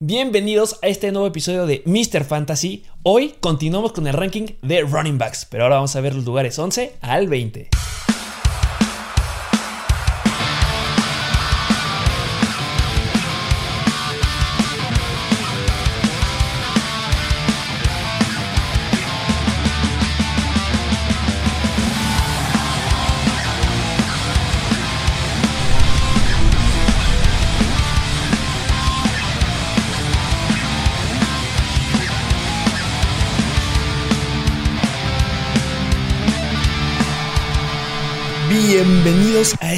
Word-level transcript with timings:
Bienvenidos 0.00 0.78
a 0.80 0.86
este 0.86 1.10
nuevo 1.10 1.26
episodio 1.26 1.66
de 1.66 1.82
Mr. 1.84 2.22
Fantasy. 2.22 2.84
Hoy 3.02 3.34
continuamos 3.40 3.90
con 3.90 4.06
el 4.06 4.12
ranking 4.12 4.46
de 4.62 4.82
running 4.82 5.18
backs, 5.18 5.44
pero 5.44 5.64
ahora 5.64 5.74
vamos 5.74 5.96
a 5.96 6.00
ver 6.00 6.14
los 6.14 6.24
lugares 6.24 6.56
11 6.56 6.94
al 7.00 7.26
20. 7.26 7.68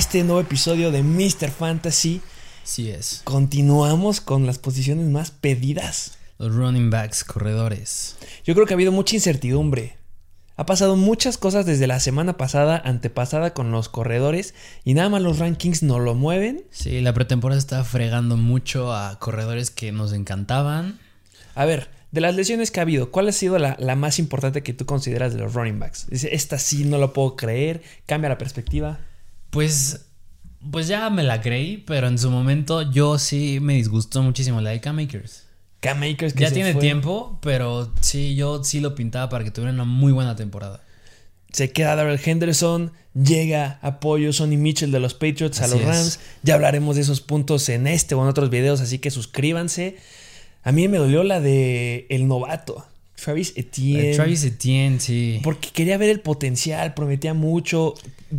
Este 0.01 0.25
nuevo 0.25 0.41
episodio 0.41 0.91
de 0.91 1.03
Mr. 1.03 1.51
Fantasy. 1.51 2.23
Sí 2.65 2.89
es. 2.89 3.21
Continuamos 3.25 4.23
con 4.23 4.47
las 4.47 4.59
posiciones 4.59 5.11
más 5.11 5.31
pedidas. 5.31 6.17
Los 6.39 6.55
running 6.55 6.89
backs, 6.89 7.23
corredores. 7.23 8.17
Yo 8.43 8.55
creo 8.55 8.67
que 8.67 8.73
ha 8.73 8.77
habido 8.77 8.93
mucha 8.93 9.17
incertidumbre. 9.17 9.99
Ha 10.57 10.65
pasado 10.65 10.97
muchas 10.97 11.37
cosas 11.37 11.67
desde 11.67 11.87
la 11.87 12.01
semana 12.01 12.39
pasada, 12.39 12.81
antepasada 12.83 13.53
con 13.53 13.73
los 13.73 13.91
corredores 13.91 14.55
y 14.85 14.95
nada 14.95 15.11
más 15.11 15.21
los 15.21 15.39
rankings 15.39 15.83
no 15.83 15.99
lo 15.99 16.15
mueven. 16.15 16.65
Sí, 16.71 17.03
la 17.03 17.13
pretemporada 17.13 17.59
está 17.59 17.85
fregando 17.85 18.39
mucho 18.39 18.95
a 18.95 19.19
corredores 19.19 19.71
que 19.71 19.93
nos 19.93 20.15
encantaban. 20.15 20.99
A 21.55 21.67
ver, 21.67 21.91
de 22.11 22.23
las 22.23 22.35
lesiones 22.35 22.71
que 22.71 22.81
ha 22.81 22.85
habido, 22.85 23.11
¿cuál 23.11 23.29
ha 23.29 23.33
sido 23.33 23.59
la, 23.59 23.77
la 23.79 23.97
más 23.97 24.19
importante 24.19 24.63
que 24.63 24.73
tú 24.73 24.87
consideras 24.87 25.35
de 25.35 25.41
los 25.41 25.53
running 25.53 25.79
backs? 25.79 26.07
Dice, 26.09 26.35
esta 26.35 26.59
sí 26.59 26.87
no 26.87 26.97
lo 26.97 27.13
puedo 27.13 27.37
creer, 27.37 27.83
cambia 28.07 28.31
la 28.31 28.39
perspectiva. 28.39 29.01
Pues, 29.51 30.07
pues 30.71 30.87
ya 30.89 31.11
me 31.11 31.23
la 31.23 31.41
creí, 31.41 31.79
pero 31.79 32.07
en 32.09 32.19
su 32.19 32.31
momento 32.31 32.83
yo 32.91 33.19
sí 33.19 33.59
me 33.61 33.75
disgustó 33.75 34.23
muchísimo 34.23 34.61
la 34.61 34.71
de 34.71 34.81
K-Makers. 34.81 35.45
K-Makers 35.81 36.35
que 36.35 36.41
Ya 36.43 36.49
se 36.49 36.55
tiene 36.55 36.73
fue. 36.73 36.81
tiempo, 36.81 37.39
pero 37.43 37.93
sí, 38.01 38.35
yo 38.35 38.63
sí 38.63 38.81
lo 38.81 38.95
pintaba 38.95 39.29
para 39.29 39.45
que 39.45 39.51
tuviera 39.51 39.73
una 39.73 39.85
muy 39.85 40.13
buena 40.13 40.37
temporada. 40.37 40.83
Se 41.53 41.73
queda 41.73 41.97
Darrell 41.97 42.21
Henderson, 42.25 42.93
llega 43.15 43.81
apoyo 43.83 44.33
Sonny 44.33 44.57
Mitchell 44.57 44.93
de 44.93 45.01
los 45.01 45.15
Patriots 45.15 45.61
a 45.63 45.67
los 45.67 45.81
es. 45.81 45.87
Rams. 45.87 46.21
Ya 46.45 46.55
hablaremos 46.55 46.95
de 46.97 47.03
esos 47.03 47.21
puntos 47.21 47.69
en 47.71 47.87
este 47.89 48.15
o 48.15 48.23
en 48.23 48.29
otros 48.29 48.51
videos, 48.51 48.81
así 48.81 48.99
que 48.99 49.11
suscríbanse. 49.11 49.97
A 50.63 50.71
mí 50.71 50.87
me 50.87 50.99
dolió 50.99 51.25
la 51.25 51.41
de 51.41 52.07
el 52.11 52.29
novato, 52.29 52.87
Travis 53.23 53.53
Etienne. 53.57 54.15
Travis 54.15 54.45
Etienne, 54.45 55.01
sí. 55.01 55.41
Porque 55.43 55.69
quería 55.73 55.99
ver 55.99 56.09
el 56.09 56.21
potencial, 56.21 56.95
prometía 56.95 57.35
mucho. 57.35 57.95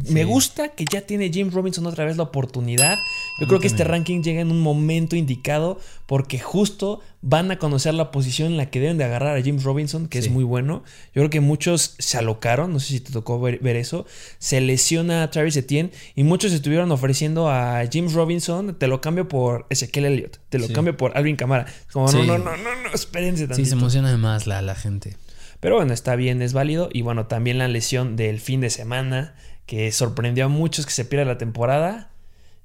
Me 0.10 0.24
gusta 0.24 0.70
que 0.70 0.86
ya 0.92 1.02
tiene 1.02 1.30
Jim 1.30 1.52
Robinson 1.52 1.86
otra 1.86 2.06
vez 2.06 2.18
la 2.18 2.24
oportunidad. 2.24 2.98
Yo 3.40 3.48
creo 3.48 3.59
que 3.59 3.68
este 3.68 3.84
ranking 3.84 4.22
llega 4.22 4.42
en 4.42 4.52
un 4.52 4.59
momento 4.59 5.16
indicado 5.16 5.80
porque 6.06 6.40
justo 6.40 7.02
van 7.24 7.52
a 7.52 7.60
conocer 7.60 7.94
la 7.94 8.10
posición 8.10 8.48
en 8.52 8.58
la 8.58 8.72
que 8.72 8.80
deben 8.80 8.98
de 8.98 9.04
agarrar 9.04 9.38
a 9.38 9.42
Jim 9.42 9.60
Robinson, 9.62 10.08
que 10.08 10.22
Sí. 10.22 10.28
es 10.30 10.34
muy 10.34 10.44
bueno. 10.44 10.84
Yo 11.14 11.22
creo 11.22 11.30
que 11.30 11.40
muchos 11.40 11.94
se 12.00 12.18
alocaron, 12.18 12.74
no 12.74 12.80
sé 12.80 12.88
si 12.88 13.00
te 13.00 13.12
tocó 13.12 13.40
ver, 13.40 13.60
ver 13.60 13.76
eso. 13.76 14.08
Se 14.40 14.60
lesiona 14.60 15.22
a 15.24 15.30
Travis 15.30 15.56
Etienne 15.56 15.92
y 16.16 16.24
muchos 16.24 16.52
estuvieron 16.52 16.92
ofreciendo 16.92 17.50
a 17.50 17.84
Jim 17.92 18.12
Robinson, 18.12 18.76
te 18.78 18.88
lo 18.88 19.02
cambio 19.02 19.28
por 19.28 19.68
Ezequiel 19.70 20.06
Elliott, 20.06 20.38
te 20.50 20.58
lo 20.58 20.66
Sí. 20.68 20.74
cambio 20.74 20.98
por 20.98 21.16
Alvin 21.16 21.36
Kamara. 21.36 21.68
Como, 21.94 22.08
no, 22.08 22.12
Sí. 22.12 22.26
no, 22.28 22.38
no, 22.40 22.58
no, 22.58 22.76
no, 22.84 22.90
espérense 22.94 23.44
Sí, 23.44 23.48
tantito. 23.50 23.70
se 23.70 23.76
emociona 23.76 24.18
más 24.18 24.48
la, 24.48 24.62
la 24.64 24.74
gente. 24.74 25.16
Pero 25.60 25.76
bueno, 25.76 25.94
está 25.94 26.16
bien, 26.16 26.42
es 26.42 26.54
válido. 26.54 26.90
Y 26.92 27.04
bueno, 27.04 27.28
también 27.28 27.60
la 27.60 27.68
lesión 27.68 28.16
del 28.16 28.40
fin 28.40 28.62
de 28.62 28.72
semana, 28.72 29.36
que 29.68 29.92
sorprendió 29.92 30.46
a 30.46 30.48
muchos 30.48 30.88
que 30.88 30.92
se 30.92 31.06
pierde 31.06 31.26
la 31.26 31.38
temporada, 31.38 32.10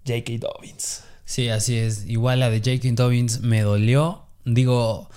J.K. 0.07 0.33
Dobbins. 0.39 1.03
Sí, 1.27 1.51
así 1.51 1.77
es. 1.77 2.07
Igual 2.09 2.41
la 2.41 2.49
de 2.49 2.59
J.K. 2.61 2.95
Dobbins 2.95 3.41
me 3.43 3.61
dolió. 3.61 4.23
Digo, 4.47 5.11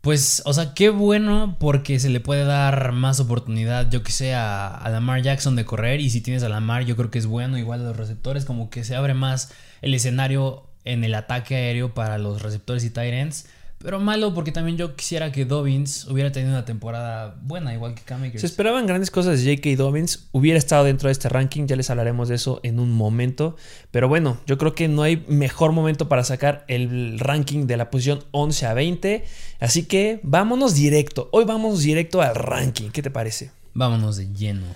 pues, 0.00 0.42
o 0.46 0.52
sea, 0.52 0.74
qué 0.74 0.90
bueno 0.90 1.56
porque 1.58 1.98
se 1.98 2.10
le 2.10 2.20
puede 2.20 2.44
dar 2.44 2.92
más 2.92 3.18
oportunidad, 3.20 3.90
yo 3.90 4.02
que 4.02 4.12
sé, 4.12 4.34
a, 4.34 4.68
a 4.68 4.90
Lamar 4.90 5.22
Jackson 5.22 5.56
de 5.56 5.64
correr. 5.64 6.00
Y 6.00 6.10
si 6.10 6.20
tienes 6.20 6.42
a 6.42 6.48
Lamar, 6.48 6.84
yo 6.84 6.96
creo 6.96 7.10
que 7.10 7.18
es 7.18 7.26
bueno. 7.26 7.58
Igual 7.58 7.84
los 7.84 7.96
receptores, 7.96 8.44
como 8.44 8.70
que 8.70 8.84
se 8.84 8.94
abre 8.94 9.14
más 9.14 9.52
el 9.82 9.94
escenario 9.94 10.66
en 10.84 11.04
el 11.04 11.14
ataque 11.14 11.56
aéreo 11.56 11.94
para 11.94 12.18
los 12.18 12.42
receptores 12.42 12.84
y 12.84 12.90
tight 12.90 13.12
ends. 13.12 13.48
Pero 13.82 13.98
malo 13.98 14.34
porque 14.34 14.52
también 14.52 14.76
yo 14.76 14.94
quisiera 14.94 15.32
que 15.32 15.46
Dobbins 15.46 16.04
hubiera 16.04 16.30
tenido 16.30 16.52
una 16.52 16.66
temporada 16.66 17.38
buena, 17.40 17.72
igual 17.72 17.94
que 17.94 18.02
Cam. 18.02 18.30
Se 18.36 18.44
esperaban 18.44 18.86
grandes 18.86 19.10
cosas 19.10 19.42
de 19.42 19.56
J.K. 19.56 19.82
Dobbins. 19.82 20.28
Hubiera 20.32 20.58
estado 20.58 20.84
dentro 20.84 21.08
de 21.08 21.12
este 21.12 21.30
ranking, 21.30 21.66
ya 21.66 21.76
les 21.76 21.88
hablaremos 21.88 22.28
de 22.28 22.34
eso 22.34 22.60
en 22.62 22.78
un 22.78 22.92
momento. 22.92 23.56
Pero 23.90 24.06
bueno, 24.06 24.38
yo 24.46 24.58
creo 24.58 24.74
que 24.74 24.86
no 24.86 25.02
hay 25.02 25.24
mejor 25.28 25.72
momento 25.72 26.08
para 26.08 26.24
sacar 26.24 26.66
el 26.68 27.18
ranking 27.18 27.66
de 27.66 27.78
la 27.78 27.90
posición 27.90 28.22
11 28.32 28.66
a 28.66 28.74
20. 28.74 29.24
Así 29.60 29.86
que 29.86 30.20
vámonos 30.24 30.74
directo. 30.74 31.30
Hoy 31.32 31.46
vamos 31.46 31.82
directo 31.82 32.20
al 32.20 32.34
ranking. 32.34 32.90
¿Qué 32.90 33.00
te 33.00 33.10
parece? 33.10 33.50
Vámonos 33.72 34.18
de 34.18 34.30
lleno. 34.34 34.66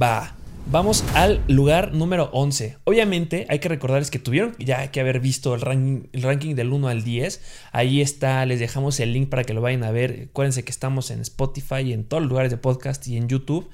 Va. 0.00 0.36
Vamos 0.70 1.04
al 1.14 1.42
lugar 1.48 1.92
número 1.92 2.30
11. 2.32 2.78
Obviamente 2.84 3.46
hay 3.50 3.58
que 3.58 3.68
recordarles 3.68 4.10
que 4.10 4.18
tuvieron 4.18 4.54
ya 4.58 4.90
que 4.90 5.00
haber 5.00 5.20
visto 5.20 5.54
el 5.54 5.60
ranking, 5.60 6.08
el 6.12 6.22
ranking 6.22 6.54
del 6.54 6.72
1 6.72 6.88
al 6.88 7.04
10. 7.04 7.40
Ahí 7.72 8.00
está, 8.00 8.46
les 8.46 8.58
dejamos 8.58 8.98
el 9.00 9.12
link 9.12 9.28
para 9.28 9.44
que 9.44 9.52
lo 9.52 9.60
vayan 9.60 9.84
a 9.84 9.90
ver. 9.90 10.28
Acuérdense 10.30 10.64
que 10.64 10.70
estamos 10.70 11.10
en 11.10 11.20
Spotify, 11.20 11.92
en 11.92 12.04
todos 12.04 12.22
los 12.22 12.30
lugares 12.30 12.50
de 12.50 12.56
podcast 12.56 13.06
y 13.06 13.18
en 13.18 13.28
YouTube. 13.28 13.68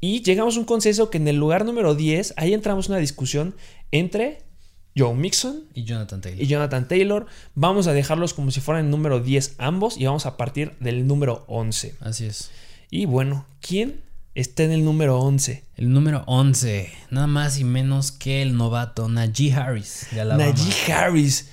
Y 0.00 0.22
llegamos 0.22 0.56
a 0.56 0.60
un 0.60 0.64
consenso 0.64 1.10
que 1.10 1.18
en 1.18 1.28
el 1.28 1.36
lugar 1.36 1.66
número 1.66 1.94
10, 1.94 2.34
ahí 2.36 2.54
entramos 2.54 2.86
en 2.86 2.92
una 2.92 3.00
discusión 3.00 3.54
entre 3.90 4.42
Joe 4.96 5.14
Mixon 5.14 5.64
Y 5.74 5.84
Jonathan 5.84 6.20
Taylor. 6.20 6.42
y 6.42 6.46
Jonathan 6.46 6.88
Taylor. 6.88 7.26
Vamos 7.56 7.88
a 7.88 7.92
dejarlos 7.92 8.32
como 8.32 8.50
si 8.52 8.60
fueran 8.60 8.86
el 8.86 8.90
número 8.90 9.20
10 9.20 9.56
ambos 9.58 9.98
y 9.98 10.06
vamos 10.06 10.24
a 10.24 10.36
partir 10.36 10.76
del 10.80 11.06
número 11.06 11.44
11. 11.48 11.96
Así 12.00 12.24
es. 12.24 12.50
Y 12.90 13.04
bueno, 13.04 13.44
¿quién 13.60 14.07
está 14.34 14.64
en 14.64 14.72
el 14.72 14.84
número 14.84 15.18
11? 15.20 15.64
El 15.76 15.92
número 15.92 16.24
11, 16.26 16.92
nada 17.10 17.26
más 17.26 17.58
y 17.58 17.64
menos 17.64 18.12
que 18.12 18.42
el 18.42 18.56
novato 18.56 19.08
Najee 19.08 19.52
Harris 19.52 20.06
de 20.12 20.20
Alabama. 20.20 20.50
Najee 20.50 20.92
Harris. 20.92 21.48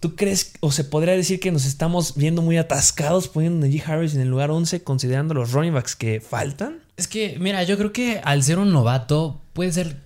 ¿Tú 0.00 0.16
crees 0.16 0.54
o 0.60 0.72
se 0.72 0.84
podría 0.84 1.14
decir 1.14 1.40
que 1.40 1.52
nos 1.52 1.66
estamos 1.66 2.14
viendo 2.16 2.40
muy 2.40 2.56
atascados 2.56 3.28
poniendo 3.28 3.64
a 3.64 3.68
Najee 3.68 3.82
Harris 3.84 4.14
en 4.14 4.22
el 4.22 4.28
lugar 4.28 4.50
11 4.50 4.82
considerando 4.82 5.34
los 5.34 5.52
running 5.52 5.74
backs 5.74 5.94
que 5.96 6.20
faltan? 6.20 6.80
Es 6.96 7.06
que, 7.06 7.38
mira, 7.38 7.62
yo 7.64 7.76
creo 7.76 7.92
que 7.92 8.20
al 8.24 8.42
ser 8.42 8.58
un 8.58 8.72
novato 8.72 9.40
puede 9.52 9.72
ser 9.72 9.96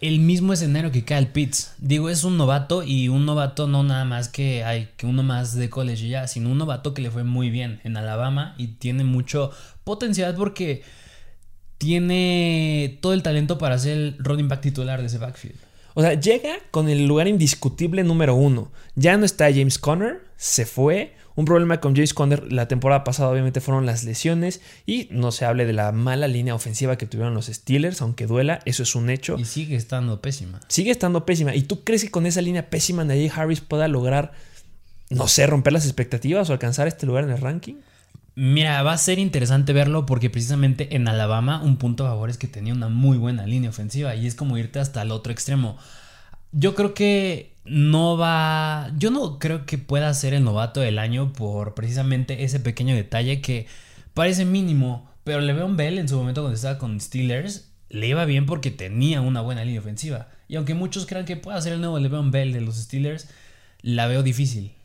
el 0.00 0.20
mismo 0.20 0.52
escenario 0.52 0.92
que 0.92 1.04
Kyle 1.04 1.28
Pitts. 1.28 1.72
Digo, 1.78 2.10
es 2.10 2.24
un 2.24 2.36
novato 2.36 2.82
y 2.82 3.08
un 3.08 3.26
novato 3.26 3.66
no 3.66 3.82
nada 3.82 4.04
más 4.04 4.28
que 4.28 4.64
hay 4.64 4.90
que 4.96 5.06
uno 5.06 5.22
más 5.22 5.54
de 5.54 5.70
college 5.70 6.04
y 6.04 6.08
ya, 6.10 6.28
sino 6.28 6.50
un 6.50 6.58
novato 6.58 6.94
que 6.94 7.02
le 7.02 7.10
fue 7.10 7.24
muy 7.24 7.50
bien 7.50 7.80
en 7.84 7.96
Alabama 7.96 8.54
y 8.58 8.68
tiene 8.68 9.04
mucho 9.04 9.50
potencial 9.84 10.34
porque 10.34 10.82
tiene 11.78 12.98
todo 13.00 13.12
el 13.12 13.22
talento 13.22 13.58
para 13.58 13.78
ser 13.78 13.92
el 13.92 14.16
running 14.18 14.48
back 14.48 14.60
titular 14.60 15.00
de 15.00 15.06
ese 15.06 15.18
backfield. 15.18 15.56
O 15.94 16.02
sea, 16.02 16.12
llega 16.12 16.58
con 16.70 16.90
el 16.90 17.06
lugar 17.06 17.26
indiscutible 17.26 18.04
número 18.04 18.34
uno. 18.34 18.70
Ya 18.96 19.16
no 19.16 19.24
está 19.24 19.46
James 19.46 19.78
Conner, 19.78 20.20
se 20.36 20.66
fue. 20.66 21.14
Un 21.36 21.46
problema 21.46 21.80
con 21.80 21.94
James 21.94 22.12
Conner 22.12 22.52
la 22.52 22.68
temporada 22.68 23.02
pasada 23.02 23.30
obviamente 23.30 23.62
fueron 23.62 23.86
las 23.86 24.04
lesiones 24.04 24.60
y 24.84 25.08
no 25.10 25.32
se 25.32 25.46
hable 25.46 25.64
de 25.64 25.72
la 25.72 25.92
mala 25.92 26.28
línea 26.28 26.54
ofensiva 26.54 26.96
que 26.96 27.06
tuvieron 27.06 27.32
los 27.32 27.46
Steelers, 27.46 28.02
aunque 28.02 28.26
duela, 28.26 28.60
eso 28.66 28.82
es 28.82 28.94
un 28.94 29.08
hecho. 29.08 29.36
Y 29.38 29.46
sigue 29.46 29.76
estando 29.76 30.20
pésima. 30.20 30.60
Sigue 30.68 30.90
estando 30.90 31.24
pésima. 31.24 31.54
¿Y 31.54 31.62
tú 31.62 31.82
crees 31.82 32.04
que 32.04 32.10
con 32.10 32.26
esa 32.26 32.42
línea 32.42 32.68
pésima 32.68 33.04
Najee 33.04 33.32
Harris 33.34 33.60
pueda 33.62 33.88
lograr, 33.88 34.32
no 35.08 35.28
sé, 35.28 35.46
romper 35.46 35.72
las 35.72 35.84
expectativas 35.84 36.50
o 36.50 36.52
alcanzar 36.52 36.88
este 36.88 37.06
lugar 37.06 37.24
en 37.24 37.30
el 37.30 37.40
ranking? 37.40 37.76
Mira, 38.38 38.82
va 38.82 38.92
a 38.92 38.98
ser 38.98 39.18
interesante 39.18 39.72
verlo 39.72 40.04
porque 40.04 40.28
precisamente 40.28 40.94
en 40.94 41.08
Alabama 41.08 41.62
un 41.62 41.78
punto 41.78 42.04
a 42.06 42.10
favor 42.10 42.28
es 42.28 42.36
que 42.36 42.46
tenía 42.46 42.74
una 42.74 42.88
muy 42.90 43.16
buena 43.16 43.46
línea 43.46 43.70
ofensiva 43.70 44.14
y 44.14 44.26
es 44.26 44.34
como 44.34 44.58
irte 44.58 44.78
hasta 44.78 45.00
el 45.00 45.10
otro 45.10 45.32
extremo. 45.32 45.78
Yo 46.52 46.74
creo 46.74 46.92
que 46.92 47.54
no 47.64 48.18
va, 48.18 48.92
yo 48.98 49.10
no 49.10 49.38
creo 49.38 49.64
que 49.64 49.78
pueda 49.78 50.12
ser 50.12 50.34
el 50.34 50.44
novato 50.44 50.80
del 50.80 50.98
año 50.98 51.32
por 51.32 51.74
precisamente 51.74 52.44
ese 52.44 52.60
pequeño 52.60 52.94
detalle 52.94 53.40
que 53.40 53.66
parece 54.12 54.44
mínimo, 54.44 55.10
pero 55.24 55.40
Le'Veon 55.40 55.76
Bell 55.78 55.98
en 55.98 56.08
su 56.08 56.16
momento 56.16 56.42
cuando 56.42 56.56
estaba 56.56 56.78
con 56.78 57.00
Steelers 57.00 57.70
le 57.88 58.08
iba 58.08 58.24
bien 58.26 58.44
porque 58.46 58.70
tenía 58.70 59.22
una 59.22 59.40
buena 59.40 59.64
línea 59.64 59.80
ofensiva. 59.80 60.28
Y 60.46 60.56
aunque 60.56 60.74
muchos 60.74 61.06
crean 61.06 61.24
que 61.24 61.36
pueda 61.36 61.60
ser 61.62 61.72
el 61.72 61.80
nuevo 61.80 61.98
Le'Veon 61.98 62.30
Bell 62.30 62.52
de 62.52 62.60
los 62.60 62.76
Steelers, 62.76 63.28
la 63.80 64.06
veo 64.06 64.22
difícil. 64.22 64.75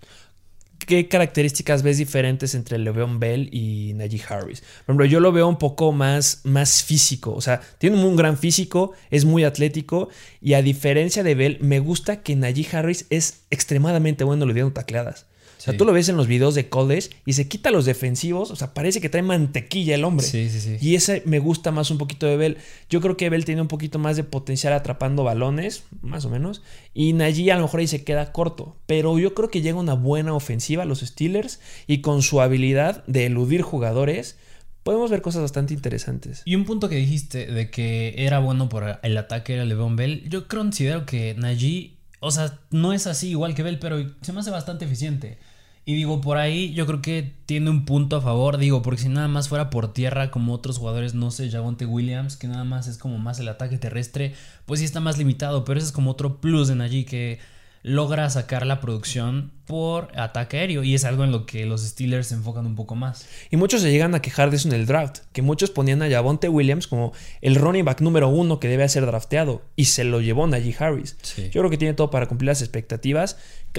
¿Qué 0.86 1.08
características 1.08 1.84
ves 1.84 1.98
diferentes 1.98 2.56
entre 2.56 2.78
Le'Veon 2.78 3.20
Bell 3.20 3.50
y 3.52 3.94
Najee 3.96 4.22
Harris? 4.28 4.62
Por 4.62 4.84
ejemplo, 4.84 5.06
yo 5.06 5.20
lo 5.20 5.32
veo 5.32 5.48
un 5.48 5.58
poco 5.58 5.92
más, 5.92 6.42
más 6.44 6.84
físico. 6.84 7.34
O 7.34 7.42
sea, 7.42 7.62
tiene 7.78 8.04
un 8.04 8.16
gran 8.16 8.38
físico, 8.38 8.94
es 9.10 9.26
muy 9.26 9.44
atlético. 9.44 10.10
Y 10.42 10.54
a 10.54 10.62
diferencia 10.62 11.24
de 11.24 11.36
Bell, 11.36 11.58
me 11.62 11.80
gusta 11.80 12.22
que 12.24 12.36
Najee 12.36 12.68
Harris 12.76 13.06
es 13.10 13.44
extremadamente 13.52 14.24
bueno 14.24 14.46
lidiando 14.46 14.74
tacleadas. 14.74 15.26
O 15.62 15.64
sea, 15.64 15.78
tú 15.78 15.86
lo 15.86 15.94
ves 15.94 16.10
en 16.10 16.18
los 16.18 16.26
videos 16.26 16.56
de 16.56 16.70
college 16.70 17.12
y 17.24 17.34
se 17.34 17.48
quita 17.48 17.70
los 17.70 17.86
defensivos. 17.86 18.50
O 18.50 18.56
sea, 18.56 18.74
parece 18.74 19.00
que 19.00 19.10
trae 19.10 19.22
mantequilla 19.22 19.94
el 19.94 20.04
hombre. 20.04 20.26
Sí, 20.26 20.50
sí, 20.50 20.60
sí. 20.60 20.78
Y 20.82 20.96
ese 20.96 21.22
me 21.26 21.38
gusta 21.38 21.70
más 21.70 21.92
un 21.92 22.00
poquito 22.00 22.26
de 22.26 22.36
Bell. 22.36 22.58
Yo 22.90 23.00
creo 23.00 23.16
que 23.16 23.30
Bell 23.30 23.46
tiene 23.46 23.62
un 23.62 23.68
poquito 23.68 24.00
más 24.00 24.18
de 24.18 24.24
potencial 24.24 24.74
atrapando 24.74 25.24
balones, 25.24 25.84
más 26.02 26.26
o 26.26 26.32
menos. 26.32 26.64
Y 26.96 27.14
Najee 27.14 27.52
a 27.52 27.58
lo 27.58 27.62
mejor 27.62 27.82
ahí 27.82 27.88
se 27.88 28.04
queda 28.04 28.32
corto. 28.32 28.76
Pero 28.88 29.20
yo 29.20 29.36
creo 29.36 29.52
que 29.52 29.62
llega 29.62 29.78
una 29.78 29.94
buena 29.94 30.34
ofensiva 30.34 30.82
a 30.82 30.88
los 30.88 31.02
Steelers 31.02 31.60
y 31.86 32.02
con 32.02 32.24
su 32.24 32.42
habilidad 32.42 33.06
de 33.06 33.28
eludir 33.28 33.62
jugadores 33.62 34.38
podemos 34.82 35.12
ver 35.12 35.22
cosas 35.22 35.44
bastante 35.44 35.76
interesantes. 35.76 36.42
Y 36.46 36.56
un 36.56 36.66
punto 36.66 36.90
que 36.90 36.96
dijiste 36.96 37.46
de 37.46 37.70
que 37.70 38.16
era 38.18 38.40
bueno 38.40 38.70
por 38.70 39.00
el 39.02 39.18
ataque 39.18 39.54
era 39.54 39.66
Le'Veon 39.66 39.96
Bell, 39.96 40.28
yo 40.28 40.48
considero 40.48 41.06
que 41.06 41.36
Najee, 41.36 41.98
o 42.20 42.32
sea, 42.32 42.60
no 42.72 42.94
es 42.94 43.08
así 43.08 43.30
igual 43.30 43.54
que 43.54 43.64
Bell, 43.64 43.80
pero 43.80 43.98
se 44.22 44.34
me 44.34 44.40
hace 44.40 44.50
bastante 44.50 44.86
eficiente. 44.86 45.38
Y 45.84 45.96
digo, 45.96 46.22
por 46.22 46.38
ahí 46.38 46.74
yo 46.74 46.86
creo 46.86 47.02
que 47.02 47.34
tiene 47.48 47.72
un 47.72 47.86
punto 47.86 48.16
a 48.16 48.22
favor, 48.22 48.58
digo, 48.58 48.84
porque 48.84 49.02
si 49.02 49.10
nada 49.10 49.28
más 49.28 49.50
fuera 49.50 49.72
por 49.72 49.94
tierra 49.94 50.30
como 50.30 50.54
otros 50.54 50.78
jugadores, 50.78 51.16
no 51.16 51.32
sé, 51.32 51.50
Javonte 51.50 51.88
Williams, 51.88 52.38
que 52.38 52.48
nada 52.48 52.64
más 52.64 52.88
es 52.88 53.00
como 53.00 53.18
más 53.18 53.40
el 53.40 53.48
ataque 53.48 53.80
terrestre, 53.80 54.36
pues 54.68 54.80
sí 54.80 54.86
está 54.86 55.00
más 55.00 55.18
limitado, 55.18 55.66
pero 55.66 55.80
ese 55.80 55.88
es 55.88 55.92
como 55.92 56.12
otro 56.12 56.40
plus 56.40 56.70
en 56.70 56.82
allí 56.82 57.04
que 57.04 57.40
logra 57.84 58.30
sacar 58.30 58.66
la 58.66 58.80
producción 58.80 59.52
por 59.66 60.12
ataque 60.20 60.58
aéreo 60.58 60.84
y 60.84 60.96
es 60.96 61.06
algo 61.06 61.24
en 61.24 61.32
lo 61.32 61.46
que 61.46 61.66
los 61.66 61.82
Steelers 61.82 62.28
se 62.28 62.36
enfocan 62.36 62.66
un 62.66 62.76
poco 62.76 62.96
más. 62.96 63.26
Y 63.50 63.58
muchos 63.58 63.82
se 63.82 63.92
llegan 63.92 64.14
a 64.16 64.22
quejar 64.22 64.50
de 64.50 64.58
eso 64.58 64.68
en 64.68 64.76
el 64.76 64.86
draft, 64.86 65.20
que 65.32 65.42
muchos 65.42 65.72
ponían 65.72 66.02
a 66.02 66.10
Javonte 66.10 66.50
Williams 66.50 66.88
como 66.88 67.14
el 67.42 67.56
running 67.56 67.86
back 67.86 68.02
número 68.02 68.28
uno 68.30 68.60
que 68.60 68.68
debe 68.68 68.88
ser 68.90 69.06
drafteado 69.06 69.64
y 69.76 69.86
se 69.86 70.04
lo 70.04 70.22
llevó 70.22 70.46
Najee 70.48 70.76
Harris. 70.78 71.18
Yo 71.52 71.62
creo 71.62 71.70
que 71.70 71.78
tiene 71.78 71.94
todo 71.94 72.10
para 72.10 72.28
cumplir 72.28 72.48
las 72.48 72.62
expectativas. 72.62 73.38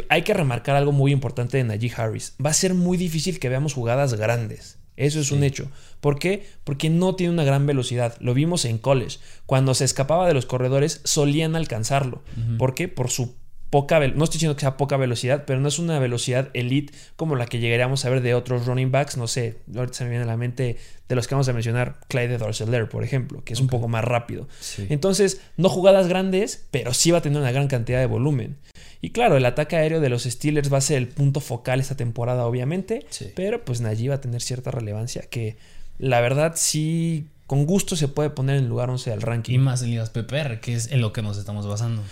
Hay 0.08 0.22
que 0.22 0.34
remarcar 0.34 0.76
algo 0.76 0.92
muy 0.92 1.12
importante 1.12 1.58
de 1.58 1.64
Najee 1.64 1.92
Harris. 1.96 2.34
Va 2.44 2.50
a 2.50 2.54
ser 2.54 2.74
muy 2.74 2.96
difícil 2.96 3.38
que 3.38 3.48
veamos 3.48 3.74
jugadas 3.74 4.14
grandes. 4.14 4.78
Eso 4.96 5.20
es 5.20 5.32
un 5.32 5.42
hecho. 5.42 5.70
¿Por 6.00 6.18
qué? 6.18 6.46
Porque 6.64 6.90
no 6.90 7.14
tiene 7.14 7.32
una 7.32 7.44
gran 7.44 7.66
velocidad. 7.66 8.16
Lo 8.20 8.34
vimos 8.34 8.64
en 8.64 8.78
college. 8.78 9.18
Cuando 9.46 9.74
se 9.74 9.84
escapaba 9.84 10.28
de 10.28 10.34
los 10.34 10.46
corredores, 10.46 11.00
solían 11.04 11.56
alcanzarlo. 11.56 12.22
¿Por 12.58 12.74
qué? 12.74 12.88
Por 12.88 13.10
su 13.10 13.34
poca, 13.72 13.98
no 14.00 14.24
estoy 14.24 14.34
diciendo 14.34 14.54
que 14.54 14.60
sea 14.60 14.76
poca 14.76 14.98
velocidad, 14.98 15.44
pero 15.46 15.58
no 15.58 15.66
es 15.66 15.78
una 15.78 15.98
velocidad 15.98 16.50
elite 16.52 16.92
como 17.16 17.36
la 17.36 17.46
que 17.46 17.58
llegaríamos 17.58 18.04
a 18.04 18.10
ver 18.10 18.20
de 18.20 18.34
otros 18.34 18.66
running 18.66 18.90
backs, 18.90 19.16
no 19.16 19.26
sé, 19.26 19.60
ahorita 19.74 19.96
se 19.96 20.04
me 20.04 20.10
viene 20.10 20.24
a 20.24 20.26
la 20.26 20.36
mente 20.36 20.76
de 21.08 21.14
los 21.14 21.26
que 21.26 21.34
vamos 21.34 21.48
a 21.48 21.54
mencionar, 21.54 21.98
Clyde 22.08 22.36
Dorseler, 22.36 22.90
por 22.90 23.02
ejemplo, 23.02 23.42
que 23.42 23.54
es 23.54 23.60
un 23.60 23.68
poco 23.68 23.88
más 23.88 24.04
rápido. 24.04 24.46
Entonces, 24.90 25.40
no 25.56 25.70
jugadas 25.70 26.06
grandes, 26.06 26.66
pero 26.70 26.92
sí 26.92 27.12
va 27.12 27.18
a 27.18 27.22
tener 27.22 27.40
una 27.40 27.50
gran 27.50 27.66
cantidad 27.66 27.98
de 27.98 28.04
volumen. 28.04 28.58
Y 29.00 29.08
claro, 29.08 29.38
el 29.38 29.46
ataque 29.46 29.76
aéreo 29.76 30.00
de 30.00 30.10
los 30.10 30.24
Steelers 30.24 30.70
va 30.70 30.76
a 30.76 30.82
ser 30.82 30.98
el 30.98 31.08
punto 31.08 31.40
focal 31.40 31.80
esta 31.80 31.96
temporada, 31.96 32.44
obviamente, 32.44 33.06
pero 33.34 33.64
pues 33.64 33.80
Najee 33.80 34.10
va 34.10 34.16
a 34.16 34.20
tener 34.20 34.42
cierta 34.42 34.70
relevancia 34.70 35.22
que 35.22 35.56
la 35.98 36.20
verdad 36.20 36.52
sí 36.56 37.26
con 37.46 37.64
gusto 37.64 37.96
se 37.96 38.08
puede 38.08 38.28
poner 38.28 38.56
en 38.56 38.68
lugar 38.68 38.90
11 38.90 39.10
del 39.10 39.22
ranking. 39.22 39.54
Y 39.54 39.58
más 39.58 39.82
en 39.82 39.90
ligas 39.90 40.10
PPR, 40.10 40.60
que 40.60 40.74
es 40.74 40.90
en 40.92 41.00
lo 41.00 41.12
que 41.12 41.22
nos 41.22 41.38
estamos 41.38 41.66
basando. 41.66 42.02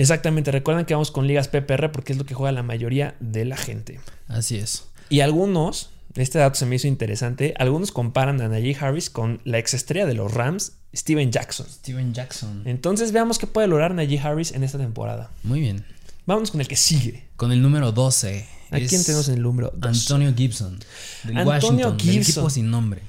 Exactamente, 0.00 0.50
recuerden 0.50 0.86
que 0.86 0.94
vamos 0.94 1.10
con 1.10 1.26
ligas 1.26 1.48
PPR 1.48 1.92
porque 1.92 2.12
es 2.12 2.18
lo 2.18 2.24
que 2.24 2.32
juega 2.32 2.52
la 2.52 2.62
mayoría 2.62 3.16
de 3.20 3.44
la 3.44 3.58
gente. 3.58 4.00
Así 4.28 4.56
es. 4.56 4.84
Y 5.10 5.20
algunos, 5.20 5.90
este 6.14 6.38
dato 6.38 6.54
se 6.54 6.64
me 6.64 6.76
hizo 6.76 6.88
interesante, 6.88 7.52
algunos 7.58 7.92
comparan 7.92 8.40
a 8.40 8.48
Najee 8.48 8.74
Harris 8.80 9.10
con 9.10 9.42
la 9.44 9.58
exestrella 9.58 10.06
de 10.06 10.14
los 10.14 10.32
Rams, 10.32 10.72
Steven 10.94 11.30
Jackson. 11.30 11.66
Steven 11.68 12.14
Jackson. 12.14 12.62
Entonces 12.64 13.12
veamos 13.12 13.38
qué 13.38 13.46
puede 13.46 13.66
lograr 13.66 13.94
Najee 13.94 14.18
Harris 14.18 14.52
en 14.52 14.64
esta 14.64 14.78
temporada. 14.78 15.30
Muy 15.42 15.60
bien. 15.60 15.84
Vámonos 16.24 16.50
con 16.50 16.62
el 16.62 16.68
que 16.68 16.76
sigue. 16.76 17.26
Con 17.36 17.52
el 17.52 17.60
número 17.60 17.92
12. 17.92 18.46
¿A 18.70 18.78
quién 18.78 19.04
tenemos 19.04 19.28
en 19.28 19.34
el 19.34 19.42
número 19.42 19.70
12? 19.76 20.00
Antonio 20.00 20.32
Gibson. 20.34 20.78
Antonio 21.24 21.46
Washington, 21.46 21.98
Gibson. 21.98 22.14
Del 22.14 22.22
equipo 22.22 22.48
sin 22.48 22.70
nombre. 22.70 23.02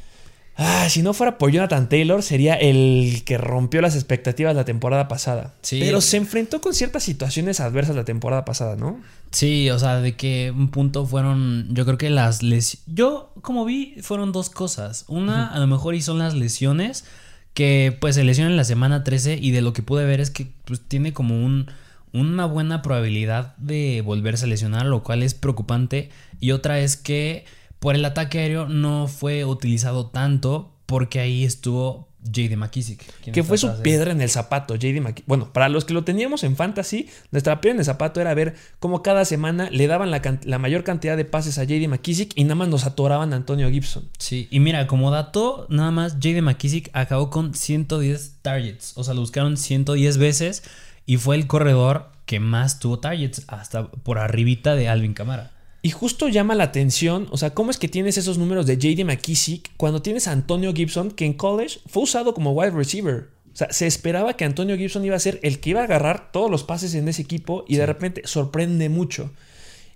Ah, 0.57 0.89
si 0.89 1.01
no 1.01 1.13
fuera 1.13 1.37
por 1.37 1.51
Jonathan 1.51 1.87
Taylor, 1.87 2.21
sería 2.21 2.55
el 2.55 3.23
que 3.25 3.37
rompió 3.37 3.81
las 3.81 3.95
expectativas 3.95 4.55
la 4.55 4.65
temporada 4.65 5.07
pasada. 5.07 5.53
Sí. 5.61 5.79
Pero 5.79 6.01
se 6.01 6.17
enfrentó 6.17 6.61
con 6.61 6.73
ciertas 6.73 7.03
situaciones 7.03 7.59
adversas 7.59 7.95
la 7.95 8.03
temporada 8.03 8.45
pasada, 8.45 8.75
¿no? 8.75 8.99
Sí, 9.31 9.69
o 9.69 9.79
sea, 9.79 10.01
de 10.01 10.15
que 10.15 10.53
un 10.55 10.69
punto 10.69 11.05
fueron. 11.05 11.67
Yo 11.73 11.85
creo 11.85 11.97
que 11.97 12.09
las 12.09 12.43
lesiones. 12.43 12.83
Yo, 12.85 13.33
como 13.41 13.63
vi, 13.63 13.95
fueron 14.01 14.31
dos 14.31 14.49
cosas. 14.49 15.05
Una, 15.07 15.47
a 15.47 15.59
lo 15.59 15.67
mejor, 15.67 15.95
y 15.95 16.01
son 16.01 16.19
las 16.19 16.35
lesiones. 16.35 17.05
Que 17.53 17.97
pues 17.99 18.15
se 18.15 18.23
lesiona 18.23 18.49
en 18.49 18.57
la 18.57 18.63
semana 18.63 19.03
13. 19.03 19.37
Y 19.41 19.51
de 19.51 19.61
lo 19.61 19.73
que 19.73 19.83
pude 19.83 20.05
ver 20.05 20.19
es 20.19 20.31
que 20.31 20.47
pues, 20.65 20.81
tiene 20.81 21.13
como 21.13 21.43
un, 21.43 21.71
una 22.13 22.45
buena 22.45 22.81
probabilidad 22.81 23.55
de 23.57 24.01
volverse 24.05 24.45
a 24.45 24.47
lesionar, 24.47 24.85
lo 24.85 25.01
cual 25.01 25.23
es 25.23 25.33
preocupante. 25.33 26.09
Y 26.41 26.51
otra 26.51 26.79
es 26.79 26.97
que 26.97 27.45
por 27.81 27.95
el 27.95 28.05
ataque 28.05 28.37
aéreo 28.37 28.67
no 28.69 29.07
fue 29.07 29.43
utilizado 29.43 30.05
tanto 30.05 30.71
porque 30.85 31.19
ahí 31.19 31.43
estuvo 31.43 32.07
JD 32.23 32.55
McKissick. 32.55 33.03
Que 33.31 33.43
fue 33.43 33.57
su 33.57 33.81
piedra 33.81 34.11
en 34.11 34.21
el 34.21 34.29
zapato, 34.29 34.75
JD 34.75 35.01
McKissick. 35.01 35.27
Bueno, 35.27 35.51
para 35.51 35.67
los 35.67 35.83
que 35.83 35.95
lo 35.95 36.03
teníamos 36.03 36.43
en 36.43 36.55
fantasy, 36.55 37.09
nuestra 37.31 37.59
piedra 37.59 37.73
en 37.73 37.79
el 37.79 37.85
zapato 37.85 38.21
era 38.21 38.35
ver 38.35 38.55
cómo 38.77 39.01
cada 39.01 39.25
semana 39.25 39.67
le 39.71 39.87
daban 39.87 40.11
la, 40.11 40.59
mayor 40.59 40.83
cantidad 40.83 41.17
de 41.17 41.25
pases 41.25 41.57
a 41.57 41.63
JD 41.63 41.87
McKissick 41.87 42.33
y 42.35 42.43
nada 42.43 42.53
más 42.53 42.67
nos 42.67 42.85
atoraban 42.85 43.33
a 43.33 43.37
Antonio 43.37 43.67
Gibson. 43.71 44.07
Sí, 44.19 44.47
y 44.51 44.59
mira, 44.59 44.85
como 44.85 45.09
dato, 45.09 45.65
nada 45.69 45.89
más 45.89 46.19
JD 46.19 46.43
McKissick 46.43 46.91
acabó 46.93 47.31
con 47.31 47.55
110 47.55 48.35
targets. 48.43 48.93
O 48.95 49.03
sea, 49.03 49.15
lo 49.15 49.21
buscaron 49.21 49.57
110 49.57 50.19
veces 50.19 50.61
y 51.07 51.17
fue 51.17 51.35
el 51.35 51.47
corredor 51.47 52.11
que 52.27 52.39
más 52.39 52.77
tuvo 52.77 52.99
targets, 52.99 53.43
hasta 53.47 53.87
por 53.89 54.19
arribita 54.19 54.75
de 54.75 54.87
Alvin 54.87 55.15
Camara. 55.15 55.51
Y 55.83 55.89
justo 55.89 56.27
llama 56.27 56.53
la 56.53 56.65
atención, 56.65 57.27
o 57.31 57.37
sea, 57.37 57.55
cómo 57.55 57.71
es 57.71 57.77
que 57.77 57.87
tienes 57.87 58.17
esos 58.17 58.37
números 58.37 58.67
de 58.67 58.77
JD 58.77 59.03
McKissick 59.03 59.71
cuando 59.77 60.01
tienes 60.01 60.27
a 60.27 60.31
Antonio 60.31 60.73
Gibson, 60.73 61.09
que 61.09 61.25
en 61.25 61.33
college 61.33 61.79
fue 61.87 62.03
usado 62.03 62.33
como 62.35 62.51
wide 62.51 62.71
receiver. 62.71 63.29
O 63.51 63.55
sea, 63.55 63.71
se 63.71 63.87
esperaba 63.87 64.35
que 64.35 64.45
Antonio 64.45 64.77
Gibson 64.77 65.03
iba 65.03 65.15
a 65.15 65.19
ser 65.19 65.39
el 65.41 65.59
que 65.59 65.71
iba 65.71 65.81
a 65.81 65.85
agarrar 65.85 66.31
todos 66.31 66.51
los 66.51 66.63
pases 66.63 66.93
en 66.93 67.07
ese 67.07 67.23
equipo 67.23 67.65
y 67.67 67.77
de 67.77 67.85
repente 67.85 68.21
sorprende 68.25 68.89
mucho. 68.89 69.31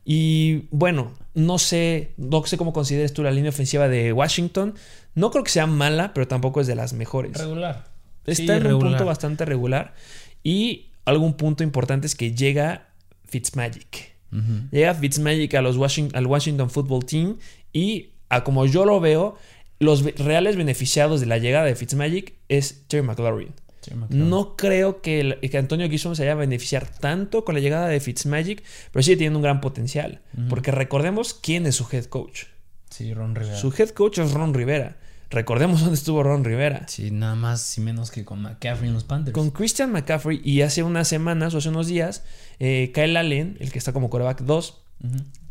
Y 0.03 0.67
bueno, 0.71 1.13
no 1.33 1.57
sé, 1.59 2.13
no 2.17 2.43
sé 2.45 2.57
cómo 2.57 2.73
consideres 2.73 3.13
tú 3.13 3.23
la 3.23 3.31
línea 3.31 3.49
ofensiva 3.49 3.87
de 3.87 4.11
Washington. 4.11 4.73
No 5.13 5.31
creo 5.31 5.43
que 5.43 5.51
sea 5.51 5.67
mala, 5.67 6.13
pero 6.13 6.27
tampoco 6.27 6.61
es 6.61 6.67
de 6.67 6.75
las 6.75 6.93
mejores. 6.93 7.37
Regular. 7.37 7.91
Está 8.25 8.57
en 8.57 8.73
un 8.73 8.79
punto 8.79 9.05
bastante 9.05 9.45
regular. 9.45 9.93
Y 10.43 10.87
algún 11.05 11.37
punto 11.37 11.63
importante 11.63 12.07
es 12.07 12.15
que 12.15 12.33
llega 12.33 12.89
Fitzmagic. 13.25 14.14
Llega 14.71 14.93
Fitzmagic 14.93 15.53
a 15.55 15.61
los 15.61 15.77
Washington, 15.77 16.17
al 16.17 16.27
Washington 16.27 16.69
Football 16.69 17.05
Team 17.05 17.37
y 17.73 18.09
a 18.29 18.43
como 18.43 18.65
yo 18.65 18.85
lo 18.85 18.99
veo, 18.99 19.37
los 19.79 20.03
reales 20.03 20.55
beneficiados 20.55 21.19
de 21.19 21.27
la 21.27 21.37
llegada 21.37 21.65
de 21.65 21.75
Fitzmagic 21.75 22.33
es 22.49 22.83
Terry 22.87 23.05
McLaurin. 23.05 23.53
No 24.09 24.55
creo 24.55 25.01
que, 25.01 25.37
Antonio 25.57 25.89
Gibson 25.89 26.15
se 26.15 26.23
vaya 26.23 26.33
a 26.33 26.35
beneficiar 26.35 26.87
tanto 26.87 27.45
con 27.45 27.55
la 27.55 27.61
llegada 27.61 27.87
de 27.87 27.99
Fitzmagic, 27.99 28.63
pero 28.91 29.03
sí 29.03 29.15
tiene 29.15 29.35
un 29.35 29.41
gran 29.41 29.61
potencial. 29.61 30.21
Porque 30.49 30.71
recordemos 30.71 31.33
quién 31.33 31.65
es 31.65 31.75
su 31.75 31.87
head 31.91 32.05
coach. 32.05 32.45
Sí, 32.89 33.13
Ron 33.13 33.35
Rivera. 33.35 33.57
Su 33.57 33.73
head 33.77 33.89
coach 33.89 34.19
es 34.19 34.31
Ron 34.31 34.53
Rivera. 34.53 34.97
Recordemos 35.29 35.81
dónde 35.81 35.95
estuvo 35.95 36.23
Ron 36.23 36.43
Rivera. 36.43 36.87
Sí, 36.87 37.11
nada 37.11 37.35
más 37.35 37.77
y 37.77 37.81
menos 37.81 38.11
que 38.11 38.23
con 38.23 38.41
McCaffrey 38.41 38.87
en 38.87 38.93
los 38.93 39.03
Panthers. 39.03 39.33
Con 39.33 39.51
Christian 39.51 39.91
McCaffrey 39.91 40.41
y 40.43 40.61
hace 40.61 40.83
unas 40.83 41.07
semanas 41.07 41.53
o 41.53 41.57
hace 41.57 41.69
unos 41.69 41.87
días, 41.87 42.23
eh, 42.59 42.91
Kyle 42.93 43.17
Allen, 43.17 43.57
el 43.59 43.71
que 43.71 43.79
está 43.79 43.93
como 43.93 44.09
coreback 44.09 44.41
2, 44.41 44.81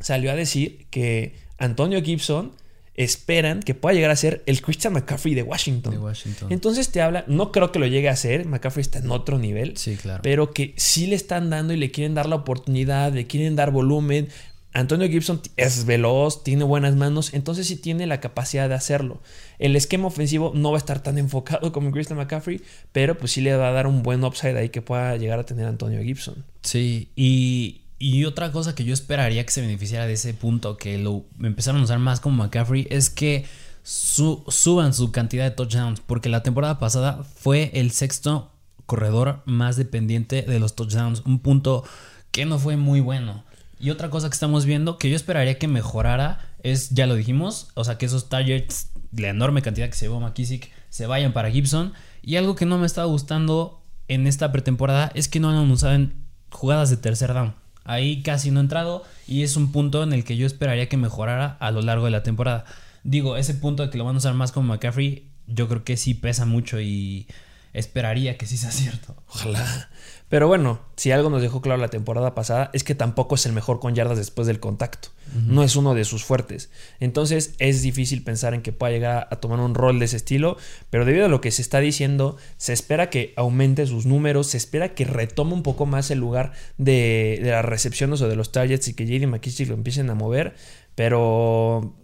salió 0.01 0.31
a 0.31 0.35
decir 0.35 0.87
que 0.91 1.37
Antonio 1.59 2.03
Gibson 2.03 2.53
esperan 2.95 3.61
que 3.61 3.75
pueda 3.75 3.95
llegar 3.95 4.11
a 4.11 4.17
ser 4.17 4.43
el 4.47 4.63
Christian 4.63 4.93
McCaffrey 4.93 5.35
de 5.35 5.43
Washington. 5.43 5.93
De 5.93 5.99
Washington. 5.99 6.53
Entonces 6.53 6.91
te 6.91 7.03
habla, 7.03 7.25
no 7.27 7.51
creo 7.51 7.73
que 7.73 7.81
lo 7.81 7.87
llegue 7.87 8.09
a 8.09 8.17
ser, 8.17 8.47
McCaffrey 8.47 8.83
está 8.83 9.01
en 9.01 9.11
otro 9.11 9.39
nivel, 9.39 9.77
sí, 9.77 9.97
claro. 9.97 10.23
pero 10.23 10.53
que 10.53 10.75
sí 10.77 11.07
le 11.09 11.17
están 11.17 11.51
dando 11.51 11.73
y 11.73 11.77
le 11.77 11.91
quieren 11.91 12.15
dar 12.15 12.29
la 12.29 12.37
oportunidad, 12.37 13.13
le 13.13 13.27
quieren 13.27 13.57
dar 13.57 13.73
volumen. 13.73 14.29
Antonio 14.75 15.09
Gibson 15.09 15.41
es 15.57 15.87
veloz, 15.87 16.43
tiene 16.43 16.65
buenas 16.65 16.97
manos, 16.97 17.33
entonces 17.33 17.69
sí 17.69 17.77
tiene 17.77 18.09
la 18.09 18.21
capacidad 18.21 18.69
de 18.69 18.75
hacerlo. 18.75 19.23
El 19.61 19.77
esquema 19.77 20.09
ofensivo 20.09 20.51
no 20.53 20.73
va 20.73 20.77
a 20.77 20.79
estar 20.79 21.01
tan 21.01 21.17
enfocado 21.25 21.73
como 21.73 21.93
Christian 21.93 22.19
McCaffrey, 22.19 22.61
pero 22.93 23.17
pues 23.17 23.33
sí 23.33 23.41
le 23.41 23.57
va 23.57 23.69
a 23.69 23.73
dar 23.73 23.87
un 23.87 24.03
buen 24.03 24.25
upside 24.25 24.59
ahí 24.59 24.69
que 24.71 24.83
pueda 24.83 25.17
llegar 25.17 25.39
a 25.39 25.47
tener 25.47 25.67
Antonio 25.67 26.03
Gibson. 26.03 26.45
Sí, 26.63 27.09
y, 27.17 27.81
otra 28.27 28.53
cosa 28.53 28.75
que 28.75 28.85
yo 28.85 28.93
esperaría 28.93 29.45
que 29.47 29.53
se 29.53 29.61
beneficiara 29.61 30.07
de 30.07 30.15
ese 30.15 30.35
punto, 30.35 30.77
que 30.77 30.99
lo 30.99 31.25
empezaron 31.41 31.81
a 31.81 31.85
usar 31.85 31.99
más 32.01 32.21
como 32.21 32.43
McCaffrey, 32.43 32.87
es 32.91 33.09
que 33.09 33.47
suban 33.83 34.93
su 34.93 35.13
cantidad 35.13 35.45
de 35.45 35.53
touchdowns, 35.53 36.01
porque 36.01 36.29
la 36.29 36.43
temporada 36.43 36.79
pasada 36.79 37.23
fue 37.23 37.71
el 37.75 37.93
sexto 37.93 38.51
corredor 38.87 39.43
más 39.47 39.77
dependiente 39.77 40.43
de 40.43 40.59
los 40.59 40.75
touchdowns, 40.75 41.23
un 41.25 41.39
punto 41.39 41.85
que 42.31 42.45
no 42.45 42.59
fue 42.59 42.77
muy 42.77 43.01
bueno. 43.01 43.45
Y 43.85 43.91
otra 43.91 44.09
cosa 44.09 44.31
que 44.31 44.33
estamos 44.33 44.65
viendo 44.65 44.97
que 44.97 45.11
yo 45.11 45.17
esperaría 45.17 45.59
que 45.59 45.69
mejorara 45.69 46.39
es, 46.63 46.89
ya 46.95 47.07
lo 47.07 47.17
dijimos, 47.17 47.69
o 47.75 47.85
sea, 47.85 47.99
que 47.99 48.07
esos 48.07 48.31
targets, 48.31 48.89
la 49.15 49.29
enorme 49.29 49.61
cantidad 49.61 49.91
que 49.91 49.95
se 49.95 50.07
llevó 50.07 50.21
McKissick, 50.21 50.71
se 50.89 51.07
vayan 51.07 51.35
para 51.35 51.51
Gibson. 51.51 51.93
Y 52.23 52.37
algo 52.37 52.55
que 52.55 52.65
no 52.65 52.79
me 52.79 52.87
está 52.87 53.05
gustando 53.05 53.83
en 54.09 54.27
esta 54.27 54.53
pretemporada 54.53 55.13
es 55.15 55.29
que 55.29 55.39
no 55.39 55.51
han 55.51 55.71
usado 55.71 55.93
en 55.93 56.15
jugadas 56.51 56.89
de 56.89 56.97
tercer 56.97 57.35
down. 57.35 57.57
Ahí 57.85 58.23
casi 58.23 58.51
no 58.51 58.61
ha 58.61 58.63
entrado 58.63 59.05
y 59.27 59.43
es 59.43 59.55
un 59.55 59.71
punto 59.71 60.03
en 60.03 60.15
el 60.15 60.25
que 60.25 60.39
yo 60.39 60.47
esperaría 60.47 60.89
que 60.89 60.97
mejorara 60.97 61.59
a 61.61 61.71
lo 61.71 61.83
largo 61.83 62.07
de 62.07 62.11
la 62.11 62.23
temporada. 62.23 62.65
Digo, 63.03 63.37
ese 63.37 63.53
punto 63.53 63.83
de 63.83 63.91
que 63.91 63.99
lo 63.99 64.07
van 64.07 64.15
a 64.15 64.19
usar 64.19 64.33
más 64.33 64.51
como 64.51 64.69
McCaffrey, 64.69 65.29
yo 65.47 65.69
creo 65.69 65.85
que 65.85 65.99
sí 65.99 66.15
pesa 66.15 66.47
mucho 66.47 66.81
y 66.81 67.27
esperaría 67.75 68.39
que 68.39 68.47
sí 68.47 68.57
sea 68.57 68.71
cierto. 68.71 69.15
Ojalá. 69.29 69.91
Pero 70.35 70.49
bueno, 70.49 70.81
si 70.97 71.13
algo 71.13 71.31
nos 71.31 71.43
dejó 71.43 71.61
claro 71.61 71.81
la 71.81 71.91
temporada 71.91 72.35
pasada 72.35 72.69
es 72.73 72.83
que 72.83 72.97
tampoco 72.97 73.37
es 73.37 73.47
el 73.47 73.53
mejor 73.53 73.79
con 73.79 73.95
yardas 73.95 74.19
después 74.19 74.49
del 74.49 74.59
contacto. 74.59 75.11
No 75.47 75.63
es 75.63 75.77
uno 75.77 75.95
de 75.95 76.05
sus 76.05 76.25
fuertes. 76.25 76.71
Entonces 76.99 77.55
es 77.61 77.83
difícil 77.83 78.25
pensar 78.25 78.53
en 78.53 78.61
que 78.61 78.73
pueda 78.73 78.91
llegar 78.91 79.29
a 79.31 79.37
tomar 79.37 79.61
un 79.61 79.77
rol 79.77 80.01
de 80.01 80.07
ese 80.07 80.17
estilo, 80.17 80.57
pero 80.91 81.05
debido 81.05 81.27
a 81.27 81.29
lo 81.29 81.41
que 81.41 81.53
se 81.53 81.63
está 81.63 81.79
diciendo, 81.79 82.37
se 82.57 82.73
espera 82.73 83.11
que 83.11 83.33
aumente 83.37 83.87
sus 83.87 84.07
números, 84.07 84.49
se 84.49 84.57
espera 84.57 84.93
que 84.97 85.05
retome 85.05 85.53
un 85.53 85.63
poco 85.63 85.87
más 85.87 86.11
el 86.11 86.19
lugar 86.19 86.51
de, 86.79 87.39
de 87.41 87.53
las 87.53 87.65
recepciones 87.65 88.21
o 88.21 88.27
de 88.27 88.35
los 88.35 88.51
targets 88.51 88.89
y 88.89 88.95
que 88.95 89.07
JD 89.07 89.29
McKissick 89.29 89.69
lo 89.69 89.75
empiecen 89.75 90.11
a 90.11 90.17
mover, 90.17 90.57
pero 90.97 91.95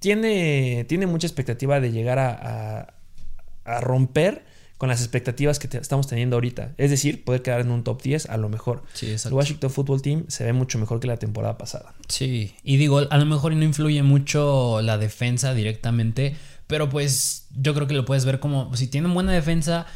tiene, 0.00 0.86
tiene 0.88 1.06
mucha 1.06 1.28
expectativa 1.28 1.78
de 1.78 1.92
llegar 1.92 2.18
a, 2.18 2.32
a, 3.64 3.76
a 3.76 3.80
romper 3.80 4.55
con 4.78 4.88
las 4.88 5.00
expectativas 5.00 5.58
que 5.58 5.74
estamos 5.78 6.06
teniendo 6.06 6.36
ahorita. 6.36 6.74
Es 6.76 6.90
decir, 6.90 7.24
poder 7.24 7.42
quedar 7.42 7.60
en 7.60 7.70
un 7.70 7.82
top 7.82 8.02
10 8.02 8.26
a 8.26 8.36
lo 8.36 8.48
mejor. 8.48 8.82
Sí, 8.92 9.10
El. 9.10 9.32
Washington 9.32 9.70
Football 9.70 10.02
Team 10.02 10.24
se 10.28 10.44
ve 10.44 10.52
mucho 10.52 10.78
mejor 10.78 11.00
que 11.00 11.06
la 11.06 11.16
temporada 11.16 11.56
pasada. 11.56 11.94
Sí, 12.08 12.54
y 12.62 12.76
digo, 12.76 12.98
a 12.98 13.18
lo 13.18 13.24
mejor 13.26 13.54
no 13.54 13.64
influye 13.64 14.02
mucho 14.02 14.82
la 14.82 14.98
defensa 14.98 15.54
directamente, 15.54 16.36
pero 16.66 16.88
pues 16.88 17.46
yo 17.56 17.74
creo 17.74 17.86
que 17.86 17.94
lo 17.94 18.04
puedes 18.04 18.24
ver 18.24 18.40
como 18.40 18.74
si 18.76 18.86
tienen 18.88 19.14
buena 19.14 19.32
defensa, 19.32 19.86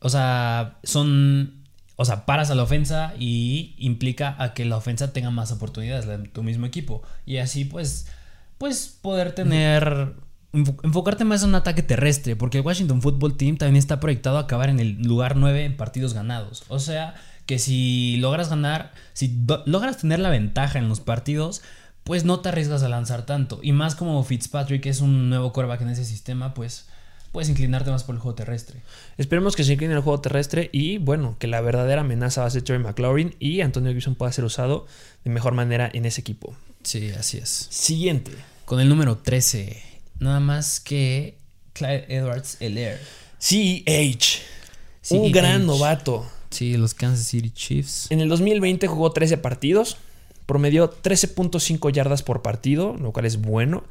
o 0.00 0.08
sea, 0.08 0.78
son, 0.84 1.64
o 1.96 2.04
sea, 2.04 2.24
paras 2.24 2.50
a 2.50 2.54
la 2.54 2.62
ofensa 2.62 3.14
y 3.18 3.74
implica 3.78 4.36
a 4.38 4.54
que 4.54 4.64
la 4.64 4.76
ofensa 4.76 5.12
tenga 5.12 5.30
más 5.30 5.50
oportunidades, 5.50 6.06
la 6.06 6.18
de 6.18 6.28
tu 6.28 6.42
mismo 6.42 6.66
equipo, 6.66 7.02
y 7.26 7.38
así 7.38 7.64
pues, 7.64 8.06
pues 8.58 8.96
poder 9.00 9.32
tener, 9.32 10.14
enfocarte 10.52 11.24
más 11.24 11.42
en 11.42 11.50
un 11.50 11.54
ataque 11.54 11.82
terrestre, 11.82 12.36
porque 12.36 12.58
el 12.58 12.66
Washington 12.66 13.02
Football 13.02 13.36
Team 13.36 13.56
también 13.56 13.76
está 13.76 14.00
proyectado 14.00 14.38
a 14.38 14.42
acabar 14.42 14.68
en 14.68 14.80
el 14.80 15.00
lugar 15.02 15.36
9 15.36 15.64
en 15.64 15.76
partidos 15.76 16.14
ganados, 16.14 16.64
o 16.68 16.78
sea, 16.78 17.14
que 17.46 17.58
si 17.58 18.16
logras 18.18 18.48
ganar, 18.50 18.92
si 19.12 19.44
logras 19.66 19.98
tener 19.98 20.18
la 20.18 20.30
ventaja 20.30 20.78
en 20.78 20.88
los 20.88 21.00
partidos, 21.00 21.62
pues 22.04 22.24
no 22.24 22.40
te 22.40 22.48
arriesgas 22.48 22.82
a 22.82 22.88
lanzar 22.88 23.26
tanto. 23.26 23.60
Y 23.62 23.72
más 23.72 23.94
como 23.94 24.22
Fitzpatrick 24.24 24.86
es 24.86 25.00
un 25.00 25.28
nuevo 25.28 25.52
quarterback 25.52 25.82
en 25.82 25.90
ese 25.90 26.04
sistema, 26.04 26.54
pues 26.54 26.86
puedes 27.32 27.48
inclinarte 27.48 27.90
más 27.90 28.04
por 28.04 28.14
el 28.14 28.20
juego 28.20 28.34
terrestre. 28.34 28.82
Esperemos 29.18 29.56
que 29.56 29.64
se 29.64 29.72
incline 29.72 29.94
el 29.94 30.00
juego 30.00 30.20
terrestre 30.20 30.70
y 30.72 30.98
bueno, 30.98 31.36
que 31.38 31.46
la 31.46 31.60
verdadera 31.60 32.00
amenaza 32.00 32.42
va 32.42 32.46
a 32.46 32.50
ser 32.50 32.62
Terry 32.62 32.82
McLaurin 32.82 33.36
y 33.38 33.60
Antonio 33.60 33.92
Gibson 33.92 34.14
pueda 34.14 34.32
ser 34.32 34.44
usado 34.44 34.86
de 35.24 35.30
mejor 35.30 35.54
manera 35.54 35.90
en 35.92 36.04
ese 36.04 36.20
equipo. 36.20 36.54
Sí, 36.82 37.10
así 37.10 37.38
es. 37.38 37.68
Siguiente. 37.70 38.32
Con 38.64 38.80
el 38.80 38.88
número 38.88 39.18
13, 39.18 39.82
nada 40.20 40.40
más 40.40 40.78
que 40.80 41.38
Clyde 41.72 42.06
Edwards 42.08 42.56
Elair. 42.60 42.98
CEH. 43.38 44.40
Un 45.10 45.22
CEH. 45.24 45.32
gran 45.32 45.66
novato. 45.66 46.26
Sí, 46.50 46.76
los 46.76 46.94
Kansas 46.94 47.26
City 47.26 47.50
Chiefs. 47.50 48.06
En 48.10 48.20
el 48.20 48.28
2020 48.28 48.86
jugó 48.86 49.12
13 49.12 49.38
partidos, 49.38 49.96
promedió 50.46 50.90
13.5 50.92 51.92
yardas 51.92 52.22
por 52.22 52.42
partido, 52.42 52.96
lo 53.00 53.12
cual 53.12 53.24
es 53.26 53.40
bueno. 53.40 53.84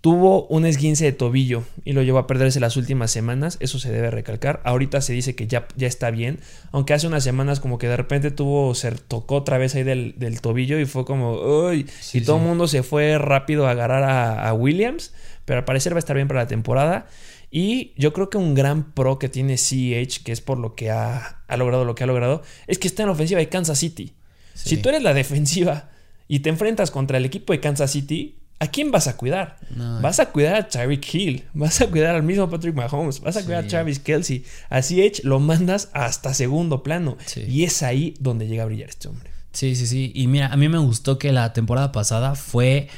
Tuvo 0.00 0.46
un 0.48 0.66
esguince 0.66 1.06
de 1.06 1.12
tobillo 1.12 1.64
y 1.82 1.94
lo 1.94 2.02
llevó 2.02 2.18
a 2.18 2.26
perderse 2.26 2.60
las 2.60 2.76
últimas 2.76 3.10
semanas, 3.10 3.56
eso 3.60 3.78
se 3.78 3.90
debe 3.90 4.10
recalcar. 4.10 4.60
Ahorita 4.64 5.00
se 5.00 5.14
dice 5.14 5.34
que 5.34 5.46
ya, 5.46 5.66
ya 5.76 5.86
está 5.86 6.10
bien, 6.10 6.40
aunque 6.72 6.92
hace 6.92 7.06
unas 7.06 7.24
semanas 7.24 7.58
como 7.58 7.78
que 7.78 7.88
de 7.88 7.96
repente 7.96 8.30
tuvo, 8.30 8.74
se 8.74 8.92
tocó 8.92 9.36
otra 9.36 9.56
vez 9.56 9.74
ahí 9.74 9.82
del, 9.82 10.14
del 10.18 10.42
tobillo 10.42 10.78
y 10.78 10.84
fue 10.84 11.06
como, 11.06 11.32
uy, 11.68 11.86
Sí, 12.00 12.18
y 12.18 12.20
todo 12.20 12.36
el 12.36 12.42
sí. 12.42 12.48
mundo 12.48 12.68
se 12.68 12.82
fue 12.82 13.16
rápido 13.16 13.66
a 13.66 13.70
agarrar 13.70 14.02
a, 14.04 14.46
a 14.46 14.52
Williams, 14.52 15.14
pero 15.44 15.58
al 15.60 15.64
parecer 15.64 15.92
va 15.92 15.96
a 15.96 16.00
estar 16.00 16.16
bien 16.16 16.28
para 16.28 16.40
la 16.40 16.46
temporada. 16.46 17.06
Y 17.50 17.92
yo 17.96 18.12
creo 18.12 18.30
que 18.30 18.38
un 18.38 18.54
gran 18.54 18.92
pro 18.94 19.18
que 19.18 19.28
tiene 19.28 19.56
CH, 19.56 20.22
que 20.24 20.32
es 20.32 20.40
por 20.40 20.58
lo 20.58 20.74
que 20.74 20.90
ha, 20.90 21.42
ha 21.46 21.56
logrado 21.56 21.84
lo 21.84 21.94
que 21.94 22.04
ha 22.04 22.06
logrado, 22.06 22.42
es 22.66 22.78
que 22.78 22.88
está 22.88 23.02
en 23.02 23.08
la 23.08 23.12
ofensiva 23.12 23.38
de 23.40 23.48
Kansas 23.48 23.78
City. 23.78 24.14
Sí. 24.54 24.70
Si 24.70 24.76
tú 24.78 24.88
eres 24.88 25.02
la 25.02 25.14
defensiva 25.14 25.90
y 26.26 26.40
te 26.40 26.48
enfrentas 26.48 26.90
contra 26.90 27.18
el 27.18 27.24
equipo 27.24 27.52
de 27.52 27.60
Kansas 27.60 27.90
City, 27.92 28.38
¿a 28.58 28.68
quién 28.68 28.90
vas 28.90 29.06
a 29.06 29.16
cuidar? 29.16 29.58
No. 29.76 30.00
Vas 30.00 30.18
a 30.20 30.30
cuidar 30.32 30.54
a 30.56 30.68
Tyreek 30.68 31.14
Hill, 31.14 31.44
vas 31.54 31.80
a 31.80 31.86
cuidar 31.88 32.14
al 32.16 32.22
mismo 32.24 32.48
Patrick 32.50 32.74
Mahomes, 32.74 33.20
vas 33.20 33.36
a 33.36 33.40
Sí. 33.40 33.46
cuidar 33.46 33.64
a 33.64 33.68
Travis 33.68 33.98
Kelsey. 34.00 34.44
A 34.70 34.80
CH 34.82 35.20
lo 35.24 35.38
mandas 35.38 35.90
hasta 35.92 36.34
segundo 36.34 36.82
plano. 36.82 37.16
Sí. 37.26 37.42
Y 37.46 37.64
es 37.64 37.82
ahí 37.84 38.14
donde 38.18 38.46
llega 38.48 38.62
a 38.64 38.66
brillar 38.66 38.88
este 38.88 39.08
hombre. 39.08 39.30
Sí, 39.52 39.76
sí, 39.76 39.86
sí. 39.86 40.10
Y 40.14 40.26
mira, 40.26 40.48
a 40.48 40.56
mí 40.56 40.68
me 40.68 40.78
gustó 40.78 41.18
que 41.18 41.30
la 41.30 41.52
temporada 41.52 41.92
pasada 41.92 42.34
fue 42.34 42.88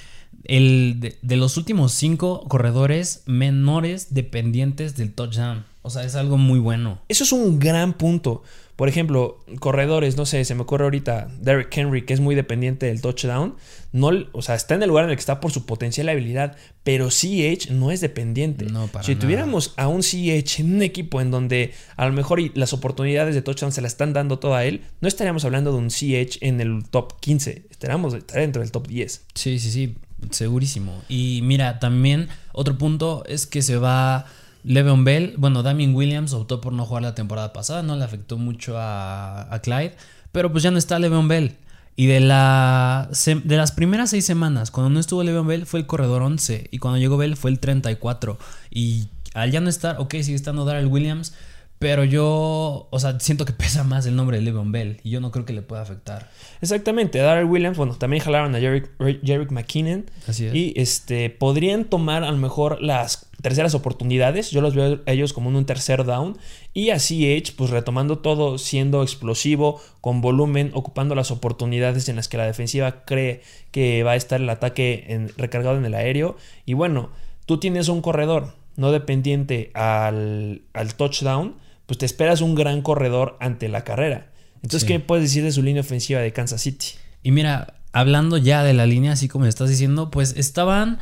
el 0.49 0.97
de, 0.99 1.19
de 1.23 1.37
los 1.37 1.57
últimos 1.57 1.93
cinco 1.93 2.45
corredores 2.49 3.23
menores 3.27 4.15
dependientes 4.15 4.97
del 4.97 5.13
touchdown. 5.13 5.65
O 5.83 5.91
sea, 5.91 6.03
es 6.03 6.17
algo 6.17 6.37
muy 6.37 6.59
bueno. 6.59 7.01
Eso 7.09 7.23
es 7.23 7.33
un 7.33 7.61
gran 7.61 7.93
punto. 7.93 8.43
Por 8.77 8.91
ejemplo, 8.91 9.39
corredores, 9.59 10.19
no 10.19 10.27
sé, 10.27 10.45
se 10.45 10.55
me 10.55 10.63
ocurre 10.63 10.85
ahorita 10.85 11.29
Derrick 11.41 11.75
Henry, 11.75 12.05
que 12.05 12.13
es 12.13 12.21
muy 12.21 12.35
dependiente 12.35 12.87
del 12.87 13.01
touchdown. 13.01 13.55
No, 13.93 14.11
o 14.33 14.43
sea, 14.43 14.55
está 14.55 14.75
en 14.75 14.83
el 14.83 14.91
lugar 14.91 15.05
en 15.05 15.11
el 15.11 15.17
que 15.17 15.21
está 15.21 15.41
por 15.41 15.51
su 15.51 15.65
potencial 15.65 16.11
habilidad, 16.11 16.57
pero 16.83 17.09
CH 17.09 17.71
no 17.71 17.91
es 17.91 18.03
dependiente. 18.03 18.67
No, 18.67 18.87
para 18.89 19.03
si 19.03 19.13
nada. 19.13 19.21
tuviéramos 19.23 19.73
a 19.79 19.89
un 19.89 20.03
CH 20.03 20.61
en 20.61 20.75
un 20.75 20.83
equipo 20.83 21.23
en 21.23 21.31
donde 21.31 21.73
a 21.97 22.07
lo 22.07 22.13
mejor 22.13 22.39
las 22.55 22.75
oportunidades 22.75 23.35
de 23.35 23.41
touchdown 23.41 23.73
se 23.73 23.81
las 23.81 23.93
están 23.93 24.13
dando 24.13 24.39
toda 24.39 24.59
a 24.59 24.65
él, 24.67 24.83
no 25.01 25.09
estaríamos 25.09 25.47
hablando 25.47 25.73
de 25.73 25.79
un 25.79 25.89
CH 25.89 26.39
en 26.43 26.61
el 26.61 26.85
top 26.91 27.19
15, 27.21 27.69
estaríamos 27.71 28.13
estaría 28.13 28.43
dentro 28.43 28.61
del 28.61 28.73
top 28.73 28.89
10. 28.89 29.25
Sí, 29.35 29.59
sí, 29.59 29.71
sí. 29.71 29.97
Segurísimo. 30.31 31.03
Y 31.09 31.41
mira, 31.43 31.79
también 31.79 32.29
otro 32.53 32.79
punto 32.79 33.25
es 33.27 33.47
que 33.47 33.63
se 33.63 33.77
va 33.77 34.27
Le'Veon 34.65 35.05
Bell. 35.05 35.35
Bueno, 35.37 35.63
Damien 35.63 35.95
Williams 35.95 36.33
optó 36.33 36.61
por 36.61 36.73
no 36.73 36.85
jugar 36.85 37.03
la 37.03 37.15
temporada 37.15 37.53
pasada. 37.53 37.83
No 37.83 37.97
le 37.97 38.05
afectó 38.05 38.37
mucho 38.37 38.75
a, 38.77 39.59
Clyde. 39.63 39.95
Pero 40.33 40.51
pues 40.51 40.63
ya 40.63 40.71
no 40.71 40.79
está 40.79 40.99
Le'Veon 40.99 41.29
Bell. 41.29 41.57
Y 41.95 42.07
de, 42.07 42.21
la, 42.21 43.09
de 43.11 43.57
las 43.57 43.73
primeras 43.73 44.11
seis 44.11 44.27
semanas, 44.27 44.71
cuando 44.71 44.91
no 44.91 45.01
estuvo 45.01 45.23
Le'Veon 45.23 45.47
Bell, 45.47 45.67
fue 45.67 45.81
el 45.81 45.87
corredor 45.87 46.23
11. 46.23 46.69
Y 46.71 46.79
cuando 46.79 46.99
llegó 46.99 47.17
Bell 47.17 47.37
fue 47.37 47.51
el 47.51 47.61
34. 47.61 48.39
Y 48.71 49.09
al 49.35 49.51
ya 49.51 49.61
no 49.61 49.69
estar, 49.69 49.97
ok, 49.99 50.13
sigue 50.23 50.35
estando 50.35 50.65
Darrell 50.65 50.87
Williams. 50.87 51.35
Pero 51.79 52.05
yo, 52.05 52.89
o 52.91 52.99
sea, 52.99 53.21
siento 53.21 53.45
que 53.45 53.53
pesa 53.55 53.85
más 53.85 54.07
el 54.07 54.17
nombre 54.17 54.39
de 54.39 54.43
Le'Veon 54.45 54.73
Bell. 54.73 55.01
Y 55.05 55.11
yo 55.11 55.21
no 55.21 55.31
creo 55.31 55.45
que 55.45 55.53
le 55.53 55.63
pueda 55.63 55.83
afectar. 55.83 56.31
Exactamente, 56.63 57.19
Darrell 57.19 57.45
Williams, 57.47 57.77
bueno, 57.77 57.95
también 57.97 58.23
jalaron 58.23 58.55
a 58.55 58.61
Jerick, 58.61 58.91
Jerick 59.23 59.51
McKinnon. 59.51 60.07
Así 60.27 60.47
es. 60.47 60.55
Y 60.55 60.73
este, 60.77 61.29
podrían 61.31 61.85
tomar 61.85 62.25
a 62.25 62.31
lo 62.31 62.39
mejor 62.39 62.81
las 62.81 63.29
terceras 63.43 63.75
oportunidades. 63.75 64.51
Yo 64.51 64.63
los 64.63 64.75
veo 64.75 65.01
a 65.07 65.13
ellos 65.13 65.35
como 65.35 65.51
en 65.51 65.57
un 65.57 65.67
tercer 65.67 66.05
down. 66.05 66.39
Y 66.73 66.91
así 66.91 67.31
Edge, 67.31 67.53
pues 67.57 67.71
retomando 67.71 68.19
todo, 68.19 68.57
siendo 68.57 69.03
explosivo, 69.03 69.81
con 70.01 70.23
volumen, 70.23 70.71
ocupando 70.73 71.15
las 71.15 71.31
oportunidades 71.31 72.09
en 72.09 72.17
las 72.17 72.29
que 72.29 72.39
la 72.39 72.47
defensiva 72.47 73.05
cree 73.05 73.43
que 73.71 74.03
va 74.03 74.13
a 74.13 74.17
estar 74.17 74.41
el 74.41 74.49
ataque 74.49 75.05
en- 75.09 75.29
recargado 75.37 75.77
en 75.77 75.85
el 75.85 75.95
aéreo. 75.95 76.37
Y 76.65 76.73
bueno, 76.73 77.11
tú 77.45 77.59
tienes 77.61 77.89
un 77.89 78.01
corredor 78.01 78.55
no 78.77 78.93
dependiente 78.93 79.71
al, 79.75 80.63
al 80.75 80.95
touchdown, 80.95 81.55
pues 81.87 81.99
te 81.99 82.07
esperas 82.07 82.41
un 82.41 82.55
gran 82.55 82.83
corredor 82.83 83.37
ante 83.41 83.69
la 83.69 83.85
carrera. 83.85 84.31
Entonces, 84.57 84.83
Sí. 84.83 84.89
¿qué 84.89 85.01
puedes 85.01 85.25
decir 85.25 85.45
de 85.45 85.53
su 85.53 85.63
línea 85.63 85.83
ofensiva 85.83 86.21
de 86.21 86.33
Kansas 86.33 86.61
City? 86.63 86.89
Y 87.23 87.31
mira, 87.31 87.75
hablando 87.93 88.37
ya 88.37 88.63
de 88.65 88.75
la 88.75 88.87
línea, 88.87 89.13
así 89.13 89.29
como 89.29 89.47
estás 89.47 89.69
diciendo, 89.69 90.11
pues 90.11 90.35
estaban 90.37 90.99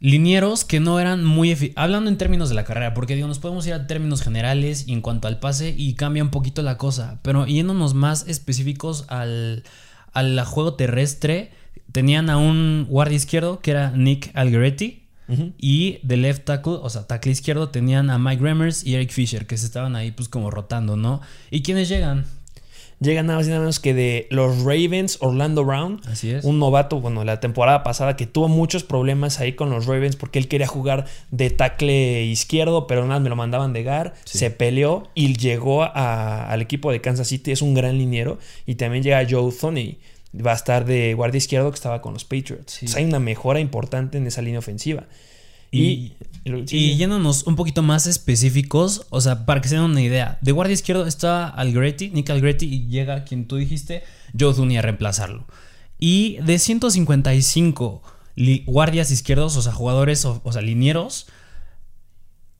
linieros 0.00 0.64
que 0.64 0.78
no 0.80 1.00
eran 1.00 1.24
muy 1.24 1.72
hablando 1.76 2.08
en 2.08 2.18
términos 2.18 2.48
de 2.48 2.54
la 2.54 2.64
carrera, 2.64 2.94
porque 2.94 3.16
digo, 3.16 3.26
nos 3.26 3.40
podemos 3.40 3.66
ir 3.66 3.74
a 3.74 3.86
términos 3.86 4.22
generales 4.22 4.84
y 4.86 4.92
en 4.92 5.00
cuanto 5.00 5.26
al 5.28 5.40
pase 5.40 5.74
y 5.76 5.94
cambia 5.94 6.22
un 6.22 6.30
poquito 6.30 6.62
la 6.62 6.78
cosa, 6.78 7.18
pero 7.22 7.46
yéndonos 7.46 7.94
más 7.94 8.26
específicos 8.28 9.04
al, 9.08 9.64
al 10.12 10.40
juego 10.44 10.74
terrestre, 10.74 11.50
tenían 11.90 12.30
a 12.30 12.38
un 12.38 12.86
guardia 12.88 13.16
izquierdo 13.16 13.60
que 13.60 13.72
era 13.72 13.90
Nick 13.90 14.30
Y 15.58 15.98
de 16.02 16.16
left 16.16 16.44
tackle, 16.44 16.74
o 16.82 16.88
sea, 16.90 17.06
tackle 17.06 17.32
izquierdo, 17.32 17.68
tenían 17.68 18.08
a 18.10 18.18
Mike 18.18 18.42
Remmers 18.42 18.84
y 18.84 18.94
Eric 18.94 19.10
Fisher, 19.10 19.46
que 19.46 19.56
se 19.58 19.66
estaban 19.66 19.94
ahí 19.96 20.10
pues 20.10 20.28
como 20.28 20.50
rotando, 20.50 20.96
¿no? 20.96 21.20
¿Y 21.50 21.62
quiénes 21.62 21.88
llegan? 21.88 22.24
Llega 23.00 23.22
nada 23.22 23.38
más 23.38 23.46
y 23.46 23.50
nada 23.50 23.60
menos 23.60 23.78
que 23.78 23.94
de 23.94 24.26
los 24.30 24.64
Ravens, 24.64 25.18
Orlando 25.20 25.64
Brown. 25.64 26.00
Así 26.06 26.30
es. 26.32 26.44
Un 26.44 26.58
novato, 26.58 27.00
bueno, 27.00 27.22
la 27.22 27.38
temporada 27.38 27.84
pasada 27.84 28.16
que 28.16 28.26
tuvo 28.26 28.48
muchos 28.48 28.82
problemas 28.82 29.38
ahí 29.38 29.52
con 29.52 29.70
los 29.70 29.86
Ravens 29.86 30.16
porque 30.16 30.40
él 30.40 30.48
quería 30.48 30.66
jugar 30.66 31.04
de 31.30 31.50
tackle 31.50 32.24
izquierdo, 32.24 32.88
pero 32.88 33.06
nada, 33.06 33.20
me 33.20 33.28
lo 33.28 33.36
mandaban 33.36 33.72
de 33.72 33.84
gar. 33.84 34.14
Sí. 34.24 34.38
Se 34.38 34.50
peleó 34.50 35.08
y 35.14 35.36
llegó 35.36 35.84
a- 35.84 36.50
al 36.50 36.60
equipo 36.60 36.90
de 36.90 37.00
Kansas 37.00 37.28
City. 37.28 37.52
Es 37.52 37.62
un 37.62 37.72
gran 37.74 37.96
liniero. 37.98 38.38
Y 38.66 38.74
también 38.74 39.04
llega 39.04 39.24
Joe 39.30 39.52
Thoney. 39.52 39.98
Va 40.44 40.52
a 40.52 40.56
estar 40.56 40.84
de 40.84 41.14
guardia 41.14 41.38
izquierdo 41.38 41.70
que 41.70 41.74
estaba 41.76 42.00
con 42.02 42.14
los 42.14 42.24
Patriots. 42.24 42.72
Sí. 42.72 42.78
Entonces 42.86 42.96
hay 42.96 43.04
una 43.04 43.18
mejora 43.18 43.60
importante 43.60 44.18
en 44.18 44.26
esa 44.26 44.42
línea 44.42 44.58
ofensiva. 44.58 45.04
Y- 45.70 46.12
Y 46.76 46.96
yéndonos 46.96 47.42
un 47.46 47.56
poquito 47.56 47.82
más 47.82 48.06
específicos, 48.06 49.06
o 49.10 49.20
sea, 49.20 49.44
para 49.44 49.60
que 49.60 49.68
se 49.68 49.74
den 49.74 49.84
una 49.84 50.00
idea, 50.00 50.38
de 50.40 50.52
guardia 50.52 50.72
izquierdo 50.72 51.06
está 51.06 51.46
Algretti, 51.48 52.08
Nick 52.08 52.30
Algretti, 52.30 52.66
y 52.66 52.86
llega 52.88 53.24
quien 53.24 53.46
tú 53.46 53.56
dijiste, 53.56 54.02
Joe 54.38 54.54
Thuney 54.54 54.78
a 54.78 54.82
reemplazarlo. 54.82 55.46
Y 55.98 56.38
de 56.44 56.58
155 56.58 58.02
guardias 58.66 59.10
izquierdos, 59.10 59.56
o 59.56 59.62
sea, 59.62 59.72
jugadores, 59.72 60.24
o, 60.24 60.40
sea, 60.52 60.62
linieros, 60.62 61.26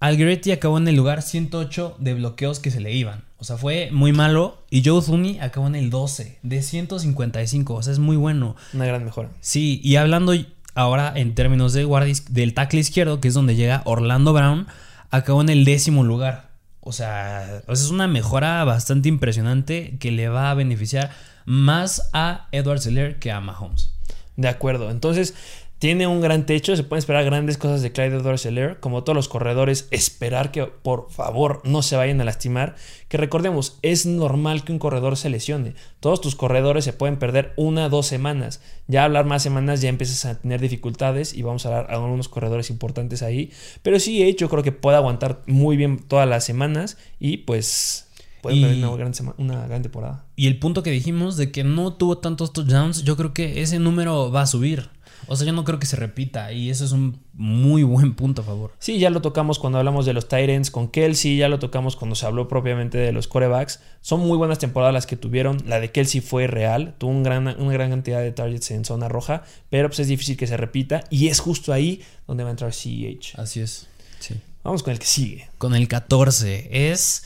Algretti 0.01 0.53
acabó 0.53 0.79
en 0.79 0.87
el 0.89 0.97
lugar 0.97 1.23
108 1.23 1.97
de 1.99 2.15
bloqueos 2.15 2.61
que 2.61 2.71
se 2.71 2.81
le 2.81 2.93
iban. 2.93 3.25
O 3.39 3.45
sea, 3.45 3.57
fue 3.57 3.91
muy 3.93 4.13
malo. 4.13 4.65
Y 4.69 4.83
Joe 4.85 5.01
Zuni 5.01 5.39
acabó 5.41 5.69
en 5.69 5.77
el 5.77 5.91
12 5.91 6.39
de 6.43 6.63
155. 6.63 7.75
O 7.75 7.83
sea, 7.83 7.93
es 7.93 7.99
muy 7.99 8.17
bueno. 8.17 8.57
Una 8.73 8.87
gran 8.87 9.05
mejora. 9.05 9.31
Sí, 9.41 9.81
y 9.83 9.97
hablando 9.97 10.35
ahora 10.75 11.13
en 11.15 11.35
términos 11.35 11.73
de 11.73 11.87
del 12.31 12.55
tackle 12.55 12.81
izquierdo, 12.81 13.21
que 13.21 13.29
es 13.29 13.35
donde 13.35 13.57
llega 13.57 13.83
Orlando 13.85 14.33
Brown, 14.33 14.67
acabó 15.11 15.41
en 15.41 15.49
el 15.49 15.65
décimo 15.65 16.05
lugar. 16.05 16.51
O 16.81 16.93
sea, 16.93 17.63
es 17.69 17.91
una 17.91 18.09
mejora 18.09 18.65
bastante 18.65 19.09
impresionante 19.09 19.99
que 19.99 20.11
le 20.11 20.29
va 20.29 20.51
a 20.51 20.55
beneficiar 20.55 21.11
más 21.45 22.11
a 22.13 22.49
Edward 22.53 22.81
Seller 22.81 23.19
que 23.19 23.31
a 23.31 23.41
Mahomes. 23.41 23.91
De 24.37 24.49
acuerdo. 24.49 24.91
Entonces, 24.91 25.35
tiene 25.79 26.07
un 26.07 26.21
gran 26.21 26.45
techo, 26.45 26.77
se 26.77 26.83
pueden 26.83 26.99
esperar 26.99 27.25
grandes 27.25 27.57
cosas 27.57 27.83
de 27.83 27.93
Clyde 27.93 28.17
Edwards 28.17 28.49
como 28.81 29.05
todos 29.05 29.15
los 29.15 29.29
corredores, 29.29 29.87
esperar 29.91 30.51
que 30.51 30.65
por 30.65 31.11
favor 31.11 31.61
no 31.65 31.83
se 31.83 31.97
vayan 31.97 32.21
a 32.21 32.25
lastimar, 32.25 32.75
que 33.09 33.17
recordemos, 33.17 33.79
es 33.83 34.05
normal 34.05 34.65
que 34.65 34.73
un 34.73 34.79
corredor 34.79 35.17
se 35.17 35.31
lesione, 35.31 35.75
todos 36.01 36.21
tus 36.21 36.35
corredores 36.35 36.85
se 36.85 36.93
pueden 36.93 37.19
perder 37.19 37.53
una, 37.57 37.89
dos 37.89 38.07
semanas, 38.07 38.61
ya 38.89 39.05
hablar 39.05 39.25
más 39.25 39.43
semanas 39.43 39.81
ya 39.81 39.89
empiezas 39.89 40.25
a 40.25 40.41
tener 40.41 40.61
dificultades 40.61 41.33
y 41.33 41.43
vamos 41.43 41.65
a 41.65 41.69
hablar 41.69 41.91
a 41.91 41.95
algunos 41.95 42.29
corredores 42.29 42.71
importantes 42.71 43.23
ahí, 43.23 43.53
pero 43.83 44.01
sí, 44.01 44.23
hecho 44.23 44.49
creo 44.49 44.63
que 44.63 44.73
puede 44.73 44.97
aguantar 44.97 45.43
muy 45.47 45.77
bien 45.77 45.99
todas 45.99 46.29
las 46.29 46.45
semanas 46.45 46.99
y 47.21 47.39
pues 47.39 48.09
Puede 48.41 48.79
una 48.79 48.97
gran, 48.97 49.13
una 49.39 49.67
gran 49.67 49.83
temporada. 49.83 50.25
Y 50.37 50.47
el 50.47 50.59
punto 50.59 50.83
que 50.83 50.91
dijimos 50.91 51.37
de 51.37 51.51
que 51.51 51.65
no 51.65 51.95
tuvo 51.95 52.19
tantos 52.19 52.53
touchdowns, 52.53 53.03
yo 53.03 53.17
creo 53.17 53.35
que 53.35 53.63
ese 53.63 53.81
número 53.81 54.31
va 54.31 54.43
a 54.43 54.47
subir. 54.47 54.91
O 55.29 55.37
sea, 55.37 55.47
yo 55.47 55.53
no 55.53 55.65
creo 55.65 55.79
que 55.79 55.87
se 55.87 55.97
repita 55.97 56.53
y 56.53 56.71
eso 56.71 56.85
es 56.87 56.93
un 56.93 57.21
muy 57.35 57.83
buen 57.83 58.15
punto 58.15 58.41
a 58.41 58.45
favor. 58.45 58.73
Sí, 58.79 58.99
ya 58.99 59.11
lo 59.11 59.21
tocamos 59.21 59.59
cuando 59.59 59.79
hablamos 59.79 60.07
de 60.07 60.15
los 60.15 60.27
Tyrants 60.27 60.71
con 60.71 60.89
Kelsey, 60.89 61.37
ya 61.37 61.49
lo 61.49 61.59
tocamos 61.59 61.97
cuando 61.97 62.17
se 62.17 62.25
habló 62.25 62.49
propiamente 62.49 62.97
de 62.97 63.13
los 63.13 63.29
corebacks. 63.29 63.81
Son 64.01 64.21
muy 64.21 64.39
buenas 64.39 64.59
temporadas 64.59 64.95
las 64.95 65.07
que 65.07 65.17
tuvieron. 65.17 65.59
La 65.67 65.81
de 65.81 65.93
Kelsey 65.93 66.23
fue 66.23 66.47
real, 66.47 66.95
tuvo 66.97 67.11
un 67.11 67.23
gran, 67.23 67.47
una 67.61 67.73
gran 67.73 67.91
cantidad 67.91 68.21
de 68.21 68.33
targets 68.33 68.71
en 68.71 68.87
zona 68.87 69.09
roja, 69.09 69.45
pero 69.69 69.89
pues 69.89 70.01
es 70.01 70.09
difícil 70.09 70.37
que 70.37 70.47
se 70.47 70.57
repita 70.57 71.05
y 71.11 71.29
es 71.29 71.41
justo 71.41 71.75
ahí 71.75 72.03
donde 72.27 72.45
va 72.45 72.49
a 72.49 72.53
entrar 72.53 72.73
CEH. 72.73 73.35
Así 73.37 73.61
es. 73.61 73.87
Sí. 74.21 74.35
Vamos 74.65 74.83
con 74.83 74.93
el 74.93 74.99
que 74.99 75.07
sigue. 75.07 75.49
Con 75.59 75.75
el 75.75 75.89
14 75.89 76.69
es, 76.91 77.25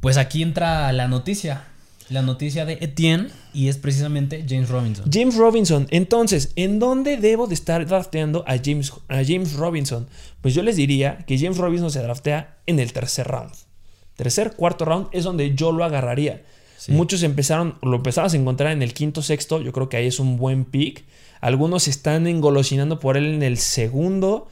pues 0.00 0.18
aquí 0.18 0.42
entra 0.42 0.92
la 0.92 1.08
noticia 1.08 1.64
la 2.10 2.22
noticia 2.22 2.64
de 2.64 2.78
Etienne 2.80 3.28
y 3.54 3.68
es 3.68 3.78
precisamente 3.78 4.44
James 4.46 4.68
Robinson. 4.68 5.10
James 5.10 5.36
Robinson. 5.36 5.86
Entonces, 5.90 6.52
¿en 6.56 6.78
dónde 6.78 7.16
debo 7.16 7.46
de 7.46 7.54
estar 7.54 7.86
drafteando 7.86 8.44
a 8.46 8.56
James, 8.62 8.92
a 9.08 9.22
James 9.24 9.54
Robinson? 9.54 10.08
Pues 10.40 10.54
yo 10.54 10.62
les 10.62 10.76
diría 10.76 11.18
que 11.26 11.38
James 11.38 11.56
Robinson 11.56 11.90
se 11.90 12.02
draftea 12.02 12.58
en 12.66 12.80
el 12.80 12.92
tercer 12.92 13.28
round. 13.28 13.52
Tercer, 14.16 14.52
cuarto 14.52 14.84
round 14.84 15.08
es 15.12 15.24
donde 15.24 15.54
yo 15.54 15.72
lo 15.72 15.84
agarraría. 15.84 16.42
Muchos 16.88 17.22
empezaron, 17.22 17.76
lo 17.82 17.96
empezabas 17.96 18.34
a 18.34 18.36
encontrar 18.36 18.72
en 18.72 18.82
el 18.82 18.92
quinto, 18.92 19.22
sexto. 19.22 19.60
Yo 19.60 19.72
creo 19.72 19.88
que 19.88 19.96
ahí 19.96 20.06
es 20.06 20.18
un 20.18 20.36
buen 20.36 20.64
pick. 20.64 21.04
Algunos 21.40 21.88
están 21.88 22.26
engolosinando 22.26 23.00
por 23.00 23.16
él 23.16 23.34
en 23.34 23.42
el 23.42 23.58
segundo. 23.58 24.48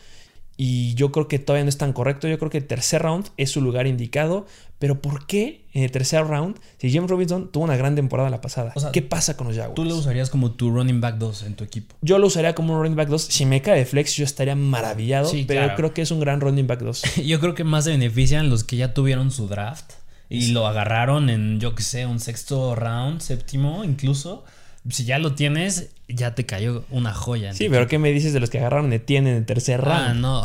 Y 0.60 0.94
yo 0.94 1.12
creo 1.12 1.28
que 1.28 1.38
todavía 1.38 1.64
no 1.64 1.68
es 1.68 1.78
tan 1.78 1.92
correcto. 1.92 2.26
Yo 2.26 2.36
creo 2.36 2.50
que 2.50 2.58
el 2.58 2.66
tercer 2.66 3.02
round 3.02 3.28
es 3.36 3.52
su 3.52 3.60
lugar 3.60 3.86
indicado. 3.86 4.44
Pero 4.80 5.00
¿por 5.00 5.24
qué 5.26 5.64
en 5.72 5.84
el 5.84 5.92
tercer 5.92 6.24
round, 6.26 6.58
si 6.78 6.92
James 6.92 7.08
Robinson 7.08 7.50
tuvo 7.52 7.62
una 7.62 7.76
gran 7.76 7.94
temporada 7.94 8.28
la 8.28 8.40
pasada? 8.40 8.74
¿Qué 8.92 9.00
pasa 9.00 9.36
con 9.36 9.46
los 9.46 9.56
Jaguars? 9.56 9.76
Tú 9.76 9.84
lo 9.84 9.96
usarías 9.96 10.30
como 10.30 10.50
tu 10.50 10.70
running 10.70 11.00
back 11.00 11.16
2 11.18 11.44
en 11.44 11.54
tu 11.54 11.62
equipo. 11.62 11.94
Yo 12.02 12.18
lo 12.18 12.26
usaría 12.26 12.56
como 12.56 12.74
un 12.74 12.80
running 12.80 12.96
back 12.96 13.08
2. 13.08 13.22
Si 13.22 13.46
me 13.46 13.62
cae 13.62 13.78
de 13.78 13.86
flex, 13.86 14.16
yo 14.16 14.24
estaría 14.24 14.56
maravillado. 14.56 15.30
pero 15.46 15.76
creo 15.76 15.94
que 15.94 16.02
es 16.02 16.10
un 16.10 16.18
gran 16.18 16.40
running 16.40 16.66
back 16.66 16.80
2. 16.80 17.02
yo 17.24 17.38
creo 17.38 17.54
que 17.54 17.62
más 17.62 17.84
se 17.84 17.90
benefician 17.90 18.50
los 18.50 18.64
que 18.64 18.76
ya 18.76 18.94
tuvieron 18.94 19.30
su 19.30 19.46
draft 19.46 19.92
y 20.28 20.48
lo 20.48 20.66
agarraron 20.66 21.30
en, 21.30 21.60
yo 21.60 21.76
qué 21.76 21.84
sé, 21.84 22.04
un 22.04 22.18
sexto 22.18 22.74
round, 22.74 23.20
séptimo 23.20 23.84
incluso 23.84 24.44
si 24.90 25.04
ya 25.04 25.18
lo 25.18 25.34
tienes, 25.34 25.90
ya 26.08 26.34
te 26.34 26.46
cayó 26.46 26.84
una 26.90 27.12
joya. 27.12 27.52
Sí, 27.52 27.68
pero 27.68 27.86
¿qué 27.86 27.98
me 27.98 28.12
dices 28.12 28.32
de 28.32 28.40
los 28.40 28.50
que 28.50 28.58
agarraron 28.58 28.92
Etienne 28.92 29.30
en 29.30 29.36
el 29.36 29.46
tercer 29.46 29.82
ah, 29.84 30.08
round? 30.08 30.20
no. 30.20 30.42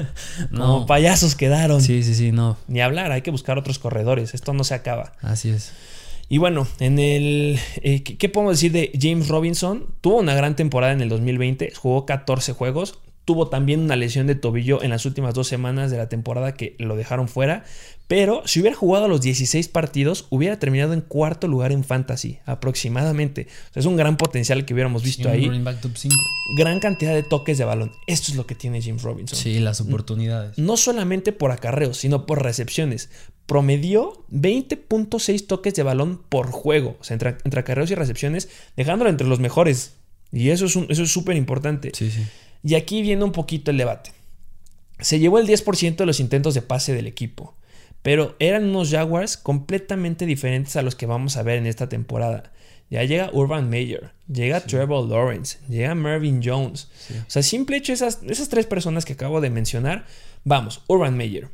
no. 0.50 0.66
Como 0.66 0.86
payasos 0.86 1.34
quedaron. 1.34 1.80
Sí, 1.82 2.02
sí, 2.02 2.14
sí, 2.14 2.32
no. 2.32 2.56
Ni 2.68 2.80
hablar, 2.80 3.12
hay 3.12 3.22
que 3.22 3.30
buscar 3.30 3.58
otros 3.58 3.78
corredores. 3.78 4.34
Esto 4.34 4.52
no 4.52 4.64
se 4.64 4.74
acaba. 4.74 5.12
Así 5.22 5.50
es. 5.50 5.72
Y 6.28 6.38
bueno, 6.38 6.66
en 6.78 6.98
el. 7.00 7.58
Eh, 7.82 8.04
¿Qué 8.04 8.28
podemos 8.28 8.54
decir 8.54 8.70
de 8.70 8.92
James 8.98 9.26
Robinson? 9.26 9.86
Tuvo 10.00 10.18
una 10.18 10.34
gran 10.34 10.54
temporada 10.54 10.92
en 10.92 11.00
el 11.00 11.08
2020, 11.08 11.72
jugó 11.74 12.06
14 12.06 12.52
juegos, 12.52 13.00
Tuvo 13.30 13.46
también 13.46 13.78
una 13.78 13.94
lesión 13.94 14.26
de 14.26 14.34
tobillo 14.34 14.82
en 14.82 14.90
las 14.90 15.06
últimas 15.06 15.34
dos 15.34 15.46
semanas 15.46 15.92
de 15.92 15.96
la 15.96 16.08
temporada 16.08 16.54
que 16.54 16.74
lo 16.80 16.96
dejaron 16.96 17.28
fuera. 17.28 17.62
Pero 18.08 18.42
si 18.44 18.58
hubiera 18.58 18.76
jugado 18.76 19.06
los 19.06 19.20
16 19.20 19.68
partidos, 19.68 20.26
hubiera 20.30 20.58
terminado 20.58 20.94
en 20.94 21.00
cuarto 21.00 21.46
lugar 21.46 21.70
en 21.70 21.84
fantasy, 21.84 22.40
aproximadamente. 22.44 23.46
es 23.72 23.86
un 23.86 23.96
gran 23.96 24.16
potencial 24.16 24.64
que 24.64 24.74
hubiéramos 24.74 25.04
visto 25.04 25.28
ahí. 25.28 25.48
Gran 26.56 26.80
cantidad 26.80 27.14
de 27.14 27.22
toques 27.22 27.56
de 27.56 27.64
balón. 27.64 27.92
Esto 28.08 28.32
es 28.32 28.36
lo 28.36 28.48
que 28.48 28.56
tiene 28.56 28.82
James 28.82 29.02
Robinson. 29.02 29.38
Sí, 29.38 29.60
las 29.60 29.80
oportunidades. 29.80 30.58
No 30.58 30.76
solamente 30.76 31.30
por 31.30 31.52
acarreos, 31.52 31.98
sino 31.98 32.26
por 32.26 32.42
recepciones. 32.42 33.10
Promedió 33.46 34.24
20.6 34.32 35.46
toques 35.46 35.74
de 35.76 35.84
balón 35.84 36.20
por 36.28 36.50
juego. 36.50 36.96
O 36.98 37.04
sea, 37.04 37.14
entre, 37.14 37.36
entre 37.44 37.60
acarreos 37.60 37.92
y 37.92 37.94
recepciones, 37.94 38.48
dejándolo 38.76 39.08
entre 39.08 39.28
los 39.28 39.38
mejores. 39.38 39.92
Y 40.32 40.50
eso 40.50 40.66
es 40.66 41.12
súper 41.12 41.36
importante. 41.36 41.92
Sí, 41.94 42.10
sí. 42.10 42.24
Y 42.62 42.74
aquí 42.74 43.02
viene 43.02 43.24
un 43.24 43.32
poquito 43.32 43.70
el 43.70 43.78
debate. 43.78 44.12
Se 45.00 45.18
llevó 45.18 45.38
el 45.38 45.46
10% 45.46 45.96
de 45.96 46.06
los 46.06 46.20
intentos 46.20 46.54
de 46.54 46.62
pase 46.62 46.92
del 46.92 47.06
equipo, 47.06 47.54
pero 48.02 48.36
eran 48.38 48.68
unos 48.68 48.90
Jaguars 48.90 49.36
completamente 49.36 50.26
diferentes 50.26 50.76
a 50.76 50.82
los 50.82 50.94
que 50.94 51.06
vamos 51.06 51.36
a 51.36 51.42
ver 51.42 51.58
en 51.58 51.66
esta 51.66 51.88
temporada. 51.88 52.52
Ya 52.90 53.04
llega 53.04 53.30
Urban 53.32 53.70
Meyer, 53.70 54.10
llega 54.30 54.60
Trevor 54.60 55.08
Lawrence, 55.08 55.58
llega 55.68 55.94
Mervyn 55.94 56.42
Jones. 56.44 56.88
O 57.26 57.30
sea, 57.30 57.42
simple 57.42 57.76
hecho, 57.76 57.92
esas, 57.92 58.18
esas 58.28 58.48
tres 58.48 58.66
personas 58.66 59.04
que 59.04 59.12
acabo 59.12 59.40
de 59.40 59.48
mencionar, 59.48 60.06
vamos, 60.44 60.82
Urban 60.88 61.16
Meyer, 61.16 61.48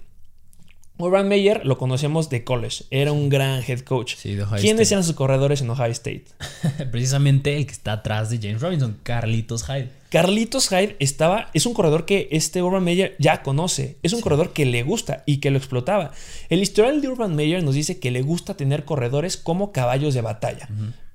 Urban 0.98 1.28
Meyer 1.28 1.66
lo 1.66 1.76
conocemos 1.76 2.30
de 2.30 2.42
college, 2.42 2.84
era 2.90 3.12
un 3.12 3.28
gran 3.28 3.62
head 3.62 3.80
coach. 3.80 4.14
¿Quiénes 4.60 4.90
eran 4.90 5.04
sus 5.04 5.14
corredores 5.14 5.60
en 5.60 5.68
Ohio 5.68 5.92
State? 5.92 6.24
Precisamente 6.90 7.56
el 7.56 7.66
que 7.66 7.72
está 7.72 7.92
atrás 7.92 8.30
de 8.30 8.38
James 8.38 8.62
Robinson, 8.62 8.96
Carlitos 9.02 9.64
Hyde. 9.64 9.90
Carlitos 10.16 10.70
Hyde 10.70 10.96
estaba, 10.98 11.50
es 11.52 11.66
un 11.66 11.74
corredor 11.74 12.06
que 12.06 12.28
este 12.30 12.62
Urban 12.62 12.82
Meyer 12.82 13.16
ya 13.18 13.42
conoce, 13.42 13.98
es 14.02 14.14
un 14.14 14.22
corredor 14.22 14.54
que 14.54 14.64
le 14.64 14.82
gusta 14.82 15.22
y 15.26 15.40
que 15.40 15.50
lo 15.50 15.58
explotaba. 15.58 16.10
El 16.48 16.62
historial 16.62 17.02
de 17.02 17.08
Urban 17.10 17.36
Meyer 17.36 17.62
nos 17.62 17.74
dice 17.74 18.00
que 18.00 18.10
le 18.10 18.22
gusta 18.22 18.56
tener 18.56 18.86
corredores 18.86 19.36
como 19.36 19.72
caballos 19.72 20.14
de 20.14 20.22
batalla. 20.22 20.70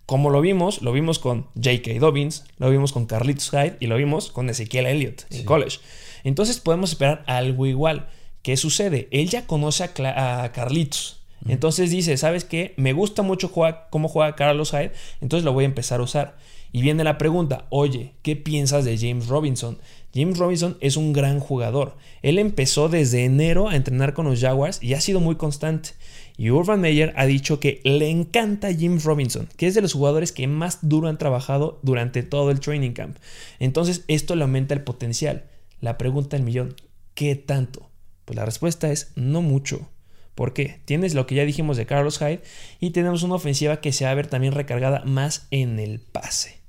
Como 0.05 0.29
lo 0.29 0.39
vimos, 0.39 0.83
lo 0.83 0.91
vimos 0.93 1.17
con 1.17 1.47
J.K. 1.55 1.93
Dobbins, 1.99 2.45
lo 2.59 2.69
vimos 2.69 2.91
con 2.91 3.07
Carlitos 3.07 3.49
Hyde 3.49 3.77
y 3.79 3.87
lo 3.87 3.97
vimos 3.97 4.29
con 4.29 4.51
Ezequiel 4.51 4.85
Elliott 4.85 5.25
en 5.31 5.45
college. 5.45 5.79
Entonces 6.23 6.59
podemos 6.59 6.91
esperar 6.91 7.23
algo 7.25 7.65
igual. 7.65 8.07
¿Qué 8.43 8.55
sucede? 8.55 9.07
Él 9.09 9.31
ya 9.31 9.47
conoce 9.47 9.83
a, 9.83 10.51
Carlitos. 10.53 11.23
Entonces 11.47 11.89
dice, 11.89 12.17
¿sabes 12.17 12.45
qué? 12.45 12.75
Me 12.77 12.93
gusta 12.93 13.23
mucho 13.23 13.51
cómo 13.89 14.07
juega 14.09 14.35
Carlos 14.35 14.73
Hyde, 14.73 14.91
entonces 15.21 15.43
lo 15.43 15.53
voy 15.53 15.63
a 15.63 15.69
empezar 15.69 16.01
a 16.01 16.03
usar. 16.03 16.37
Y 16.71 16.81
viene 16.81 17.03
la 17.03 17.17
pregunta, 17.17 17.67
oye, 17.69 18.13
¿qué 18.21 18.35
piensas 18.35 18.85
de 18.85 18.97
James 18.97 19.27
Robinson? 19.27 19.77
James 20.13 20.37
Robinson 20.37 20.77
es 20.79 20.97
un 20.97 21.13
gran 21.13 21.39
jugador. 21.39 21.97
Él 22.21 22.39
empezó 22.39 22.89
desde 22.89 23.25
enero 23.25 23.69
a 23.69 23.75
entrenar 23.75 24.13
con 24.13 24.25
los 24.25 24.39
Jaguars 24.39 24.81
y 24.81 24.93
ha 24.93 25.01
sido 25.01 25.19
muy 25.19 25.35
constante. 25.35 25.91
Y 26.37 26.49
Urban 26.49 26.81
Meyer 26.81 27.13
ha 27.17 27.25
dicho 27.25 27.59
que 27.59 27.81
le 27.83 28.09
encanta 28.09 28.69
James 28.77 29.03
Robinson, 29.03 29.47
que 29.57 29.67
es 29.67 29.75
de 29.75 29.81
los 29.81 29.93
jugadores 29.93 30.31
que 30.31 30.47
más 30.47 30.79
duro 30.81 31.07
han 31.07 31.17
trabajado 31.17 31.79
durante 31.83 32.23
todo 32.23 32.51
el 32.51 32.59
training 32.59 32.91
camp. 32.91 33.17
Entonces 33.59 34.03
esto 34.07 34.35
le 34.35 34.43
aumenta 34.43 34.73
el 34.73 34.83
potencial. 34.83 35.45
La 35.81 35.97
pregunta 35.97 36.37
del 36.37 36.45
millón, 36.45 36.75
¿qué 37.13 37.35
tanto? 37.35 37.89
Pues 38.25 38.37
la 38.37 38.45
respuesta 38.45 38.91
es 38.91 39.11
no 39.15 39.41
mucho. 39.41 39.89
¿Por 40.35 40.53
qué? 40.53 40.79
Tienes 40.85 41.13
lo 41.13 41.27
que 41.27 41.35
ya 41.35 41.45
dijimos 41.45 41.75
de 41.77 41.85
Carlos 41.85 42.19
Hyde 42.19 42.41
y 42.79 42.91
tenemos 42.91 43.23
una 43.23 43.35
ofensiva 43.35 43.81
que 43.81 43.91
se 43.91 44.05
va 44.05 44.11
a 44.11 44.15
ver 44.15 44.27
también 44.27 44.53
recargada 44.53 45.03
más 45.05 45.47
en 45.51 45.79
el 45.79 45.99
pase. 45.99 46.60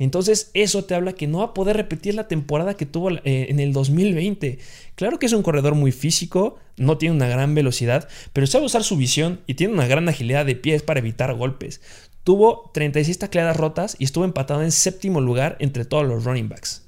Entonces 0.00 0.50
eso 0.54 0.84
te 0.84 0.94
habla 0.94 1.12
que 1.12 1.26
no 1.26 1.38
va 1.38 1.44
a 1.44 1.54
poder 1.54 1.76
repetir 1.76 2.14
la 2.14 2.26
temporada 2.26 2.74
que 2.74 2.86
tuvo 2.86 3.10
eh, 3.10 3.20
en 3.50 3.60
el 3.60 3.74
2020. 3.74 4.58
Claro 4.94 5.18
que 5.18 5.26
es 5.26 5.32
un 5.34 5.42
corredor 5.42 5.74
muy 5.74 5.92
físico, 5.92 6.58
no 6.78 6.96
tiene 6.96 7.14
una 7.14 7.28
gran 7.28 7.54
velocidad, 7.54 8.08
pero 8.32 8.46
sabe 8.46 8.64
usar 8.64 8.82
su 8.82 8.96
visión 8.96 9.40
y 9.46 9.54
tiene 9.54 9.74
una 9.74 9.86
gran 9.86 10.08
agilidad 10.08 10.46
de 10.46 10.56
pies 10.56 10.82
para 10.82 11.00
evitar 11.00 11.34
golpes. 11.34 11.82
Tuvo 12.24 12.70
36 12.72 13.18
tacleadas 13.18 13.58
rotas 13.58 13.96
y 13.98 14.04
estuvo 14.04 14.24
empatado 14.24 14.62
en 14.62 14.72
séptimo 14.72 15.20
lugar 15.20 15.58
entre 15.60 15.84
todos 15.84 16.06
los 16.06 16.24
running 16.24 16.48
backs. 16.48 16.82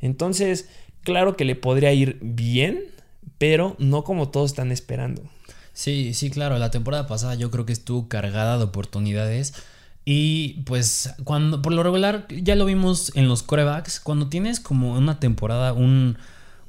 Entonces, 0.00 0.68
claro 1.04 1.36
que 1.36 1.44
le 1.44 1.54
podría 1.54 1.92
ir 1.92 2.18
bien, 2.20 2.82
pero 3.38 3.76
no 3.78 4.02
como 4.02 4.30
todos 4.30 4.50
están 4.50 4.72
esperando. 4.72 5.22
Sí, 5.72 6.14
sí, 6.14 6.30
claro, 6.30 6.58
la 6.58 6.72
temporada 6.72 7.06
pasada 7.06 7.36
yo 7.36 7.52
creo 7.52 7.64
que 7.64 7.72
estuvo 7.72 8.08
cargada 8.08 8.58
de 8.58 8.64
oportunidades 8.64 9.54
Y 10.08 10.62
pues 10.66 11.12
cuando, 11.24 11.60
por 11.60 11.72
lo 11.72 11.82
regular, 11.82 12.28
ya 12.28 12.54
lo 12.54 12.64
vimos 12.64 13.10
en 13.16 13.26
los 13.26 13.42
corebacks, 13.42 13.98
cuando 13.98 14.28
tienes 14.28 14.60
como 14.60 14.92
una 14.92 15.18
temporada, 15.18 15.72
un, 15.72 16.16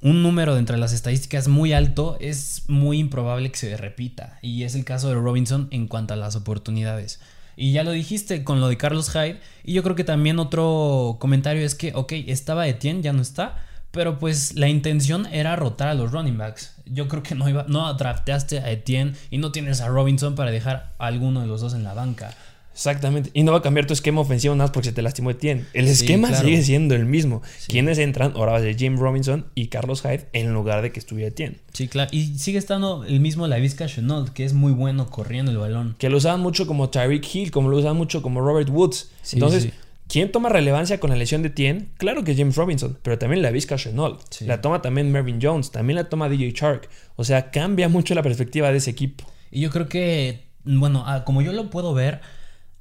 un 0.01 0.23
número 0.23 0.55
de 0.55 0.59
entre 0.59 0.77
las 0.77 0.91
estadísticas 0.91 1.47
muy 1.47 1.71
alto, 1.71 2.17
es 2.19 2.63
muy 2.67 2.97
improbable 2.97 3.51
que 3.51 3.57
se 3.59 3.77
repita. 3.77 4.39
Y 4.41 4.63
es 4.63 4.73
el 4.73 4.85
caso 4.85 5.09
de 5.09 5.13
Robinson 5.13 5.67
en 5.69 5.87
cuanto 5.87 6.15
a 6.15 6.17
las 6.17 6.35
oportunidades. 6.35 7.19
Y 7.55 7.73
ya 7.73 7.83
lo 7.83 7.91
dijiste 7.91 8.43
con 8.43 8.59
lo 8.59 8.69
de 8.69 8.77
Carlos 8.77 9.11
Hyde. 9.11 9.39
Y 9.63 9.73
yo 9.73 9.83
creo 9.83 9.95
que 9.95 10.03
también 10.03 10.39
otro 10.39 11.17
comentario 11.19 11.63
es 11.63 11.75
que, 11.75 11.91
ok, 11.93 12.13
estaba 12.25 12.67
Etienne, 12.67 13.03
ya 13.03 13.13
no 13.13 13.21
está. 13.21 13.63
Pero 13.91 14.17
pues 14.17 14.55
la 14.55 14.67
intención 14.67 15.27
era 15.27 15.55
rotar 15.55 15.89
a 15.89 15.93
los 15.93 16.11
running 16.11 16.39
backs. 16.39 16.75
Yo 16.85 17.07
creo 17.07 17.21
que 17.21 17.35
no 17.35 17.47
iba, 17.47 17.65
no 17.67 17.93
drafteaste 17.93 18.59
a 18.59 18.71
Etienne 18.71 19.13
y 19.29 19.37
no 19.37 19.51
tienes 19.51 19.81
a 19.81 19.87
Robinson 19.89 20.33
para 20.33 20.49
dejar 20.49 20.95
a 20.97 21.05
alguno 21.05 21.41
de 21.41 21.47
los 21.47 21.61
dos 21.61 21.75
en 21.75 21.83
la 21.83 21.93
banca. 21.93 22.35
Exactamente. 22.77 23.31
Y 23.33 23.41
no 23.41 23.53
va 23.53 23.57
a 23.57 23.61
cambiar 23.63 23.87
tu 23.87 23.93
esquema 23.93 24.21
ofensivo 24.21 24.53
nada 24.53 24.65
más 24.65 24.71
porque 24.71 24.89
se 24.89 24.93
te 24.93 25.01
lastimó 25.01 25.31
Etienne. 25.31 25.65
El 25.73 25.87
esquema 25.87 26.31
sigue 26.35 26.61
siendo 26.61 26.93
el 26.93 27.07
mismo. 27.07 27.41
Quienes 27.67 27.97
entran? 27.97 28.33
Ahora 28.35 28.51
va 28.51 28.59
a 28.59 28.61
ser 28.61 28.77
Jim 28.77 28.99
Robinson 28.99 29.47
y 29.55 29.69
Carlos 29.69 30.03
Hyde 30.03 30.27
en 30.33 30.53
lugar 30.53 30.83
de 30.83 30.91
que 30.91 30.99
estuviera 30.99 31.29
Etienne. 31.29 31.57
Sí, 31.73 31.87
claro. 31.87 32.11
Y 32.13 32.37
sigue 32.37 32.59
estando 32.59 33.03
el 33.03 33.19
mismo 33.19 33.47
Lavisca 33.47 33.87
Chenault, 33.87 34.29
que 34.29 34.45
es 34.45 34.53
muy 34.53 34.73
bueno 34.73 35.09
corriendo 35.09 35.51
el 35.51 35.57
balón. 35.57 35.95
Que 35.97 36.11
lo 36.11 36.17
usaban 36.17 36.39
mucho 36.39 36.67
como 36.67 36.91
Tyreek 36.91 37.27
Hill, 37.33 37.49
como 37.49 37.69
lo 37.69 37.77
usaban 37.77 37.97
mucho 37.97 38.21
como 38.21 38.41
Robert 38.41 38.69
Woods. 38.69 39.09
Entonces, 39.33 39.69
¿quién 40.07 40.31
toma 40.31 40.49
relevancia 40.49 40.99
con 40.99 41.09
la 41.09 41.15
lesión 41.15 41.41
de 41.41 41.47
Etienne? 41.47 41.87
Claro 41.97 42.23
que 42.23 42.35
James 42.35 42.55
Robinson, 42.55 42.95
pero 43.01 43.17
también 43.17 43.41
Lavisca 43.41 43.77
Chenault. 43.77 44.21
La 44.41 44.61
toma 44.61 44.83
también 44.83 45.11
Mervyn 45.11 45.39
Jones, 45.41 45.71
también 45.71 45.95
la 45.95 46.09
toma 46.09 46.29
DJ 46.29 46.51
Shark. 46.51 46.89
O 47.15 47.23
sea, 47.23 47.49
cambia 47.49 47.89
mucho 47.89 48.13
la 48.13 48.21
perspectiva 48.21 48.71
de 48.71 48.77
ese 48.77 48.91
equipo. 48.91 49.25
Y 49.49 49.61
yo 49.61 49.71
creo 49.71 49.89
que, 49.89 50.43
bueno, 50.63 51.05
ah, 51.07 51.23
como 51.25 51.41
yo 51.41 51.53
lo 51.53 51.71
puedo 51.71 51.95
ver 51.95 52.21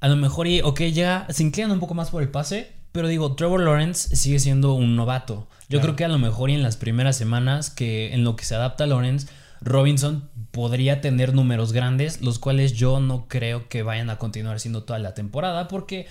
a 0.01 0.09
lo 0.09 0.17
mejor, 0.17 0.47
y, 0.47 0.61
ok, 0.61 0.83
ya 0.83 1.27
se 1.31 1.43
inclinan 1.43 1.73
un 1.73 1.81
poco 1.81 1.95
más 1.95 2.11
por 2.11 2.23
el 2.23 2.29
pase, 2.29 2.73
pero 2.93 3.09
digo, 3.09 3.35
Trevor 3.35 3.63
Lawrence 3.63 4.15
sigue 4.17 4.39
siendo 4.39 4.75
un 4.75 4.97
novato. 4.97 5.49
Yo 5.69 5.81
creo 5.81 5.97
que 5.97 6.05
a 6.05 6.09
lo 6.09 6.19
mejor 6.19 6.51
y 6.51 6.55
en 6.55 6.63
las 6.63 6.77
primeras 6.77 7.17
semanas, 7.17 7.71
que 7.71 8.15
en 8.15 8.25
lo 8.25 8.37
que 8.37 8.45
se 8.45 8.55
adapta 8.55 8.87
Lawrence, 8.87 9.27
Robinson 9.61 10.31
podría 10.51 11.01
tener 11.01 11.35
números 11.35 11.73
grandes, 11.73 12.23
los 12.23 12.39
cuales 12.39 12.73
yo 12.73 13.01
no 13.01 13.27
creo 13.29 13.69
que 13.69 13.83
vayan 13.83 14.11
a 14.11 14.19
continuar 14.19 14.61
siendo 14.61 14.85
toda 14.85 14.99
la 14.99 15.15
temporada, 15.15 15.69
porque 15.69 16.07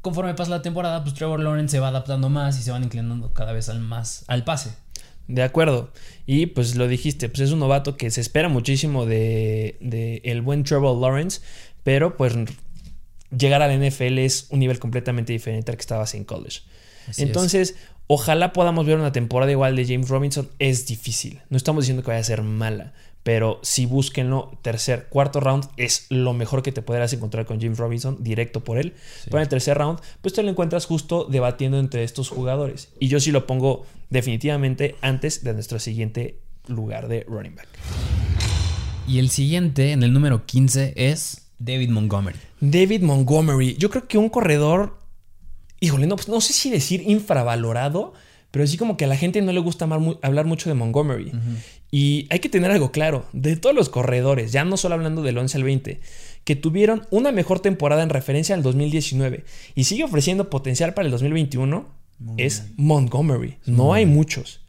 conforme 0.00 0.34
pasa 0.34 0.50
la 0.50 0.62
temporada, 0.62 1.02
pues 1.02 1.14
Trevor 1.14 1.40
Lawrence 1.40 1.72
se 1.72 1.80
va 1.80 1.88
adaptando 1.88 2.28
más 2.28 2.58
y 2.58 2.62
se 2.62 2.70
van 2.70 2.84
inclinando 2.84 3.32
cada 3.32 3.52
vez 3.52 3.68
al 3.68 3.80
más 3.80 4.24
al 4.26 4.44
pase. 4.44 4.74
De 5.28 5.42
acuerdo. 5.42 5.90
Y 6.26 6.46
pues 6.46 6.74
lo 6.74 6.88
dijiste, 6.88 7.28
pues 7.28 7.40
es 7.40 7.52
un 7.52 7.60
novato 7.60 7.96
que 7.96 8.10
se 8.10 8.20
espera 8.20 8.48
muchísimo 8.48 9.06
de, 9.06 9.78
de 9.80 10.20
el 10.24 10.42
buen 10.42 10.64
Trevor 10.64 11.00
Lawrence, 11.00 11.40
pero 11.82 12.16
pues 12.16 12.34
llegar 13.36 13.62
al 13.62 13.78
NFL 13.78 14.18
es 14.18 14.46
un 14.50 14.60
nivel 14.60 14.78
completamente 14.78 15.32
diferente 15.32 15.70
al 15.70 15.76
que 15.76 15.82
estabas 15.82 16.14
en 16.14 16.24
college. 16.24 16.62
Entonces, 17.16 17.76
ojalá 18.06 18.52
podamos 18.52 18.86
ver 18.86 18.96
una 18.98 19.12
temporada 19.12 19.52
igual 19.52 19.76
de 19.76 19.86
James 19.86 20.08
Robinson. 20.08 20.48
Es 20.58 20.86
difícil. 20.86 21.40
No 21.50 21.56
estamos 21.56 21.84
diciendo 21.84 22.02
que 22.02 22.08
vaya 22.08 22.20
a 22.20 22.24
ser 22.24 22.42
mala. 22.42 22.92
Pero 23.22 23.58
si 23.62 23.86
búsquenlo, 23.86 24.58
tercer, 24.60 25.06
cuarto 25.08 25.40
round 25.40 25.64
es 25.78 26.06
lo 26.10 26.34
mejor 26.34 26.62
que 26.62 26.72
te 26.72 26.82
podrás 26.82 27.10
encontrar 27.14 27.46
con 27.46 27.58
James 27.58 27.78
Robinson, 27.78 28.18
directo 28.22 28.62
por 28.62 28.76
él. 28.76 28.92
Pero 29.24 29.38
en 29.38 29.42
el 29.42 29.48
tercer 29.48 29.78
round, 29.78 29.98
pues 30.20 30.34
te 30.34 30.42
lo 30.42 30.50
encuentras 30.50 30.84
justo 30.84 31.24
debatiendo 31.24 31.78
entre 31.78 32.04
estos 32.04 32.28
jugadores. 32.28 32.90
Y 33.00 33.08
yo 33.08 33.20
sí 33.20 33.30
lo 33.30 33.46
pongo 33.46 33.86
definitivamente 34.10 34.96
antes 35.00 35.42
de 35.42 35.54
nuestro 35.54 35.78
siguiente 35.78 36.38
lugar 36.68 37.08
de 37.08 37.24
running 37.26 37.54
back. 37.54 37.68
Y 39.08 39.18
el 39.18 39.30
siguiente, 39.30 39.92
en 39.92 40.02
el 40.02 40.12
número 40.12 40.44
15, 40.44 40.92
es 40.96 41.43
David 41.64 41.88
Montgomery. 41.90 42.38
David 42.60 43.02
Montgomery. 43.02 43.76
Yo 43.78 43.88
creo 43.90 44.06
que 44.06 44.18
un 44.18 44.28
corredor. 44.28 44.98
Híjole, 45.80 46.06
no, 46.06 46.16
pues 46.16 46.28
no 46.28 46.40
sé 46.40 46.52
si 46.52 46.70
decir 46.70 47.02
infravalorado, 47.06 48.12
pero 48.50 48.66
sí 48.66 48.76
como 48.76 48.96
que 48.96 49.04
a 49.04 49.08
la 49.08 49.16
gente 49.16 49.42
no 49.42 49.52
le 49.52 49.60
gusta 49.60 49.86
hablar 50.22 50.46
mucho 50.46 50.68
de 50.68 50.74
Montgomery. 50.74 51.32
Y 51.90 52.26
hay 52.30 52.38
que 52.38 52.48
tener 52.48 52.70
algo 52.70 52.90
claro: 52.90 53.26
de 53.32 53.56
todos 53.56 53.74
los 53.74 53.88
corredores, 53.88 54.52
ya 54.52 54.64
no 54.64 54.76
solo 54.76 54.94
hablando 54.94 55.22
del 55.22 55.38
11 55.38 55.56
al 55.56 55.64
20, 55.64 56.00
que 56.44 56.56
tuvieron 56.56 57.06
una 57.10 57.32
mejor 57.32 57.60
temporada 57.60 58.02
en 58.02 58.10
referencia 58.10 58.54
al 58.54 58.62
2019 58.62 59.44
y 59.74 59.84
sigue 59.84 60.04
ofreciendo 60.04 60.50
potencial 60.50 60.94
para 60.94 61.06
el 61.06 61.12
2021, 61.12 61.86
es 62.36 62.64
Montgomery. 62.76 63.56
No 63.66 63.94
hay 63.94 64.06
muchos. 64.06 64.60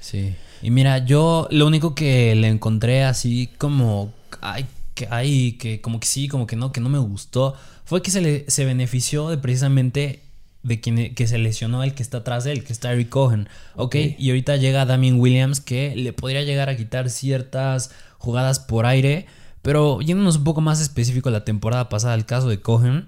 Sí. 0.00 0.34
Y 0.62 0.70
mira, 0.70 1.04
yo 1.04 1.46
lo 1.50 1.66
único 1.66 1.94
que 1.94 2.34
le 2.34 2.48
encontré 2.48 3.04
así 3.04 3.50
como. 3.58 4.12
Ay, 4.40 4.66
que 4.94 5.08
hay, 5.10 5.52
que 5.52 5.80
como 5.80 6.00
que 6.00 6.06
sí, 6.06 6.28
como 6.28 6.46
que 6.46 6.56
no, 6.56 6.72
que 6.72 6.80
no 6.80 6.88
me 6.88 6.98
gustó, 6.98 7.54
fue 7.84 8.02
que 8.02 8.10
se, 8.10 8.20
le, 8.20 8.50
se 8.50 8.64
benefició 8.64 9.28
de 9.28 9.38
precisamente 9.38 10.22
de 10.62 10.80
quien 10.80 11.14
que 11.14 11.26
se 11.26 11.38
lesionó 11.38 11.82
el 11.82 11.94
que 11.94 12.02
está 12.02 12.18
atrás 12.18 12.44
de 12.44 12.52
él, 12.52 12.64
que 12.64 12.72
está 12.72 12.92
Eric 12.92 13.10
Cohen. 13.10 13.48
Ok, 13.76 13.96
y 14.18 14.30
ahorita 14.30 14.56
llega 14.56 14.86
Damien 14.86 15.20
Williams 15.20 15.60
que 15.60 15.94
le 15.94 16.12
podría 16.12 16.42
llegar 16.42 16.68
a 16.70 16.76
quitar 16.76 17.10
ciertas 17.10 17.90
jugadas 18.18 18.60
por 18.60 18.86
aire, 18.86 19.26
pero 19.60 20.00
yéndonos 20.00 20.36
un 20.36 20.44
poco 20.44 20.62
más 20.62 20.80
específico 20.80 21.30
la 21.30 21.44
temporada 21.44 21.88
pasada, 21.90 22.14
el 22.14 22.24
caso 22.24 22.48
de 22.48 22.60
Cohen, 22.60 23.06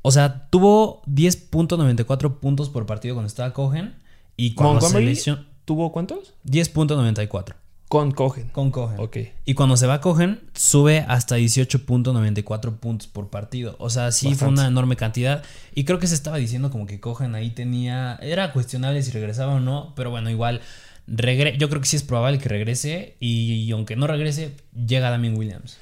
o 0.00 0.10
sea, 0.10 0.48
tuvo 0.50 1.02
10.94 1.06 2.38
puntos 2.40 2.70
por 2.70 2.86
partido 2.86 3.14
cuando 3.14 3.28
estaba 3.28 3.52
Cohen 3.52 3.94
y 4.36 4.54
cuando 4.54 4.80
se 4.80 5.00
lesionó... 5.00 5.44
¿Tuvo 5.64 5.92
cuántos? 5.92 6.34
10.94. 6.44 7.54
Con 7.92 8.12
Cogen. 8.12 8.48
Con 8.48 8.70
Cogen. 8.70 8.98
Ok. 9.00 9.18
Y 9.44 9.52
cuando 9.52 9.76
se 9.76 9.86
va 9.86 10.00
Cogen, 10.00 10.40
sube 10.54 11.04
hasta 11.08 11.36
18.94 11.36 12.78
puntos 12.78 13.06
por 13.06 13.28
partido. 13.28 13.76
O 13.78 13.90
sea, 13.90 14.12
sí 14.12 14.34
fue 14.34 14.48
una 14.48 14.66
enorme 14.66 14.96
cantidad. 14.96 15.42
Y 15.74 15.84
creo 15.84 15.98
que 15.98 16.06
se 16.06 16.14
estaba 16.14 16.38
diciendo 16.38 16.70
como 16.70 16.86
que 16.86 17.00
Cogen 17.00 17.34
ahí 17.34 17.50
tenía. 17.50 18.18
Era 18.22 18.54
cuestionable 18.54 19.02
si 19.02 19.10
regresaba 19.10 19.56
o 19.56 19.60
no. 19.60 19.92
Pero 19.94 20.08
bueno, 20.10 20.30
igual. 20.30 20.62
Yo 21.06 21.68
creo 21.68 21.82
que 21.82 21.86
sí 21.86 21.96
es 21.96 22.02
probable 22.02 22.38
que 22.38 22.48
regrese. 22.48 23.14
Y, 23.20 23.70
aunque 23.72 23.94
no 23.94 24.06
regrese, 24.06 24.56
llega 24.74 25.10
Damien 25.10 25.36
Williams. 25.36 25.76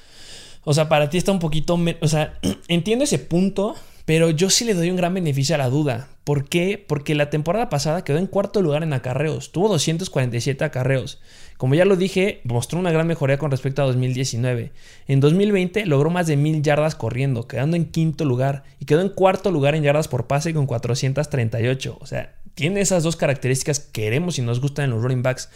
O 0.65 0.73
sea, 0.73 0.89
para 0.89 1.09
ti 1.09 1.17
está 1.17 1.31
un 1.31 1.39
poquito. 1.39 1.79
O 2.01 2.07
sea, 2.09 2.37
entiendo 2.67 3.05
ese 3.05 3.19
punto. 3.19 3.77
Pero 4.03 4.31
yo 4.31 4.49
sí 4.49 4.65
le 4.65 4.73
doy 4.73 4.89
un 4.89 4.97
gran 4.97 5.13
beneficio 5.13 5.55
a 5.55 5.57
la 5.57 5.69
duda. 5.69 6.09
¿Por 6.25 6.49
qué? 6.49 6.83
Porque 6.85 7.15
la 7.15 7.29
temporada 7.29 7.69
pasada 7.69 8.03
quedó 8.03 8.17
en 8.17 8.27
cuarto 8.27 8.61
lugar 8.61 8.83
en 8.83 8.93
acarreos. 8.93 9.51
Tuvo 9.51 9.69
247 9.69 10.65
acarreos. 10.65 11.19
Como 11.61 11.75
ya 11.75 11.85
lo 11.85 11.95
dije, 11.95 12.41
mostró 12.43 12.79
una 12.79 12.89
gran 12.89 13.05
mejoría 13.05 13.37
con 13.37 13.51
respecto 13.51 13.83
a 13.83 13.85
2019. 13.85 14.71
En 15.07 15.19
2020 15.19 15.85
logró 15.85 16.09
más 16.09 16.25
de 16.25 16.35
mil 16.35 16.63
yardas 16.63 16.95
corriendo, 16.95 17.47
quedando 17.47 17.77
en 17.77 17.85
quinto 17.85 18.25
lugar. 18.25 18.63
Y 18.79 18.85
quedó 18.85 19.01
en 19.01 19.09
cuarto 19.09 19.51
lugar 19.51 19.75
en 19.75 19.83
yardas 19.83 20.07
por 20.07 20.25
pase 20.25 20.55
con 20.55 20.65
438. 20.65 21.99
O 22.01 22.05
sea, 22.07 22.33
tiene 22.55 22.81
esas 22.81 23.03
dos 23.03 23.15
características 23.15 23.79
que 23.79 23.91
queremos 23.91 24.39
y 24.39 24.41
nos 24.41 24.59
gustan 24.59 24.85
en 24.85 24.89
los 24.89 25.03
running 25.03 25.21
backs. 25.21 25.49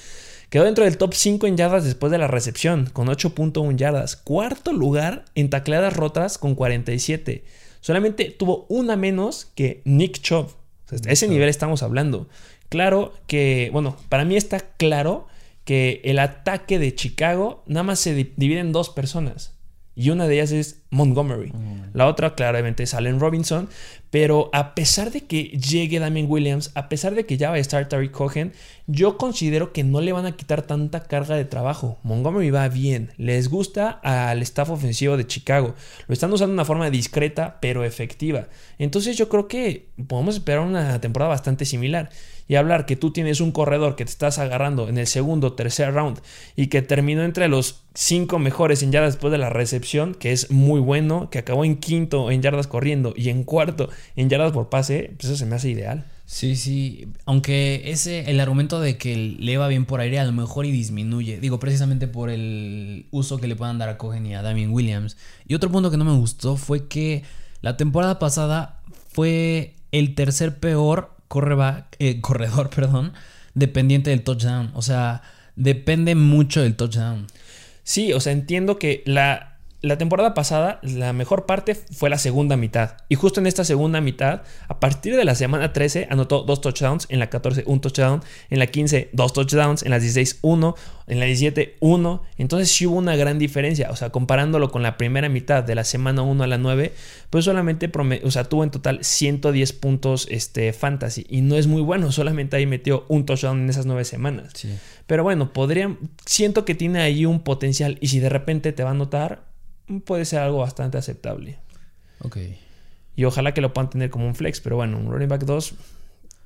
Quedó 0.52 0.66
dentro 0.66 0.84
del 0.84 1.00
top 1.00 1.16
5 1.16 1.48
en 1.48 1.58
yardas 1.58 1.84
después 1.84 2.12
de 2.12 2.20
la 2.20 2.28
recepción, 2.28 2.88
con 2.94 3.08
8.1 3.08 3.76
yardas. 3.76 4.16
Cuarto 4.16 4.74
lugar 4.74 5.26
en 5.34 5.50
tacleadas 5.50 5.96
rotas 5.96 6.38
con 6.38 6.54
47. 6.54 7.44
Solamente 7.82 8.26
tuvo 8.26 8.68
una 8.70 8.96
menos 8.96 9.48
que 9.56 9.82
Nick 9.86 10.22
Chubb. 10.22 10.52
ese 11.08 11.28
nivel 11.28 11.50
estamos 11.50 11.82
hablando. 11.82 12.30
Claro 12.70 13.12
que, 13.26 13.72
bueno, 13.74 13.98
para 14.08 14.24
mí 14.24 14.36
está 14.36 14.60
claro 14.60 15.26
que 15.66 16.02
el 16.06 16.20
ataque 16.20 16.80
de 16.80 16.96
Chicago 16.96 17.64
nada 17.68 17.84
más 17.84 18.00
se 18.00 18.14
divide 18.14 18.60
en 18.60 18.72
dos 18.72 18.90
personas. 18.90 19.56
Y 19.98 20.10
una 20.10 20.28
de 20.28 20.36
ellas 20.36 20.52
es 20.52 20.84
Montgomery. 20.90 21.54
La 21.94 22.08
otra 22.08 22.36
claramente 22.36 22.84
es 22.84 22.94
Allen 22.94 23.20
Robinson. 23.20 23.70
Pero 24.16 24.50
a 24.54 24.76
pesar 24.76 25.12
de 25.12 25.22
que 25.22 25.44
llegue 25.44 26.00
Damien 26.00 26.28
Williams, 26.30 26.72
a 26.76 26.88
pesar 26.90 27.16
de 27.16 27.26
que 27.26 27.38
ya 27.38 27.50
va 27.50 27.56
a 27.56 27.60
estar 27.60 27.88
Tariq 27.90 28.12
Cohen, 28.12 28.54
yo 28.88 29.18
considero 29.18 29.74
que 29.74 29.84
no 29.84 30.00
le 30.00 30.14
van 30.14 30.26
a 30.26 30.38
quitar 30.38 30.62
tanta 30.62 31.04
carga 31.04 31.36
de 31.36 31.44
trabajo. 31.44 31.98
Montgomery 32.04 32.50
va 32.50 32.68
bien, 32.70 33.12
les 33.18 33.50
gusta 33.50 33.90
al 33.90 34.42
staff 34.42 34.70
ofensivo 34.70 35.18
de 35.18 35.28
Chicago. 35.28 35.76
Lo 36.08 36.14
están 36.14 36.32
usando 36.32 36.52
de 36.52 36.56
una 36.56 36.66
forma 36.66 36.90
discreta 36.90 37.58
pero 37.60 37.84
efectiva. 37.84 38.48
Entonces 38.78 39.18
yo 39.18 39.28
creo 39.28 39.50
que 39.50 39.90
podemos 40.08 40.36
esperar 40.36 40.62
una 40.62 41.02
temporada 41.02 41.30
bastante 41.30 41.66
similar. 41.66 42.10
Y 42.48 42.56
hablar 42.56 42.86
que 42.86 42.96
tú 42.96 43.12
tienes 43.12 43.42
un 43.42 43.52
corredor 43.52 43.96
que 43.96 44.06
te 44.06 44.12
estás 44.12 44.38
agarrando 44.38 44.88
en 44.88 44.98
el 44.98 45.08
segundo 45.08 45.54
tercer 45.54 45.94
round 45.94 46.20
y 46.56 46.68
que 46.68 46.82
terminó 46.82 47.24
entre 47.24 47.48
los 47.48 47.84
cinco 47.94 48.40
mejores 48.40 48.84
en 48.84 48.92
yardas 48.92 49.14
después 49.14 49.32
de 49.32 49.38
la 49.38 49.50
recepción, 49.50 50.14
que 50.14 50.32
es 50.32 50.52
muy 50.52 50.80
bueno, 50.80 51.30
que 51.30 51.40
acabó 51.40 51.66
en 51.66 51.78
quinto 51.78 52.30
en 52.30 52.42
yardas 52.42 52.68
corriendo 52.68 53.14
y 53.16 53.30
en 53.30 53.44
cuarto 53.44 53.90
en 54.16 54.30
yardas 54.30 54.52
por 54.52 54.70
pase, 54.70 55.14
pues 55.18 55.26
eso 55.26 55.38
se 55.38 55.46
me 55.46 55.56
hace 55.56 55.70
ideal. 55.70 56.06
Sí, 56.28 56.56
sí, 56.56 57.08
aunque 57.26 57.84
ese, 57.92 58.32
el 58.32 58.40
argumento 58.40 58.80
de 58.80 58.98
que 58.98 59.16
le 59.16 59.58
va 59.58 59.68
bien 59.68 59.86
por 59.86 60.00
aire 60.00 60.20
a 60.20 60.24
lo 60.26 60.32
mejor 60.32 60.66
y 60.66 60.72
disminuye, 60.72 61.40
digo, 61.40 61.60
precisamente 61.60 62.08
por 62.08 62.32
el 62.32 63.06
uso 63.12 63.38
que 63.38 63.48
le 63.48 63.56
puedan 63.56 63.78
dar 63.78 63.90
a 63.90 63.98
Cohen 64.00 64.26
y 64.26 64.34
a 64.34 64.42
Damien 64.42 64.72
Williams. 64.72 65.18
Y 65.48 65.54
otro 65.54 65.72
punto 65.72 65.92
que 65.92 65.98
no 65.98 66.06
me 66.06 66.18
gustó 66.18 66.58
fue 66.58 66.88
que 66.88 67.24
la 67.62 67.78
temporada 67.78 68.18
pasada 68.18 68.82
fue 69.12 69.76
el 69.92 70.16
tercer 70.16 70.60
peor 70.60 71.15
eh, 72.00 72.22
corredor, 72.22 72.70
perdón, 72.76 73.14
dependiente 73.54 74.10
del 74.10 74.24
touchdown. 74.24 74.72
O 74.74 74.82
sea, 74.82 75.22
depende 75.56 76.16
mucho 76.16 76.62
del 76.62 76.76
touchdown. 76.76 77.28
Sí, 77.84 78.14
o 78.14 78.20
sea, 78.20 78.34
entiendo 78.34 78.80
que 78.80 79.04
la 79.06 79.55
la 79.82 79.98
temporada 79.98 80.34
pasada, 80.34 80.80
la 80.82 81.14
mejor 81.14 81.46
parte 81.46 81.76
fue 81.76 82.10
la 82.10 82.18
segunda 82.18 82.58
mitad. 82.58 82.98
Y 83.08 83.16
justo 83.16 83.40
en 83.40 83.46
esta 83.46 83.64
segunda 83.64 84.02
mitad, 84.02 84.42
a 84.68 84.80
partir 84.80 85.16
de 85.16 85.26
la 85.26 85.36
semana 85.36 85.74
13, 85.74 86.08
anotó 86.10 86.42
dos 86.44 86.62
touchdowns. 86.62 87.06
En 87.10 87.20
la 87.20 87.30
14, 87.30 87.64
un 87.68 87.82
touchdown. 87.82 88.24
En 88.50 88.60
la 88.60 88.68
15, 88.68 89.10
dos 89.14 89.34
touchdowns. 89.34 89.84
En 89.84 89.92
la 89.92 90.00
16, 90.00 90.40
uno. 90.42 90.76
En 91.08 91.20
la 91.20 91.26
17, 91.26 91.76
uno. 91.82 92.24
Entonces 92.38 92.72
sí 92.72 92.88
hubo 92.88 92.98
una 92.98 93.16
gran 93.16 93.38
diferencia. 93.38 93.92
O 93.92 93.96
sea, 93.96 94.10
comparándolo 94.10 94.72
con 94.72 94.82
la 94.82 94.98
primera 94.98 95.30
mitad 95.30 95.64
de 95.64 95.76
la 95.76 95.84
semana 95.84 96.24
1 96.24 96.44
a 96.44 96.48
la 96.48 96.58
9, 96.58 96.94
pues 97.30 97.46
solamente 97.46 97.92
o 98.24 98.32
sea, 98.32 98.46
tuvo 98.46 98.64
en 98.64 98.72
total 98.72 99.04
110 99.04 99.74
puntos 99.74 100.28
este, 100.32 100.74
fantasy. 100.74 101.28
Y 101.30 101.42
no 101.42 101.58
es 101.58 101.68
muy 101.68 101.82
bueno. 101.84 102.12
Solamente 102.12 102.56
ahí 102.56 102.66
metió 102.66 103.06
un 103.08 103.26
touchdown 103.26 103.62
en 103.62 103.70
esas 103.70 103.86
9 103.86 104.04
semanas. 104.06 104.54
Pero 105.06 105.22
bueno, 105.22 105.54
podría. 105.54 105.96
Siento 106.26 106.66
que 106.66 106.74
tiene 106.74 107.02
ahí 107.02 107.28
un 107.28 107.42
potencial. 107.42 108.00
Y 108.02 108.08
si 108.08 108.20
de 108.20 108.30
repente 108.30 108.72
te 108.72 108.84
va 108.84 108.92
a 108.92 108.96
notar 108.96 109.55
puede 110.06 110.26
ser 110.26 110.40
algo 110.40 110.60
bastante 110.60 110.98
aceptable. 110.98 111.58
Ok. 112.22 112.38
Y 113.16 113.24
ojalá 113.26 113.54
que 113.54 113.62
lo 113.62 113.74
puedan 113.74 113.90
tener 113.90 114.10
como 114.10 114.28
un 114.28 114.36
flex, 114.36 114.60
pero 114.62 114.76
bueno, 114.76 114.98
un 114.98 115.12
running 115.12 115.30
back 115.30 115.44
2. 115.44 115.74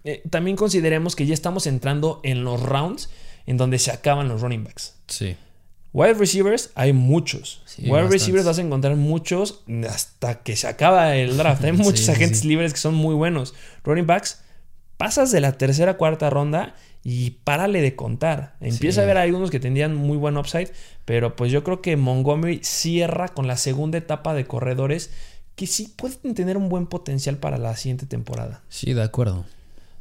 Eh, 0.03 0.21
también 0.29 0.55
consideremos 0.55 1.15
que 1.15 1.25
ya 1.25 1.33
estamos 1.33 1.67
entrando 1.67 2.21
en 2.23 2.43
los 2.43 2.61
rounds 2.61 3.09
en 3.45 3.57
donde 3.57 3.79
se 3.79 3.91
acaban 3.91 4.27
los 4.27 4.41
running 4.41 4.63
backs. 4.63 4.95
Sí. 5.07 5.35
Wide 5.91 6.13
receivers 6.13 6.69
hay 6.75 6.93
muchos. 6.93 7.63
Wide 7.79 8.09
receivers 8.09 8.45
vas 8.45 8.59
a 8.59 8.61
encontrar 8.61 8.95
muchos 8.95 9.63
hasta 9.89 10.43
que 10.43 10.55
se 10.55 10.67
acaba 10.67 11.15
el 11.15 11.35
draft. 11.35 11.63
Hay 11.63 11.71
muchos 11.73 12.07
agentes 12.09 12.45
libres 12.45 12.73
que 12.73 12.79
son 12.79 12.93
muy 12.93 13.15
buenos. 13.15 13.55
Running 13.83 14.05
backs, 14.05 14.41
pasas 14.97 15.31
de 15.31 15.41
la 15.41 15.53
tercera 15.57 15.97
cuarta 15.97 16.29
ronda 16.29 16.75
y 17.03 17.31
párale 17.31 17.81
de 17.81 17.95
contar. 17.95 18.55
Empieza 18.59 19.01
a 19.01 19.05
ver 19.05 19.17
algunos 19.17 19.51
que 19.51 19.59
tendrían 19.59 19.95
muy 19.95 20.17
buen 20.17 20.37
upside, 20.37 20.71
pero 21.05 21.35
pues 21.35 21.51
yo 21.51 21.63
creo 21.63 21.81
que 21.81 21.97
Montgomery 21.97 22.59
cierra 22.63 23.29
con 23.29 23.47
la 23.47 23.57
segunda 23.57 23.97
etapa 23.97 24.33
de 24.33 24.45
corredores 24.45 25.11
que 25.55 25.67
sí 25.67 25.93
pueden 25.95 26.35
tener 26.35 26.57
un 26.57 26.69
buen 26.69 26.87
potencial 26.87 27.37
para 27.37 27.57
la 27.57 27.75
siguiente 27.75 28.05
temporada. 28.05 28.61
Sí, 28.69 28.93
de 28.93 29.03
acuerdo. 29.03 29.45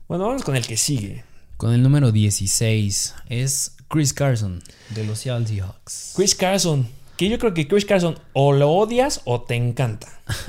Bueno, 0.07 0.27
vamos 0.27 0.43
con 0.43 0.57
el 0.57 0.67
que 0.67 0.77
sigue. 0.77 1.25
Con 1.57 1.73
el 1.73 1.83
número 1.83 2.13
16 2.13 3.15
es 3.29 3.75
Chris 3.89 4.13
Carson 4.13 4.63
de 4.91 5.05
los 5.05 5.19
Seattle 5.19 5.47
Seahawks. 5.47 6.13
Chris 6.15 6.35
Carson, 6.37 6.87
que 7.17 7.29
yo 7.29 7.39
creo 7.39 7.55
que 7.55 7.67
Chris 7.67 7.85
Carson 7.85 8.17
o 8.33 8.53
lo 8.53 8.71
odias 8.71 9.23
o 9.25 9.43
te 9.43 9.57
encanta. 9.57 10.07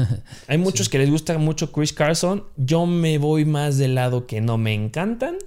Hay 0.48 0.60
muchos 0.60 0.88
que 0.88 1.00
les 1.00 1.10
gusta 1.10 1.38
mucho 1.40 1.72
Chris 1.72 1.94
Carson. 1.94 2.44
Yo 2.58 2.86
me 2.86 3.18
voy 3.18 3.46
más 3.46 3.78
del 3.78 3.96
lado 3.96 4.28
que 4.28 4.42
no 4.42 4.60
me 4.60 4.76
encantan. 4.76 5.38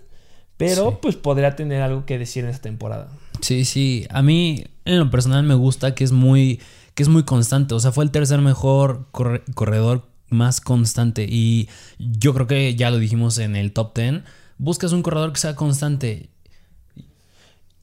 Pero 0.57 1.01
pues 1.01 1.17
podría 1.17 1.57
tener 1.57 1.83
algo 1.83 2.07
que 2.07 2.19
decir 2.19 2.45
en 2.45 2.51
esta 2.51 2.63
temporada. 2.63 3.09
Sí, 3.41 3.65
sí. 3.65 4.07
A 4.11 4.23
mí 4.23 4.65
en 4.85 4.99
lo 4.99 5.11
personal 5.11 5.43
me 5.45 5.55
gusta 5.55 5.95
que 5.95 6.05
es 6.05 6.13
muy, 6.13 6.61
que 6.95 7.03
es 7.03 7.09
muy 7.09 7.25
constante. 7.25 7.75
O 7.75 7.81
sea, 7.81 7.93
fue 7.93 8.05
el 8.05 8.11
tercer 8.11 8.41
mejor 8.41 9.09
corredor 9.11 10.09
más 10.29 10.61
constante. 10.61 11.27
Y 11.29 11.69
yo 11.99 12.35
creo 12.35 12.47
que 12.47 12.75
ya 12.75 12.91
lo 12.91 12.99
dijimos 12.99 13.39
en 13.39 13.57
el 13.57 13.73
top 13.73 13.97
10. 13.97 14.23
Buscas 14.59 14.93
un 14.93 15.03
corredor 15.03 15.33
que 15.33 15.41
sea 15.41 15.57
constante. 15.57 16.31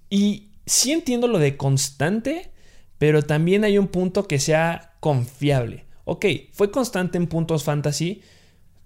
Y 0.09 0.49
sí 0.65 0.91
entiendo 0.91 1.27
lo 1.27 1.39
de 1.39 1.57
constante, 1.57 2.51
pero 2.97 3.23
también 3.23 3.63
hay 3.63 3.77
un 3.77 3.87
punto 3.87 4.27
que 4.27 4.39
sea 4.39 4.93
confiable. 4.99 5.85
Ok, 6.05 6.25
fue 6.53 6.71
constante 6.71 7.17
en 7.17 7.27
puntos 7.27 7.63
fantasy, 7.63 8.21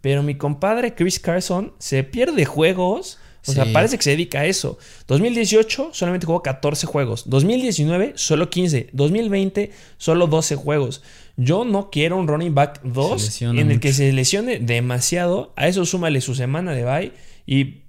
pero 0.02 0.24
mi 0.24 0.36
compadre 0.36 0.96
Chris 0.96 1.20
Carson 1.20 1.74
se 1.80 2.04
pierde 2.04 2.46
juegos 2.46 3.20
o 3.46 3.52
sea, 3.52 3.66
parece 3.74 3.98
que 3.98 4.04
se 4.04 4.12
dedica 4.12 4.42
a 4.42 4.46
eso. 4.46 4.78
2018 5.08 5.90
solamente 5.92 6.26
jugó 6.26 6.42
14 6.42 6.88
juegos. 6.88 7.30
2019 7.30 8.14
solo 8.16 8.50
15. 8.50 8.90
2020 8.94 9.72
solo 9.98 10.28
12 10.28 10.56
juegos. 10.56 11.04
Yo 11.36 11.66
no 11.66 11.90
quiero 11.90 12.18
un 12.18 12.28
running 12.28 12.56
back 12.56 12.82
2 12.84 13.42
en 13.42 13.72
el 13.72 13.80
que 13.80 13.92
se 13.92 14.14
lesione 14.14 14.60
demasiado. 14.60 15.54
A 15.56 15.68
eso 15.68 15.86
súmale 15.86 16.22
su 16.22 16.36
semana 16.36 16.74
de 16.74 16.86
bye 16.86 17.12
y 17.46 17.84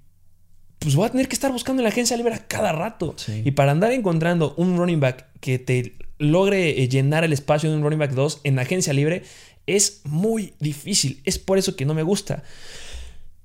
pues 0.79 0.95
voy 0.95 1.07
a 1.07 1.11
tener 1.11 1.27
que 1.27 1.35
estar 1.35 1.51
buscando 1.51 1.81
en 1.81 1.85
la 1.85 1.89
agencia 1.89 2.17
libre 2.17 2.35
a 2.35 2.47
cada 2.47 2.71
rato. 2.71 3.15
Y 3.43 3.51
para 3.51 3.71
andar 3.71 3.91
encontrando 3.91 4.53
un 4.57 4.77
running 4.77 4.99
back 4.99 5.25
que 5.39 5.57
te 5.57 5.95
logre 6.17 6.83
eh, 6.83 6.89
llenar 6.89 7.23
el 7.23 7.33
espacio 7.33 7.69
de 7.69 7.77
un 7.77 7.83
running 7.83 7.99
back 7.99 8.11
2 8.11 8.41
en 8.43 8.59
agencia 8.59 8.93
libre 8.93 9.23
es 9.67 10.01
muy 10.03 10.53
difícil. 10.59 11.21
Es 11.25 11.39
por 11.39 11.57
eso 11.57 11.75
que 11.75 11.85
no 11.85 11.93
me 11.93 12.03
gusta. 12.03 12.43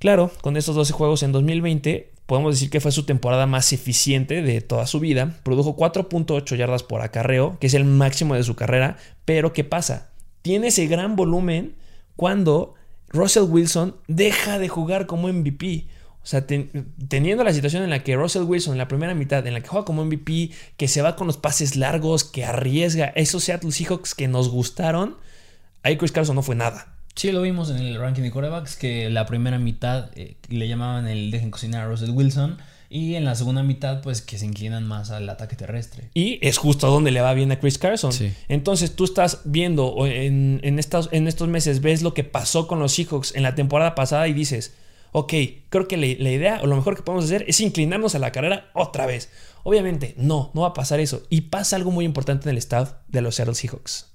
Claro, 0.00 0.32
con 0.40 0.56
estos 0.56 0.74
12 0.74 0.94
juegos 0.94 1.22
en 1.22 1.30
2020, 1.30 2.10
podemos 2.24 2.54
decir 2.54 2.70
que 2.70 2.80
fue 2.80 2.90
su 2.90 3.04
temporada 3.04 3.46
más 3.46 3.70
eficiente 3.74 4.40
de 4.40 4.62
toda 4.62 4.86
su 4.86 4.98
vida. 4.98 5.36
Produjo 5.42 5.76
4.8 5.76 6.56
yardas 6.56 6.82
por 6.82 7.02
acarreo, 7.02 7.58
que 7.60 7.66
es 7.66 7.74
el 7.74 7.84
máximo 7.84 8.34
de 8.34 8.42
su 8.42 8.56
carrera. 8.56 8.96
Pero 9.26 9.52
¿qué 9.52 9.62
pasa? 9.62 10.10
Tiene 10.40 10.68
ese 10.68 10.86
gran 10.86 11.16
volumen 11.16 11.76
cuando 12.16 12.76
Russell 13.10 13.42
Wilson 13.42 13.94
deja 14.08 14.58
de 14.58 14.70
jugar 14.70 15.04
como 15.04 15.28
MVP. 15.28 15.86
O 16.22 16.26
sea, 16.26 16.46
teniendo 16.46 17.44
la 17.44 17.52
situación 17.52 17.82
en 17.82 17.90
la 17.90 18.02
que 18.02 18.16
Russell 18.16 18.44
Wilson 18.44 18.72
en 18.72 18.78
la 18.78 18.88
primera 18.88 19.14
mitad, 19.14 19.46
en 19.46 19.52
la 19.52 19.60
que 19.60 19.68
juega 19.68 19.84
como 19.84 20.06
MVP, 20.06 20.50
que 20.78 20.88
se 20.88 21.02
va 21.02 21.14
con 21.14 21.26
los 21.26 21.36
pases 21.36 21.76
largos, 21.76 22.24
que 22.24 22.46
arriesga, 22.46 23.12
esos 23.16 23.44
Seattle 23.44 23.70
Seahawks 23.70 24.14
que 24.14 24.28
nos 24.28 24.48
gustaron, 24.48 25.18
ahí 25.82 25.98
Chris 25.98 26.12
Carson 26.12 26.36
no 26.36 26.42
fue 26.42 26.56
nada. 26.56 26.99
Sí, 27.20 27.32
lo 27.32 27.42
vimos 27.42 27.68
en 27.68 27.76
el 27.76 28.00
ranking 28.00 28.22
de 28.22 28.30
corebacks, 28.30 28.76
que 28.76 29.10
la 29.10 29.26
primera 29.26 29.58
mitad 29.58 30.08
eh, 30.14 30.38
le 30.48 30.66
llamaban 30.68 31.06
el 31.06 31.30
dejen 31.30 31.50
cocinar 31.50 31.82
a 31.82 31.86
Russell 31.86 32.12
Wilson. 32.12 32.56
Y 32.88 33.14
en 33.14 33.26
la 33.26 33.34
segunda 33.34 33.62
mitad, 33.62 34.00
pues 34.00 34.22
que 34.22 34.38
se 34.38 34.46
inclinan 34.46 34.88
más 34.88 35.10
al 35.10 35.28
ataque 35.28 35.54
terrestre. 35.54 36.08
Y 36.14 36.38
es 36.40 36.56
justo 36.56 36.86
donde 36.86 37.10
le 37.10 37.20
va 37.20 37.34
bien 37.34 37.52
a 37.52 37.60
Chris 37.60 37.76
Carson. 37.76 38.10
Entonces 38.48 38.96
tú 38.96 39.04
estás 39.04 39.42
viendo 39.44 40.06
en, 40.06 40.60
en, 40.62 40.78
estos, 40.78 41.10
en 41.12 41.28
estos 41.28 41.46
meses, 41.46 41.82
ves 41.82 42.00
lo 42.00 42.14
que 42.14 42.24
pasó 42.24 42.66
con 42.66 42.78
los 42.78 42.92
Seahawks 42.92 43.34
en 43.34 43.42
la 43.42 43.54
temporada 43.54 43.94
pasada 43.94 44.26
y 44.26 44.32
dices, 44.32 44.72
ok, 45.12 45.34
creo 45.68 45.88
que 45.88 45.98
la, 45.98 46.06
idea 46.06 46.60
o 46.62 46.66
lo 46.66 46.76
mejor 46.76 46.96
que 46.96 47.02
podemos 47.02 47.26
hacer 47.26 47.44
es 47.46 47.60
inclinarnos 47.60 48.14
a 48.14 48.18
la 48.18 48.32
carrera 48.32 48.70
otra 48.72 49.04
vez. 49.04 49.28
Obviamente, 49.62 50.14
no, 50.16 50.50
no 50.54 50.62
va 50.62 50.68
a 50.68 50.72
pasar 50.72 51.00
eso. 51.00 51.24
Y 51.28 51.42
pasa 51.42 51.76
algo 51.76 51.90
muy 51.90 52.06
importante 52.06 52.48
en 52.48 52.52
el 52.52 52.58
staff 52.58 52.94
de 53.08 53.20
los 53.20 53.34
Seattle 53.34 53.54
Seahawks. 53.54 54.06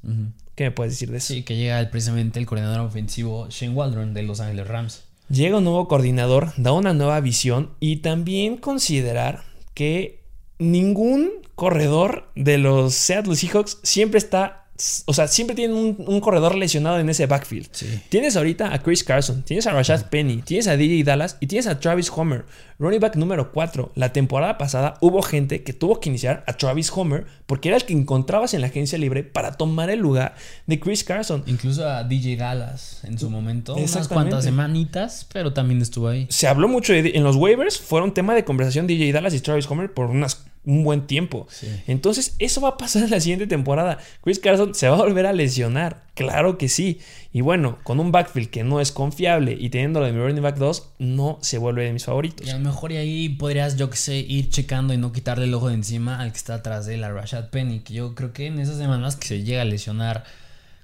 ¿Qué 0.56 0.64
me 0.64 0.72
puedes 0.72 0.94
decir 0.94 1.12
de 1.12 1.18
eso? 1.18 1.34
Sí, 1.34 1.44
que 1.44 1.58
llega 1.58 1.90
precisamente 1.92 2.40
el 2.40 2.46
coordinador 2.46 2.80
ofensivo 2.80 3.48
Shane 3.50 3.74
Waldron 3.74 4.14
de 4.14 4.24
Los 4.24 4.40
Angeles 4.40 4.68
Rams. 4.68 5.04
Llega 5.30 5.58
un 5.58 5.64
nuevo 5.64 5.88
coordinador, 5.88 6.54
da 6.56 6.72
una 6.72 6.94
nueva 6.94 7.20
visión 7.20 7.72
y 7.80 7.98
también 7.98 8.58
considerar 8.58 9.44
que 9.74 10.24
ningún 10.60 11.30
corredor 11.56 12.30
de 12.36 12.58
los 12.58 12.94
Seattle 12.94 13.36
Seahawks 13.36 13.80
siempre 13.84 14.18
está 14.18 14.65
o 15.06 15.14
sea, 15.14 15.30
siempre 15.30 15.56
tienen 15.56 15.96
un, 15.98 16.20
corredor 16.20 16.56
lesionado 16.56 17.00
en 17.00 17.10
ese 17.10 17.28
backfield. 17.28 17.70
Tienes 18.10 18.36
ahorita 18.36 18.74
a 18.74 18.80
Chris 18.80 19.06
Carson, 19.06 19.42
tienes 19.44 19.68
a 19.68 19.72
Rashad 19.72 20.10
Penny, 20.10 20.42
tienes 20.42 20.68
a 20.68 20.76
DJ 20.76 21.04
Dallas 21.06 21.38
y 21.40 21.48
tienes 21.48 21.68
a 21.68 21.80
Travis 21.80 22.12
Homer, 22.14 22.46
running 22.78 23.00
back 23.00 23.16
número 23.16 23.54
4. 23.54 23.94
La 23.96 24.12
temporada 24.12 24.58
pasada 24.58 24.96
hubo 25.00 25.22
gente 25.22 25.64
que 25.64 25.72
tuvo 25.72 26.02
que 26.02 26.10
iniciar 26.10 26.44
a 26.46 26.54
Travis 26.54 26.92
Homer 26.94 27.26
porque 27.46 27.70
era 27.70 27.78
el 27.78 27.86
que 27.86 27.94
encontrabas 27.94 28.54
en 28.54 28.62
la 28.62 28.68
agencia 28.68 28.98
libre 28.98 29.24
para 29.24 29.54
tomar 29.54 29.90
el 29.90 30.00
lugar 30.00 30.36
de 30.68 30.78
Chris 30.78 31.06
Carson. 31.06 31.44
Incluso 31.46 31.88
a 31.88 32.04
DJ 32.04 32.36
Dallas 32.36 33.00
en 33.06 33.18
su 33.18 33.30
momento, 33.30 33.76
unas 33.76 34.08
cuantas 34.10 34.44
semanitas, 34.44 35.26
pero 35.32 35.54
también 35.54 35.82
estuvo 35.82 36.10
ahí. 36.10 36.28
Se 36.30 36.48
habló 36.48 36.68
mucho 36.68 36.94
en 36.94 37.24
los 37.24 37.38
waivers, 37.38 37.80
fueron 37.80 38.14
tema 38.14 38.36
de 38.36 38.44
conversación 38.44 38.88
DJ 38.88 39.14
Dallas 39.14 39.34
y 39.34 39.40
Travis 39.40 39.70
Homer 39.72 39.94
por 39.94 40.08
unas 40.08 40.45
un 40.66 40.84
buen 40.84 41.08
tiempo. 41.08 41.48
Entonces, 41.88 42.36
eso 42.40 42.62
va 42.62 42.70
a 42.70 42.78
pasar 42.78 43.04
en 43.04 43.10
la 43.12 43.20
siguiente 43.20 43.48
temporada. 43.48 43.98
Chris 44.24 44.40
Carson 44.40 44.74
se 44.76 44.90
va 44.90 44.96
a 44.96 45.02
volver 45.02 45.26
a 45.26 45.34
lesionar. 45.34 46.06
Claro 46.14 46.58
que 46.58 46.70
sí. 46.70 47.00
Y 47.34 47.42
bueno, 47.42 47.80
con 47.84 48.00
un 48.00 48.12
backfield 48.12 48.50
que 48.50 48.64
no 48.64 48.80
es 48.80 48.92
confiable 48.92 49.58
y 49.60 49.70
teniendo 49.70 50.00
lo 50.00 50.06
de 50.06 50.14
mi 50.14 50.20
running 50.20 50.42
back 50.42 50.58
2, 50.58 50.92
no 51.00 51.38
se 51.42 51.58
vuelve 51.58 51.84
de 51.84 51.94
mis 51.94 52.06
favoritos. 52.06 52.48
Y 52.48 52.50
a 52.50 52.58
lo 52.58 52.64
mejor 52.64 52.92
y 52.92 52.98
ahí 52.98 53.30
podrías, 53.30 53.76
yo 53.76 53.90
que 53.90 53.98
sé, 53.98 54.18
ir 54.18 54.50
checando 54.50 54.94
y 54.94 54.98
no 54.98 55.12
quitarle 55.12 55.46
el 55.46 55.54
ojo 55.54 55.68
de 55.68 55.76
encima 55.76 56.20
al 56.20 56.32
que 56.32 56.38
está 56.38 56.56
atrás 56.56 56.86
de 56.86 56.98
la 56.98 57.12
Rashad 57.12 57.50
Penny. 57.50 57.82
Que 57.82 57.94
yo 57.94 58.16
creo 58.16 58.32
que 58.32 58.48
en 58.48 58.60
esas 58.60 58.78
semanas 58.78 59.16
que 59.16 59.28
se 59.28 59.44
llega 59.44 59.62
a 59.62 59.66
lesionar. 59.66 60.24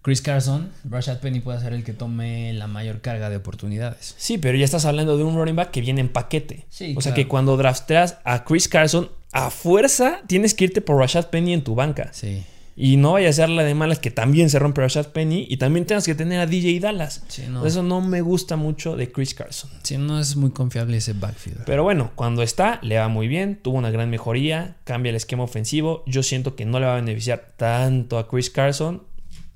Chris 0.02 0.22
Carson, 0.22 0.72
Rashad 0.90 1.20
Penny 1.20 1.42
puede 1.42 1.60
ser 1.60 1.74
el 1.74 1.84
que 1.84 1.94
tome 1.94 2.54
la 2.54 2.68
mayor 2.68 3.02
carga 3.02 3.30
de 3.30 3.36
oportunidades. 3.36 4.16
Sí, 4.18 4.38
pero 4.38 4.58
ya 4.58 4.66
estás 4.66 4.86
hablando 4.86 5.16
de 5.16 5.24
un 5.24 5.36
running 5.36 5.56
back 5.56 5.72
que 5.72 5.82
viene 5.82 6.02
en 6.02 6.10
paquete. 6.10 6.66
o 6.96 7.02
sea 7.02 7.14
que 7.14 7.28
cuando 7.28 7.56
drafteas 7.56 8.18
a 8.24 8.44
Chris 8.44 8.68
Carson, 8.68 9.12
a 9.32 9.50
fuerza 9.50 10.22
tienes 10.28 10.54
que 10.54 10.66
irte 10.66 10.82
por 10.82 10.98
Rashad 10.98 11.28
Penny 11.28 11.54
en 11.54 11.64
tu 11.64 11.76
banca. 11.76 12.10
Sí. 12.14 12.44
Y 12.76 12.98
no 12.98 13.14
vaya 13.14 13.30
a 13.30 13.34
ser 13.34 13.50
la 13.50 13.64
de 13.64 13.76
malas 13.76 14.00
que 14.00 14.12
también 14.12 14.50
se 14.50 14.58
rompe 14.58 14.82
Rashad 14.82 15.08
Penny 15.08 15.46
y 15.48 15.58
también 15.58 15.86
tengas 15.86 16.06
que 16.06 16.16
tener 16.16 16.40
a 16.40 16.48
DJ 16.48 16.80
Dallas. 16.80 17.22
Eso 17.64 17.84
no 17.84 18.02
me 18.02 18.22
gusta 18.22 18.56
mucho 18.56 18.96
de 18.96 19.12
Chris 19.12 19.36
Carson. 19.36 19.70
Sí, 19.84 19.98
no 19.98 20.20
es 20.20 20.36
muy 20.36 20.52
confiable 20.52 20.98
ese 20.98 21.14
backfield. 21.14 21.66
Pero 21.66 21.84
bueno, 21.84 22.12
cuando 22.16 22.42
está, 22.42 22.80
le 22.82 22.98
va 22.98 23.08
muy 23.08 23.28
bien, 23.28 23.60
tuvo 23.62 23.78
una 23.78 23.92
gran 23.92 24.10
mejoría, 24.10 24.78
cambia 24.84 25.12
el 25.12 25.16
esquema 25.16 25.44
ofensivo. 25.44 26.04
Yo 26.08 26.24
siento 26.24 26.56
que 26.56 26.66
no 26.66 26.80
le 26.80 26.86
va 26.86 26.94
a 26.94 27.02
beneficiar 27.02 27.54
tanto 27.58 28.18
a 28.18 28.28
Chris 28.28 28.50
Carson. 28.50 29.04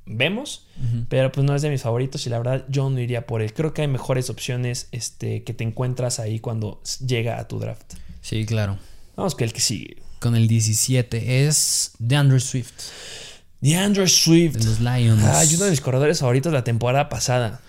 Vemos, 0.08 0.68
pero 1.10 1.32
pues 1.32 1.46
no 1.46 1.56
es 1.56 1.64
de 1.64 1.70
mis 1.72 1.82
favoritos 1.82 2.28
y 2.28 2.30
la 2.30 2.38
verdad 2.38 2.66
yo 2.70 2.90
no 2.90 3.00
iría 3.00 3.26
por 3.26 3.42
él. 3.42 3.54
Creo 3.54 3.74
que 3.74 3.82
hay 3.82 3.88
mejores 3.88 4.30
opciones 4.30 4.88
este, 4.92 5.44
que 5.44 5.54
te 5.54 5.64
encuentras 5.64 6.20
ahí 6.20 6.40
cuando 6.40 6.82
llega 7.06 7.40
a 7.40 7.48
tu 7.48 7.58
draft. 7.58 7.94
Sí, 8.22 8.46
claro. 8.46 8.78
Vamos 9.16 9.34
con 9.34 9.46
el 9.46 9.54
que 9.54 9.62
sigue. 9.62 9.98
Con 10.20 10.36
el 10.36 10.48
17 10.48 11.48
es 11.48 11.94
DeAndre 11.98 12.40
Swift. 12.40 12.74
DeAndre 13.62 14.08
Swift. 14.08 14.58
De 14.58 14.66
los 14.66 14.80
Lions. 14.80 15.24
Ay, 15.24 15.56
uno 15.56 15.66
de 15.66 15.72
mis 15.72 15.82
corredores 15.82 16.20
favoritos 16.20 16.52
de 16.52 16.58
la 16.60 16.64
temporada 16.64 17.10
pasada. 17.10 17.62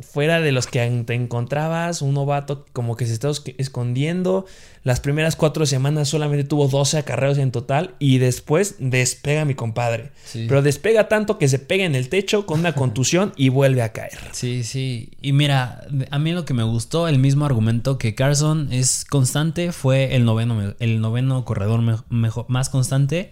Fuera 0.00 0.40
de 0.40 0.52
los 0.52 0.66
que 0.66 1.04
te 1.06 1.14
encontrabas, 1.14 2.02
un 2.02 2.14
novato 2.14 2.66
como 2.72 2.96
que 2.96 3.06
se 3.06 3.12
está 3.12 3.30
escondiendo. 3.58 4.46
Las 4.84 4.98
primeras 4.98 5.36
cuatro 5.36 5.64
semanas 5.64 6.08
solamente 6.08 6.44
tuvo 6.44 6.66
12 6.66 6.98
acarreos 6.98 7.38
en 7.38 7.52
total 7.52 7.94
y 8.00 8.18
después 8.18 8.76
despega 8.80 9.44
mi 9.44 9.54
compadre. 9.54 10.10
Pero 10.32 10.60
despega 10.60 11.08
tanto 11.08 11.38
que 11.38 11.48
se 11.48 11.60
pega 11.60 11.84
en 11.84 11.94
el 11.94 12.08
techo 12.08 12.46
con 12.46 12.60
una 12.60 12.74
contusión 12.74 13.32
y 13.36 13.48
vuelve 13.48 13.82
a 13.82 13.92
caer. 13.92 14.18
Sí, 14.32 14.64
sí. 14.64 15.10
Y 15.22 15.32
mira, 15.32 15.86
a 16.10 16.18
mí 16.18 16.32
lo 16.32 16.44
que 16.44 16.54
me 16.54 16.64
gustó, 16.64 17.06
el 17.06 17.18
mismo 17.18 17.44
argumento 17.44 17.96
que 17.96 18.14
Carson 18.14 18.72
es 18.72 19.04
constante, 19.04 19.70
fue 19.70 20.16
el 20.16 20.24
noveno, 20.24 20.74
el 20.80 21.00
noveno 21.00 21.44
corredor 21.44 22.02
mejor, 22.08 22.46
más 22.48 22.68
constante. 22.68 23.30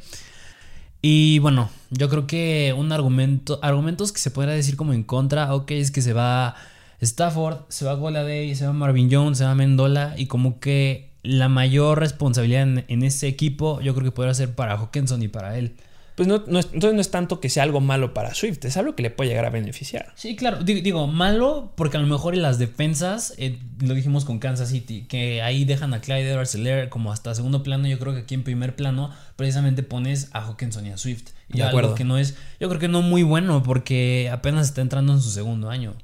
Y 1.02 1.38
bueno, 1.38 1.70
yo 1.90 2.08
creo 2.08 2.26
que 2.26 2.74
un 2.76 2.92
argumento, 2.92 3.58
argumentos 3.62 4.12
que 4.12 4.20
se 4.20 4.30
podría 4.30 4.54
decir 4.54 4.76
como 4.76 4.92
en 4.92 5.02
contra, 5.02 5.54
ok, 5.54 5.70
es 5.72 5.90
que 5.90 6.02
se 6.02 6.12
va 6.12 6.54
Stafford, 7.00 7.60
se 7.68 7.86
va 7.86 7.94
Goladay, 7.94 8.54
se 8.54 8.66
va 8.66 8.72
Marvin 8.72 9.08
Jones, 9.10 9.38
se 9.38 9.44
va 9.44 9.54
Mendola 9.54 10.14
y 10.18 10.26
como 10.26 10.60
que 10.60 11.10
la 11.22 11.48
mayor 11.48 11.98
responsabilidad 11.98 12.62
en, 12.62 12.84
en 12.88 13.02
ese 13.02 13.28
equipo 13.28 13.80
yo 13.80 13.94
creo 13.94 14.04
que 14.04 14.12
podría 14.12 14.34
ser 14.34 14.54
para 14.54 14.76
Hawkinson 14.76 15.22
y 15.22 15.28
para 15.28 15.58
él 15.58 15.74
pues 16.20 16.28
no, 16.28 16.44
no 16.48 16.58
es, 16.58 16.66
entonces 16.66 16.92
no 16.92 17.00
es 17.00 17.10
tanto 17.10 17.40
que 17.40 17.48
sea 17.48 17.62
algo 17.62 17.80
malo 17.80 18.12
para 18.12 18.34
Swift, 18.34 18.62
es 18.66 18.76
algo 18.76 18.94
que 18.94 19.02
le 19.02 19.08
puede 19.08 19.30
llegar 19.30 19.46
a 19.46 19.48
beneficiar. 19.48 20.12
Sí, 20.16 20.36
claro, 20.36 20.62
digo, 20.62 21.06
malo 21.06 21.72
porque 21.76 21.96
a 21.96 22.00
lo 22.00 22.06
mejor 22.06 22.34
en 22.34 22.42
las 22.42 22.58
defensas, 22.58 23.32
eh, 23.38 23.58
lo 23.78 23.94
dijimos 23.94 24.26
con 24.26 24.38
Kansas 24.38 24.68
City, 24.68 25.06
que 25.08 25.40
ahí 25.40 25.64
dejan 25.64 25.94
a 25.94 26.02
Clyde 26.02 26.30
Edwards 26.30 26.58
como 26.90 27.10
hasta 27.10 27.34
segundo 27.34 27.62
plano, 27.62 27.88
yo 27.88 27.98
creo 27.98 28.12
que 28.12 28.20
aquí 28.20 28.34
en 28.34 28.44
primer 28.44 28.76
plano 28.76 29.10
precisamente 29.36 29.82
pones 29.82 30.28
a 30.32 30.42
Hawkinson 30.42 30.84
y 30.88 30.90
a 30.90 30.98
Swift. 30.98 31.30
Y 31.48 31.56
de 31.56 31.64
acuerdo. 31.64 31.94
que 31.94 32.04
no 32.04 32.18
es, 32.18 32.36
yo 32.60 32.68
creo 32.68 32.78
que 32.78 32.88
no 32.88 33.00
muy 33.00 33.22
bueno 33.22 33.62
porque 33.62 34.28
apenas 34.30 34.66
está 34.66 34.82
entrando 34.82 35.14
en 35.14 35.22
su 35.22 35.30
segundo 35.30 35.70
año. 35.70 35.94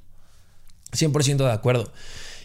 100% 0.92 1.36
de 1.36 1.52
acuerdo. 1.52 1.92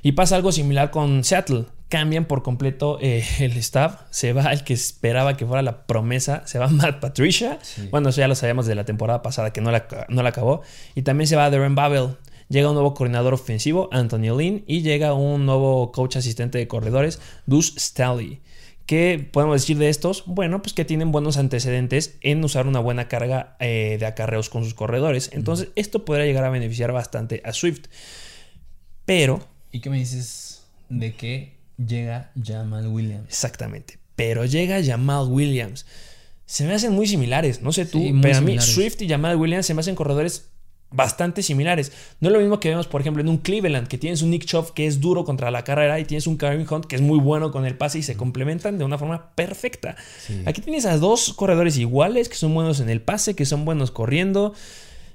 Y 0.03 0.11
pasa 0.11 0.35
algo 0.35 0.51
similar 0.51 0.91
con 0.91 1.23
Seattle 1.23 1.67
cambian 1.91 2.25
por 2.25 2.41
completo 2.41 2.97
eh, 3.01 3.23
el 3.39 3.55
staff. 3.57 4.01
Se 4.09 4.33
va 4.33 4.51
el 4.51 4.63
que 4.63 4.73
esperaba 4.73 5.37
que 5.37 5.45
fuera 5.45 5.61
la 5.61 5.85
promesa. 5.85 6.41
Se 6.47 6.57
va 6.57 6.67
Matt 6.69 6.99
Patricia. 6.99 7.59
Bueno, 7.91 8.09
eso 8.09 8.21
ya 8.21 8.27
lo 8.27 8.33
sabíamos 8.33 8.65
de 8.65 8.73
la 8.73 8.85
temporada 8.85 9.21
pasada 9.21 9.53
que 9.53 9.61
no 9.61 9.69
la, 9.69 9.85
no 10.09 10.23
la 10.23 10.29
acabó. 10.29 10.61
Y 10.95 11.03
también 11.03 11.27
se 11.27 11.35
va 11.35 11.51
Darren 11.51 11.75
Babel. 11.75 12.17
Llega 12.49 12.69
un 12.69 12.73
nuevo 12.73 12.93
coordinador 12.95 13.33
ofensivo, 13.33 13.89
Anthony 13.91 14.35
Lynn. 14.35 14.63
Y 14.65 14.81
llega 14.81 15.13
un 15.13 15.45
nuevo 15.45 15.91
coach 15.91 16.15
asistente 16.15 16.57
de 16.57 16.67
corredores, 16.67 17.21
Dus 17.45 17.75
Staley. 17.77 18.41
¿Qué 18.85 19.29
podemos 19.31 19.61
decir 19.61 19.77
de 19.77 19.89
estos? 19.89 20.23
Bueno, 20.25 20.61
pues 20.61 20.73
que 20.73 20.83
tienen 20.83 21.11
buenos 21.11 21.37
antecedentes 21.37 22.17
en 22.21 22.43
usar 22.43 22.67
una 22.67 22.79
buena 22.79 23.07
carga 23.07 23.55
eh, 23.59 23.97
de 23.99 24.05
acarreos 24.05 24.49
con 24.49 24.63
sus 24.63 24.73
corredores. 24.73 25.29
Entonces, 25.33 25.69
esto 25.75 26.03
podría 26.03 26.25
llegar 26.25 26.43
a 26.43 26.49
beneficiar 26.49 26.91
bastante 26.91 27.41
a 27.45 27.53
Swift. 27.53 27.85
Pero. 29.05 29.39
¿Y 29.71 29.79
qué 29.79 29.89
me 29.89 29.97
dices 29.97 30.65
de 30.89 31.13
que 31.13 31.60
llega 31.85 32.31
Jamal 32.41 32.87
Williams. 32.87 33.27
Exactamente. 33.27 33.99
Pero 34.15 34.45
llega 34.45 34.83
Jamal 34.83 35.27
Williams. 35.27 35.85
Se 36.45 36.65
me 36.65 36.73
hacen 36.73 36.93
muy 36.93 37.07
similares. 37.07 37.61
No 37.61 37.71
sé 37.71 37.85
tú, 37.85 38.03
pero 38.21 38.37
a 38.37 38.41
mí 38.41 38.59
Swift 38.59 39.01
y 39.01 39.07
Jamal 39.07 39.37
Williams 39.37 39.65
se 39.65 39.73
me 39.73 39.79
hacen 39.79 39.95
corredores 39.95 40.51
bastante 40.91 41.41
similares. 41.41 41.91
No 42.19 42.27
es 42.27 42.33
lo 42.33 42.39
mismo 42.39 42.59
que 42.59 42.69
vemos, 42.69 42.87
por 42.87 43.01
ejemplo, 43.01 43.21
en 43.21 43.29
un 43.29 43.37
Cleveland, 43.37 43.87
que 43.87 43.97
tienes 43.97 44.21
un 44.21 44.29
Nick 44.29 44.45
Chubb 44.45 44.73
que 44.73 44.85
es 44.85 44.99
duro 44.99 45.23
contra 45.23 45.49
la 45.49 45.63
carrera 45.63 45.99
y 45.99 46.05
tienes 46.05 46.27
un 46.27 46.37
Kareem 46.37 46.65
Hunt 46.69 46.85
que 46.85 46.97
es 46.97 47.01
muy 47.01 47.19
bueno 47.19 47.51
con 47.51 47.65
el 47.65 47.77
pase 47.77 47.99
y 47.99 48.03
se 48.03 48.17
complementan 48.17 48.77
de 48.77 48.83
una 48.83 48.97
forma 48.97 49.33
perfecta. 49.35 49.95
Aquí 50.45 50.61
tienes 50.61 50.85
a 50.85 50.97
dos 50.97 51.33
corredores 51.33 51.77
iguales 51.77 52.29
que 52.29 52.35
son 52.35 52.53
buenos 52.53 52.79
en 52.81 52.89
el 52.89 53.01
pase, 53.01 53.35
que 53.35 53.45
son 53.45 53.65
buenos 53.65 53.91
corriendo. 53.91 54.53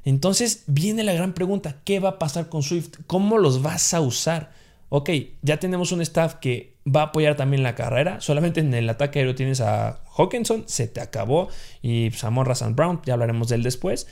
Entonces 0.05 0.63
viene 0.67 1.05
la 1.05 1.13
gran 1.13 1.35
pregunta, 1.35 1.77
¿qué 1.85 2.01
va 2.01 2.11
a 2.11 2.19
pasar 2.19 2.49
con 2.49 2.63
Swift? 2.63 3.01
¿Cómo 3.07 3.39
los 3.39 3.61
vas 3.61 3.93
a 3.93 4.01
usar? 4.01 4.53
Ok, 4.89 5.11
ya 5.43 5.59
tenemos 5.59 5.93
un 5.93 6.01
staff 6.01 6.35
que 6.35 6.77
va 6.87 7.01
a 7.01 7.05
apoyar 7.05 7.37
también 7.37 7.63
la 7.63 7.75
carrera. 7.75 8.21
Solamente 8.21 8.61
en 8.61 8.73
el 8.75 8.89
ataque 8.89 9.19
aéreo 9.19 9.35
tienes 9.35 9.61
a 9.61 10.01
Hawkinson, 10.17 10.65
se 10.67 10.87
te 10.87 11.01
acabó. 11.01 11.49
Y 11.83 12.11
pues, 12.11 12.25
a 12.25 12.31
Brown, 12.31 13.01
ya 13.05 13.15
hablaremos 13.15 13.49
de 13.49 13.57
él 13.57 13.63
después. 13.63 14.07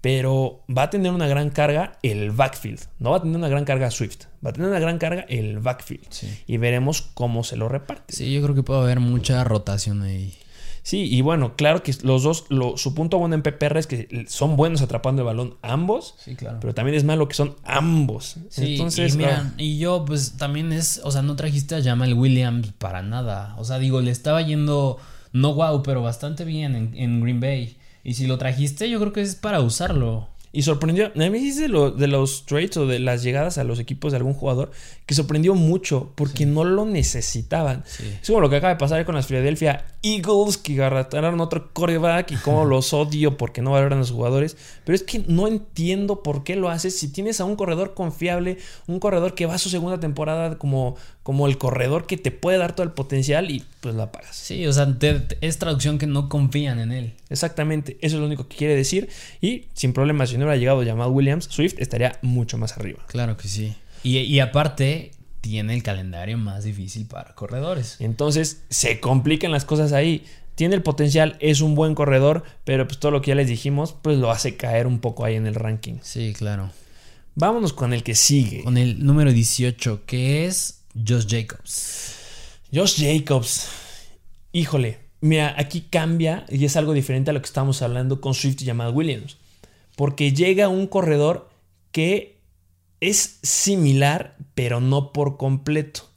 Pero 0.00 0.64
va 0.74 0.84
a 0.84 0.90
tener 0.90 1.12
una 1.12 1.28
gran 1.28 1.50
carga 1.50 1.98
el 2.02 2.30
backfield. 2.30 2.80
No 2.98 3.10
va 3.10 3.18
a 3.18 3.20
tener 3.20 3.36
una 3.36 3.48
gran 3.50 3.66
carga 3.66 3.90
Swift. 3.90 4.24
Va 4.44 4.50
a 4.50 4.52
tener 4.54 4.70
una 4.70 4.80
gran 4.80 4.96
carga 4.96 5.26
el 5.28 5.58
backfield. 5.58 6.06
Y 6.46 6.56
veremos 6.56 7.02
cómo 7.02 7.44
se 7.44 7.56
lo 7.56 7.68
reparte. 7.68 8.14
Sí, 8.14 8.32
yo 8.32 8.40
creo 8.42 8.54
que 8.54 8.62
puede 8.62 8.80
haber 8.80 9.00
mucha 9.00 9.44
rotación 9.44 10.02
ahí. 10.02 10.34
Sí, 10.82 11.08
y 11.10 11.20
bueno, 11.20 11.54
claro 11.56 11.82
que 11.82 11.94
los 12.02 12.22
dos, 12.22 12.46
su 12.76 12.94
punto 12.94 13.18
bueno 13.18 13.34
en 13.34 13.42
PPR 13.42 13.78
es 13.78 13.86
que 13.86 14.24
son 14.28 14.56
buenos 14.56 14.82
atrapando 14.82 15.22
el 15.22 15.26
balón 15.26 15.56
ambos. 15.62 16.14
Sí, 16.18 16.34
claro. 16.36 16.58
Pero 16.60 16.74
también 16.74 16.96
es 16.96 17.04
malo 17.04 17.28
que 17.28 17.34
son 17.34 17.56
ambos. 17.64 18.36
Sí, 18.48 18.74
Entonces, 18.74 19.14
y 19.14 19.18
mira, 19.18 19.46
ah. 19.46 19.54
y 19.58 19.78
yo 19.78 20.04
pues 20.04 20.36
también 20.36 20.72
es, 20.72 21.00
o 21.04 21.10
sea, 21.10 21.22
no 21.22 21.36
trajiste 21.36 21.74
a 21.74 21.82
Jamal 21.82 22.14
Williams 22.14 22.72
para 22.78 23.02
nada. 23.02 23.54
O 23.58 23.64
sea, 23.64 23.78
digo, 23.78 24.00
le 24.00 24.10
estaba 24.10 24.42
yendo, 24.42 24.98
no 25.32 25.54
wow, 25.54 25.82
pero 25.82 26.02
bastante 26.02 26.44
bien 26.44 26.74
en, 26.74 26.94
en 26.96 27.20
Green 27.20 27.40
Bay. 27.40 27.76
Y 28.02 28.14
si 28.14 28.26
lo 28.26 28.38
trajiste, 28.38 28.88
yo 28.88 28.98
creo 28.98 29.12
que 29.12 29.20
es 29.20 29.34
para 29.34 29.60
usarlo. 29.60 30.28
Y 30.52 30.62
sorprendió, 30.62 31.12
a 31.14 31.30
mí 31.30 31.50
de, 31.50 31.68
de 31.96 32.08
los 32.08 32.44
trades 32.44 32.76
o 32.76 32.86
de 32.86 32.98
las 32.98 33.22
llegadas 33.22 33.56
a 33.58 33.62
los 33.62 33.78
equipos 33.78 34.10
de 34.10 34.16
algún 34.16 34.34
jugador, 34.34 34.72
que 35.06 35.14
sorprendió 35.14 35.54
mucho 35.54 36.12
porque 36.16 36.44
no 36.44 36.64
lo 36.64 36.84
necesitaban. 36.86 37.84
Es 38.20 38.26
como 38.26 38.40
lo 38.40 38.50
que 38.50 38.56
acaba 38.56 38.72
de 38.72 38.78
pasar 38.78 39.04
con 39.04 39.14
las 39.14 39.26
Philadelphia 39.26 39.84
Eagles, 40.02 40.56
que 40.56 40.82
agarraron 40.82 41.40
otro 41.40 41.72
coreback 41.72 42.32
y 42.32 42.36
cómo 42.36 42.64
los 42.66 42.92
odio 42.92 43.36
porque 43.36 43.62
no 43.62 43.72
valoran 43.72 43.98
a 43.98 44.00
los 44.00 44.10
jugadores. 44.10 44.56
Pero 44.84 44.96
es 44.96 45.02
que 45.02 45.24
no 45.26 45.46
entiendo 45.46 46.22
por 46.22 46.44
qué 46.44 46.56
lo 46.56 46.68
haces 46.68 46.98
si 46.98 47.08
tienes 47.08 47.40
a 47.40 47.44
un 47.44 47.56
corredor 47.56 47.94
confiable, 47.94 48.58
un 48.86 49.00
corredor 49.00 49.34
que 49.34 49.46
va 49.46 49.54
a 49.54 49.58
su 49.58 49.68
segunda 49.68 50.00
temporada 50.00 50.58
como, 50.58 50.96
como 51.22 51.46
el 51.46 51.58
corredor 51.58 52.06
que 52.06 52.16
te 52.16 52.30
puede 52.30 52.58
dar 52.58 52.74
todo 52.74 52.84
el 52.84 52.92
potencial 52.92 53.50
y 53.50 53.64
pues 53.80 53.94
la 53.94 54.10
pagas. 54.12 54.36
Sí, 54.36 54.66
o 54.66 54.72
sea, 54.72 54.96
es 55.40 55.58
traducción 55.58 55.98
que 55.98 56.06
no 56.06 56.28
confían 56.28 56.78
en 56.78 56.92
él. 56.92 57.14
Exactamente, 57.28 57.98
eso 58.00 58.16
es 58.16 58.20
lo 58.20 58.26
único 58.26 58.48
que 58.48 58.56
quiere 58.56 58.76
decir. 58.76 59.08
Y 59.40 59.66
sin 59.74 59.92
problemas, 59.92 60.30
si 60.30 60.36
no 60.36 60.44
hubiera 60.44 60.58
llegado 60.58 60.82
llamado 60.82 61.10
Williams, 61.10 61.46
Swift 61.50 61.74
estaría 61.78 62.18
mucho 62.22 62.58
más 62.58 62.76
arriba. 62.76 63.00
Claro 63.06 63.36
que 63.36 63.48
sí. 63.48 63.74
Y, 64.02 64.38
aparte, 64.40 65.12
tiene 65.40 65.74
el 65.74 65.82
calendario 65.82 66.38
más 66.38 66.64
difícil 66.64 67.06
para 67.06 67.34
corredores. 67.34 67.96
Entonces, 68.00 68.62
se 68.70 69.00
complican 69.00 69.52
las 69.52 69.64
cosas 69.64 69.92
ahí. 69.92 70.24
Tiene 70.54 70.74
el 70.74 70.82
potencial, 70.82 71.36
es 71.40 71.60
un 71.60 71.74
buen 71.74 71.94
corredor, 71.94 72.44
pero 72.64 72.86
pues 72.86 72.98
todo 72.98 73.12
lo 73.12 73.22
que 73.22 73.28
ya 73.28 73.34
les 73.34 73.48
dijimos, 73.48 73.94
pues 74.02 74.18
lo 74.18 74.30
hace 74.30 74.56
caer 74.56 74.86
un 74.86 74.98
poco 74.98 75.24
ahí 75.24 75.36
en 75.36 75.46
el 75.46 75.54
ranking. 75.54 75.98
Sí, 76.02 76.34
claro. 76.36 76.70
Vámonos 77.34 77.72
con 77.72 77.94
el 77.94 78.02
que 78.02 78.14
sigue. 78.14 78.62
Con 78.62 78.76
el 78.76 79.04
número 79.04 79.32
18, 79.32 80.02
que 80.04 80.46
es 80.46 80.82
Josh 80.94 81.26
Jacobs. 81.28 82.14
Josh 82.72 83.02
Jacobs. 83.02 83.68
Híjole, 84.52 84.98
mira, 85.20 85.54
aquí 85.56 85.82
cambia 85.88 86.44
y 86.48 86.64
es 86.64 86.76
algo 86.76 86.92
diferente 86.92 87.30
a 87.30 87.32
lo 87.32 87.40
que 87.40 87.46
estábamos 87.46 87.80
hablando 87.82 88.20
con 88.20 88.34
Swift 88.34 88.60
y 88.60 88.64
llamado 88.64 88.92
Williams. 88.92 89.38
Porque 89.96 90.32
llega 90.32 90.68
un 90.68 90.86
corredor 90.86 91.48
que 91.92 92.39
es 93.00 93.38
similar, 93.42 94.36
pero 94.54 94.80
no 94.80 95.12
por 95.12 95.36
completo. 95.36 96.08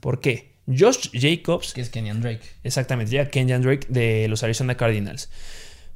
¿Por 0.00 0.20
qué? 0.20 0.52
Josh 0.66 1.10
Jacobs. 1.12 1.72
Que 1.72 1.80
es 1.80 1.90
Kenyan 1.90 2.20
Drake. 2.20 2.42
Exactamente, 2.62 3.10
llega 3.10 3.30
Kenyan 3.30 3.62
Drake 3.62 3.86
de 3.88 4.28
los 4.28 4.42
Arizona 4.42 4.76
Cardinals. 4.76 5.28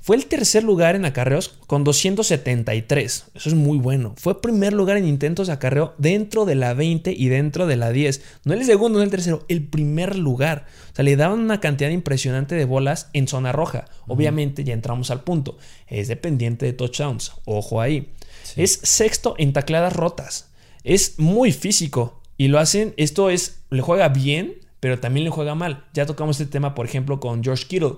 Fue 0.06 0.14
el 0.14 0.26
tercer 0.26 0.62
lugar 0.62 0.94
en 0.94 1.04
acarreos 1.04 1.58
con 1.66 1.82
273. 1.82 3.24
Eso 3.34 3.48
es 3.48 3.54
muy 3.56 3.76
bueno. 3.76 4.14
Fue 4.16 4.40
primer 4.40 4.72
lugar 4.72 4.96
en 4.96 5.08
intentos 5.08 5.48
de 5.48 5.54
acarreo 5.54 5.94
dentro 5.98 6.44
de 6.44 6.54
la 6.54 6.74
20 6.74 7.10
y 7.10 7.26
dentro 7.26 7.66
de 7.66 7.74
la 7.74 7.90
10. 7.90 8.22
No 8.44 8.54
el 8.54 8.64
segundo, 8.64 9.00
no 9.00 9.04
el 9.04 9.10
tercero, 9.10 9.44
el 9.48 9.64
primer 9.64 10.16
lugar. 10.16 10.66
O 10.92 10.94
sea, 10.94 11.04
le 11.04 11.16
daban 11.16 11.40
una 11.40 11.58
cantidad 11.58 11.90
impresionante 11.90 12.54
de 12.54 12.64
bolas 12.66 13.10
en 13.14 13.26
zona 13.26 13.50
roja. 13.50 13.86
Obviamente, 14.06 14.62
ya 14.62 14.74
entramos 14.74 15.10
al 15.10 15.24
punto. 15.24 15.58
Es 15.88 16.06
dependiente 16.06 16.66
de 16.66 16.72
touchdowns. 16.72 17.32
Ojo 17.44 17.80
ahí. 17.80 18.12
Es 18.56 18.80
sexto 18.82 19.34
en 19.38 19.52
tacleadas 19.52 19.94
rotas. 19.94 20.50
Es 20.82 21.18
muy 21.18 21.52
físico. 21.52 22.20
Y 22.36 22.48
lo 22.48 22.58
hacen, 22.58 22.94
esto 22.96 23.30
es, 23.30 23.60
le 23.70 23.82
juega 23.82 24.08
bien, 24.08 24.56
pero 24.80 24.98
también 24.98 25.24
le 25.24 25.30
juega 25.30 25.54
mal. 25.54 25.84
Ya 25.94 26.06
tocamos 26.06 26.40
este 26.40 26.50
tema, 26.50 26.74
por 26.74 26.86
ejemplo, 26.86 27.20
con 27.20 27.44
George 27.44 27.66
Kittle 27.66 27.96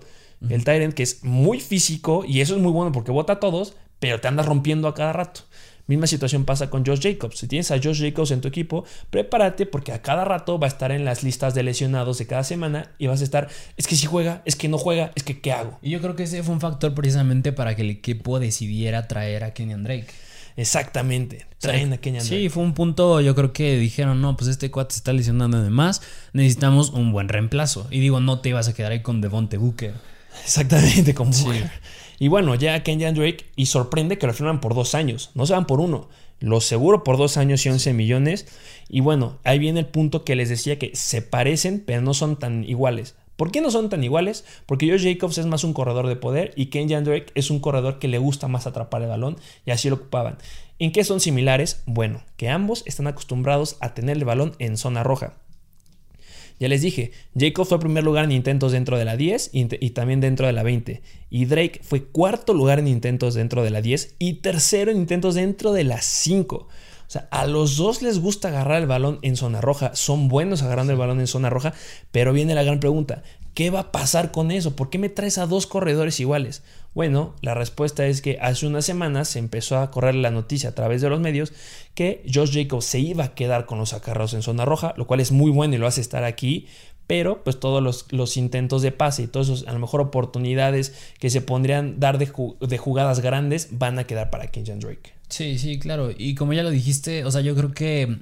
el 0.49 0.65
Tyrant, 0.65 0.95
que 0.95 1.03
es 1.03 1.25
muy 1.25 1.61
físico 1.61 2.25
y 2.27 2.41
eso 2.41 2.55
es 2.55 2.63
muy 2.63 2.73
bueno 2.73 2.93
porque 2.93 3.11
vota 3.11 3.35
a 3.35 3.41
todos, 3.41 3.75
pero 3.99 4.21
te 4.21 4.29
andas 4.29 4.47
rompiendo 4.47 4.89
a 4.89 4.95
cada 4.95 5.13
rato. 5.13 5.43
Misma 5.87 6.07
situación 6.07 6.45
pasa 6.45 6.69
con 6.69 6.85
Josh 6.85 7.01
Jacobs. 7.01 7.39
Si 7.39 7.49
tienes 7.49 7.71
a 7.71 7.81
Josh 7.83 8.03
Jacobs 8.03 8.31
en 8.31 8.43
tu 8.43 8.49
equipo, 8.49 8.85
prepárate 9.09 9.65
porque 9.65 9.93
a 9.93 10.03
cada 10.03 10.25
rato 10.25 10.59
va 10.59 10.67
a 10.67 10.69
estar 10.69 10.93
en 10.93 11.07
las 11.07 11.23
listas 11.23 11.55
de 11.55 11.63
lesionados 11.63 12.19
de 12.19 12.27
cada 12.27 12.45
semana 12.45 12.93
y 12.99 13.07
vas 13.07 13.23
a 13.23 13.25
estar, 13.25 13.49
es 13.77 13.87
que 13.87 13.97
si 13.97 14.07
juega, 14.07 14.43
es 14.45 14.55
que 14.55 14.69
no 14.69 14.77
juega, 14.77 15.13
es 15.15 15.23
que 15.23 15.41
qué 15.41 15.51
hago. 15.51 15.79
Y 15.81 15.91
yo 15.91 16.01
creo 16.03 16.15
que 16.15 16.25
ese 16.25 16.43
fue 16.43 16.53
un 16.53 16.61
factor 16.61 16.95
precisamente 16.95 17.53
para 17.53 17.75
que 17.75 17.83
el 17.83 17.91
equipo 17.91 18.39
decidiera 18.39 19.09
traer 19.09 19.45
a 19.45 19.55
Kenyan 19.55 19.83
Drake. 19.83 20.09
Exactamente, 20.59 21.47
traen 21.61 21.93
a 21.93 21.99
Kenyan 21.99 22.25
Drake. 22.25 22.43
Sí, 22.43 22.49
fue 22.49 22.65
un 22.65 22.75
punto, 22.75 23.21
yo 23.21 23.37
creo 23.37 23.53
que 23.53 23.79
dijeron, 23.79 24.21
no, 24.21 24.37
pues 24.37 24.51
este 24.51 24.73
cuate 24.73 24.95
se 24.95 24.99
está 24.99 25.13
lesionando 25.13 25.63
de 25.63 25.71
más, 25.71 26.03
necesitamos 26.33 26.91
un 26.91 27.13
buen 27.13 27.29
reemplazo. 27.29 27.87
Y 27.93 28.01
digo, 28.01 28.19
no 28.19 28.41
te 28.41 28.49
ibas 28.49 28.67
a 28.67 28.75
quedar 28.75 28.91
ahí 28.91 29.01
con 29.01 29.21
Devonte 29.21 29.57
Booker. 29.57 29.95
Exactamente, 30.43 31.15
como 31.15 31.31
Booker. 31.31 31.71
Y 32.19 32.27
bueno, 32.27 32.57
ya 32.57 32.83
Kenyan 32.83 33.15
Drake, 33.15 33.47
y 33.55 33.67
sorprende 33.67 34.19
que 34.19 34.27
lo 34.27 34.35
firman 34.35 34.61
por 34.61 34.75
dos 34.75 34.97
años, 34.97 35.31
no 35.35 35.47
se 35.47 35.53
van 35.53 35.69
por 35.69 35.79
uno. 35.79 36.09
Lo 36.41 36.61
seguro 36.61 37.05
por 37.05 37.19
dos 37.19 37.37
años 37.37 37.65
y 37.65 37.69
11 37.69 37.93
millones. 37.93 38.47
Y 38.89 38.99
bueno, 38.99 39.39
ahí 39.45 39.61
viene 39.61 39.79
el 39.79 39.87
punto 39.87 40.25
que 40.25 40.35
les 40.35 40.49
decía 40.49 40.77
que 40.77 40.91
se 40.95 41.23
parecen, 41.23 41.85
pero 41.87 42.01
no 42.01 42.15
son 42.15 42.37
tan 42.37 42.65
iguales. 42.65 43.15
¿Por 43.39 43.53
qué 43.53 43.61
no 43.61 43.71
son 43.71 43.89
tan 43.89 44.03
iguales? 44.03 44.45
Porque 44.67 44.91
Josh 44.91 45.05
Jacobs 45.05 45.39
es 45.39 45.47
más 45.47 45.63
un 45.63 45.73
corredor 45.73 46.09
de 46.09 46.17
poder 46.17 46.53
y 46.57 46.67
Kenyan 46.67 47.05
Drake 47.05 47.27
es 47.37 47.53
un 47.53 47.61
corredor 47.61 48.01
que 48.01 48.09
le 48.09 48.19
gusta 48.19 48.49
más 48.49 48.67
atrapar 48.67 49.01
el 49.03 49.09
balón 49.09 49.37
y 49.65 49.71
así 49.71 49.89
lo 49.89 49.95
ocupaban. 49.95 50.39
¿En 50.81 50.91
qué 50.91 51.05
son 51.05 51.21
similares? 51.21 51.85
Bueno, 51.87 52.25
que 52.37 52.49
ambos 52.49 52.83
están 52.85 53.07
acostumbrados 53.07 53.77
a 53.79 53.95
tener 53.95 54.17
el 54.17 54.25
balón 54.25 54.57
en 54.59 54.77
zona 54.77 55.05
roja. 55.05 55.35
Ya 56.59 56.67
les 56.67 56.83
dije, 56.83 57.13
Jacobs 57.39 57.69
fue 57.69 57.79
primer 57.79 58.03
lugar 58.03 58.25
en 58.25 58.33
intentos 58.33 58.73
dentro 58.73 58.99
de 58.99 59.05
la 59.05 59.17
10 59.17 59.51
y, 59.53 59.87
y, 59.87 59.91
también 59.91 60.21
dentro 60.21 60.49
de 60.49 60.53
la 60.53 60.65
20. 60.65 61.01
Y 61.31 61.45
Drake 61.45 61.79
fue 61.85 62.07
cuarto 62.07 62.55
lugar 62.55 62.81
en 62.81 62.89
intentos 62.89 63.35
dentro 63.35 63.63
de 63.63 63.71
la 63.71 63.83
10 63.83 64.17
y 64.19 64.35
tercero 64.35 64.91
en 64.91 64.97
intentos 64.97 65.37
dentro 65.37 65.73
de 65.73 65.85
la 65.85 66.01
5. 66.01 66.67
O 67.09 67.11
sea, 67.11 67.27
a 67.31 67.47
los 67.47 67.79
dos 67.79 68.03
les 68.03 68.21
gusta 68.21 68.49
agarrar 68.49 68.83
el 68.83 68.87
balón 68.87 69.19
en 69.23 69.37
zona 69.37 69.63
roja, 69.63 69.97
son 69.97 70.29
buenos 70.29 70.63
agarrando 70.63 70.93
el 70.93 70.99
balón 70.99 71.21
en 71.21 71.27
zona 71.27 71.49
roja, 71.49 71.73
pero 72.13 72.35
viene 72.35 72.55
la 72.55 72.63
gran 72.63 72.81
pregunta, 72.81 73.23
¿qué 73.55 73.71
va 73.71 73.81
a 73.81 73.93
pasar 73.93 74.31
con 74.31 74.51
eso? 74.51 74.77
¿Por 74.77 74.91
qué 74.91 74.99
me 74.99 75.09
traes 75.09 75.39
a 75.39 75.47
dos 75.47 75.67
corredores 75.67 76.21
iguales? 76.21 76.63
Bueno, 76.93 77.35
la 77.41 77.55
respuesta 77.55 78.07
es 78.07 78.21
que 78.21 78.39
hace 78.43 78.67
unas 78.67 78.85
semanas 78.85 79.29
se 79.29 79.39
empezó 79.39 79.79
a 79.79 79.91
correr 79.91 80.17
la 80.17 80.31
noticia 80.31 80.69
a 80.69 80.75
través 80.75 81.01
de 81.01 81.09
los 81.09 81.19
medios 81.19 81.55
que 81.95 82.23
Josh 82.31 82.53
Jacobs 82.53 82.85
se 82.85 83.01
iba 83.01 83.25
a 83.25 83.35
quedar 83.35 83.65
con 83.65 83.79
los 83.79 83.95
acarreos 83.95 84.35
en 84.35 84.43
zona 84.43 84.67
roja, 84.67 84.93
lo 84.99 85.07
cual 85.07 85.21
es 85.21 85.33
muy 85.33 85.51
bueno 85.51 85.77
y 85.77 85.79
lo 85.79 85.87
hace 85.87 86.03
estar 86.03 86.25
aquí, 86.25 86.67
pero 87.07 87.43
pues 87.43 87.59
todos 87.59 88.07
los, 88.13 88.37
intentos 88.37 88.83
de 88.83 88.93
pase 88.93 89.23
y 89.23 89.27
todos 89.29 89.49
esos 89.49 89.67
a 89.67 89.73
lo 89.73 89.79
mejor 89.79 90.03
oportunidades 90.03 90.93
que 91.19 91.31
se 91.31 91.41
pondrían 91.41 91.99
dar 91.99 92.19
de, 92.19 92.27
jugadas 92.77 93.21
grandes 93.21 93.79
van 93.79 93.99
a 93.99 94.05
quedar 94.05 94.29
para 94.29 94.49
Kenyan 94.49 94.79
Drake. 94.79 95.18
Sí, 95.29 95.59
sí, 95.59 95.79
claro. 95.79 96.11
Y 96.17 96.35
como 96.35 96.53
ya 96.53 96.63
lo 96.63 96.71
dijiste, 96.71 97.25
o 97.25 97.31
sea, 97.31 97.41
yo 97.43 97.55
creo 97.55 97.73
que 97.73 98.19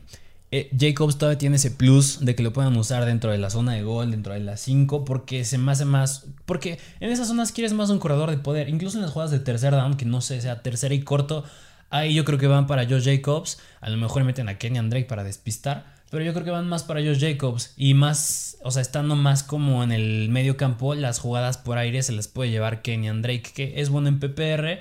eh, 0.50 0.70
Jacobs 0.78 1.18
todavía 1.18 1.38
tiene 1.38 1.56
ese 1.56 1.70
plus 1.70 2.24
de 2.24 2.34
que 2.34 2.42
lo 2.42 2.52
puedan 2.52 2.76
usar 2.76 3.04
dentro 3.04 3.30
de 3.30 3.38
la 3.38 3.50
zona 3.50 3.74
de 3.74 3.82
gol, 3.82 4.10
dentro 4.10 4.32
de 4.32 4.40
la 4.40 4.56
5, 4.56 5.04
porque 5.04 5.44
se 5.44 5.58
me 5.58 5.72
hace 5.72 5.84
más. 5.84 6.26
Porque 6.46 6.78
en 7.00 7.10
esas 7.10 7.28
zonas 7.28 7.52
quieres 7.52 7.72
más 7.72 7.90
un 7.90 7.98
corredor 7.98 8.30
de 8.30 8.38
poder. 8.38 8.68
Incluso 8.68 8.98
en 8.98 9.02
las 9.02 9.12
jugadas 9.12 9.30
de 9.30 9.40
tercer 9.40 9.72
down, 9.72 9.96
que 9.96 10.04
no 10.04 10.20
sé, 10.20 10.40
sea 10.40 10.62
tercera 10.62 10.94
y 10.94 11.02
corto, 11.02 11.44
ahí 11.90 12.14
yo 12.14 12.24
creo 12.24 12.38
que 12.38 12.46
van 12.48 12.66
para 12.66 12.86
Josh 12.88 13.04
Jacobs. 13.04 13.58
A 13.80 13.90
lo 13.90 13.96
mejor 13.96 14.24
meten 14.24 14.48
a 14.48 14.58
Kenyan 14.58 14.90
Drake 14.90 15.06
para 15.06 15.24
despistar. 15.24 15.96
Pero 16.10 16.24
yo 16.24 16.32
creo 16.32 16.44
que 16.44 16.52
van 16.52 16.68
más 16.68 16.84
para 16.84 17.00
Josh 17.00 17.20
Jacobs. 17.20 17.72
Y 17.76 17.94
más, 17.94 18.58
o 18.62 18.70
sea, 18.70 18.82
estando 18.82 19.16
más 19.16 19.42
como 19.42 19.82
en 19.82 19.92
el 19.92 20.28
medio 20.28 20.56
campo, 20.56 20.94
las 20.94 21.18
jugadas 21.18 21.58
por 21.58 21.78
aire 21.78 22.02
se 22.02 22.12
las 22.12 22.28
puede 22.28 22.50
llevar 22.50 22.82
Kenyan 22.82 23.22
Drake, 23.22 23.52
que 23.54 23.80
es 23.80 23.90
bueno 23.90 24.08
en 24.08 24.20
PPR 24.20 24.80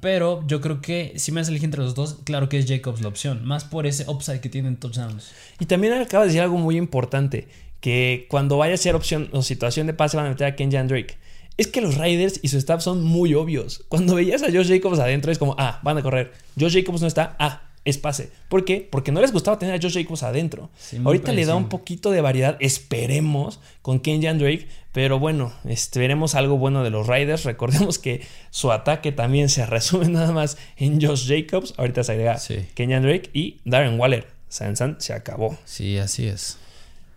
pero 0.00 0.44
yo 0.46 0.60
creo 0.60 0.80
que 0.80 1.14
si 1.16 1.32
me 1.32 1.40
elegir 1.40 1.64
entre 1.64 1.82
los 1.82 1.94
dos, 1.94 2.18
claro 2.24 2.48
que 2.48 2.58
es 2.58 2.66
Jacobs 2.66 3.00
la 3.00 3.08
opción. 3.08 3.44
Más 3.44 3.64
por 3.64 3.86
ese 3.86 4.08
upside 4.08 4.40
que 4.40 4.48
tienen 4.48 4.76
touchdowns. 4.76 5.32
Y 5.58 5.66
también 5.66 5.94
acaba 5.94 6.24
de 6.24 6.28
decir 6.28 6.42
algo 6.42 6.58
muy 6.58 6.76
importante. 6.76 7.48
Que 7.80 8.26
cuando 8.30 8.56
vaya 8.56 8.74
a 8.74 8.78
ser 8.78 8.94
opción 8.94 9.28
o 9.32 9.42
situación 9.42 9.86
de 9.86 9.94
pase 9.94 10.16
van 10.16 10.26
a 10.26 10.30
meter 10.30 10.46
a 10.46 10.56
Kenyan 10.56 10.88
Drake. 10.88 11.16
Es 11.56 11.68
que 11.68 11.80
los 11.80 11.96
Raiders 11.96 12.40
y 12.42 12.48
su 12.48 12.58
staff 12.58 12.82
son 12.82 13.02
muy 13.02 13.34
obvios. 13.34 13.84
Cuando 13.88 14.14
veías 14.14 14.42
a 14.42 14.52
Josh 14.52 14.68
Jacobs 14.68 14.98
adentro 14.98 15.32
es 15.32 15.38
como, 15.38 15.54
ah, 15.58 15.80
van 15.82 15.96
a 15.96 16.02
correr. 16.02 16.32
Josh 16.58 16.74
Jacobs 16.74 17.00
no 17.00 17.06
está, 17.06 17.34
ah, 17.38 17.62
es 17.86 17.98
pase. 17.98 18.30
¿Por 18.48 18.64
qué? 18.64 18.86
Porque 18.90 19.12
no 19.12 19.20
les 19.20 19.32
gustaba 19.32 19.58
tener 19.58 19.76
a 19.76 19.78
Josh 19.80 19.94
Jacobs 19.94 20.24
adentro. 20.24 20.68
Ahorita 21.04 21.32
le 21.32 21.46
da 21.46 21.54
un 21.54 21.68
poquito 21.68 22.10
de 22.10 22.20
variedad, 22.20 22.56
esperemos, 22.60 23.60
con 23.80 24.00
Kenyan 24.00 24.38
Drake. 24.38 24.68
Pero 24.92 25.18
bueno, 25.18 25.52
este, 25.64 26.00
veremos 26.00 26.34
algo 26.34 26.58
bueno 26.58 26.82
de 26.82 26.90
los 26.90 27.06
Riders. 27.06 27.44
Recordemos 27.44 27.98
que 27.98 28.22
su 28.50 28.72
ataque 28.72 29.12
también 29.12 29.48
se 29.48 29.64
resume 29.66 30.08
nada 30.08 30.32
más 30.32 30.58
en 30.76 31.00
Josh 31.00 31.28
Jacobs. 31.28 31.74
Ahorita 31.76 32.02
se 32.02 32.12
agrega 32.12 32.38
Kenyan 32.74 33.04
Drake 33.04 33.30
y 33.32 33.60
Darren 33.64 33.98
Waller. 33.98 34.26
Sansan 34.48 34.96
se 34.98 35.12
acabó. 35.12 35.56
Sí, 35.64 35.98
así 35.98 36.26
es. 36.26 36.58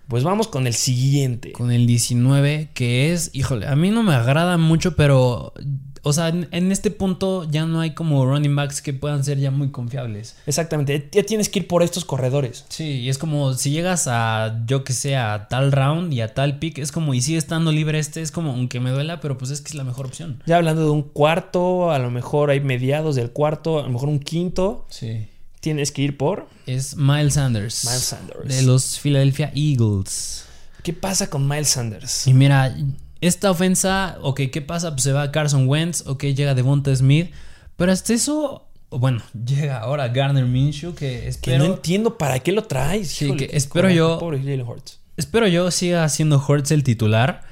Pues 0.07 0.23
vamos 0.23 0.47
con 0.47 0.67
el 0.67 0.73
siguiente. 0.73 1.51
Con 1.51 1.71
el 1.71 1.85
19, 1.85 2.69
que 2.73 3.13
es, 3.13 3.29
híjole, 3.33 3.67
a 3.67 3.75
mí 3.75 3.91
no 3.91 4.01
me 4.01 4.13
agrada 4.13 4.57
mucho, 4.57 4.95
pero 4.95 5.53
o 6.03 6.13
sea, 6.13 6.29
en, 6.29 6.71
este 6.71 6.91
punto 6.91 7.49
ya 7.49 7.65
no 7.65 7.81
hay 7.81 7.93
como 7.93 8.25
running 8.25 8.55
backs 8.55 8.81
que 8.81 8.93
puedan 8.93 9.23
ser 9.23 9.39
ya 9.39 9.51
muy 9.51 9.69
confiables. 9.69 10.35
Exactamente, 10.45 11.09
ya 11.11 11.23
tienes 11.23 11.49
que 11.49 11.59
ir 11.59 11.67
por 11.67 11.83
estos 11.83 12.05
corredores. 12.05 12.65
Sí, 12.69 12.99
y 13.01 13.09
es 13.09 13.17
como 13.17 13.53
si 13.53 13.71
llegas 13.71 14.07
a, 14.07 14.61
yo 14.65 14.83
que 14.83 14.93
sé, 14.93 15.15
a 15.15 15.47
tal 15.49 15.71
round 15.71 16.13
y 16.13 16.21
a 16.21 16.33
tal 16.33 16.59
pick, 16.59 16.77
es 16.77 16.91
como, 16.91 17.13
y 17.13 17.21
sigue 17.21 17.37
estando 17.37 17.71
libre 17.71 17.99
este, 17.99 18.21
es 18.21 18.31
como, 18.31 18.51
aunque 18.51 18.79
me 18.79 18.91
duela, 18.91 19.19
pero 19.19 19.37
pues 19.37 19.51
es 19.51 19.61
que 19.61 19.69
es 19.69 19.75
la 19.75 19.83
mejor 19.83 20.05
opción. 20.05 20.41
Ya 20.45 20.57
hablando 20.57 20.83
de 20.83 20.91
un 20.91 21.03
cuarto, 21.03 21.91
a 21.91 21.99
lo 21.99 22.11
mejor 22.11 22.49
hay 22.49 22.59
mediados 22.59 23.15
del 23.15 23.31
cuarto, 23.31 23.79
a 23.79 23.83
lo 23.83 23.89
mejor 23.89 24.09
un 24.09 24.19
quinto. 24.19 24.85
Sí. 24.89 25.27
Tienes 25.59 25.91
que 25.91 26.01
ir 26.03 26.17
por. 26.17 26.47
Es 26.65 26.95
Miles 26.95 27.33
Sanders. 27.33 27.83
Miles 27.83 28.03
Sanders. 28.03 28.47
De 28.47 28.61
los 28.63 28.99
Philadelphia 28.99 29.51
Eagles. 29.53 30.45
¿Qué 30.83 30.93
pasa 30.93 31.29
con 31.29 31.47
Miles 31.47 31.69
Sanders? 31.69 32.27
Y 32.27 32.33
mira, 32.33 32.75
esta 33.21 33.51
ofensa, 33.51 34.17
ok, 34.21 34.41
¿qué 34.51 34.61
pasa? 34.61 34.91
Pues 34.91 35.03
se 35.03 35.11
va 35.11 35.31
Carson 35.31 35.67
Wentz, 35.67 36.05
ok, 36.07 36.23
llega 36.25 36.55
Devonta 36.55 36.95
Smith, 36.95 37.31
pero 37.75 37.91
hasta 37.91 38.13
eso, 38.13 38.67
bueno, 38.89 39.21
llega 39.45 39.79
ahora 39.79 40.07
Garner 40.09 40.45
Minshew, 40.45 40.95
que 40.95 41.27
espero... 41.27 41.63
Que 41.63 41.67
no 41.67 41.75
entiendo 41.75 42.17
para 42.17 42.39
qué 42.39 42.51
lo 42.51 42.63
traes. 42.63 43.09
Sí, 43.09 43.35
que 43.35 43.49
espero 43.53 43.89
yo... 43.89 44.19
Espero 45.17 45.47
yo 45.47 45.69
siga 45.69 46.07
siendo 46.07 46.41
Hortz 46.45 46.71
el 46.71 46.83
titular. 46.83 47.43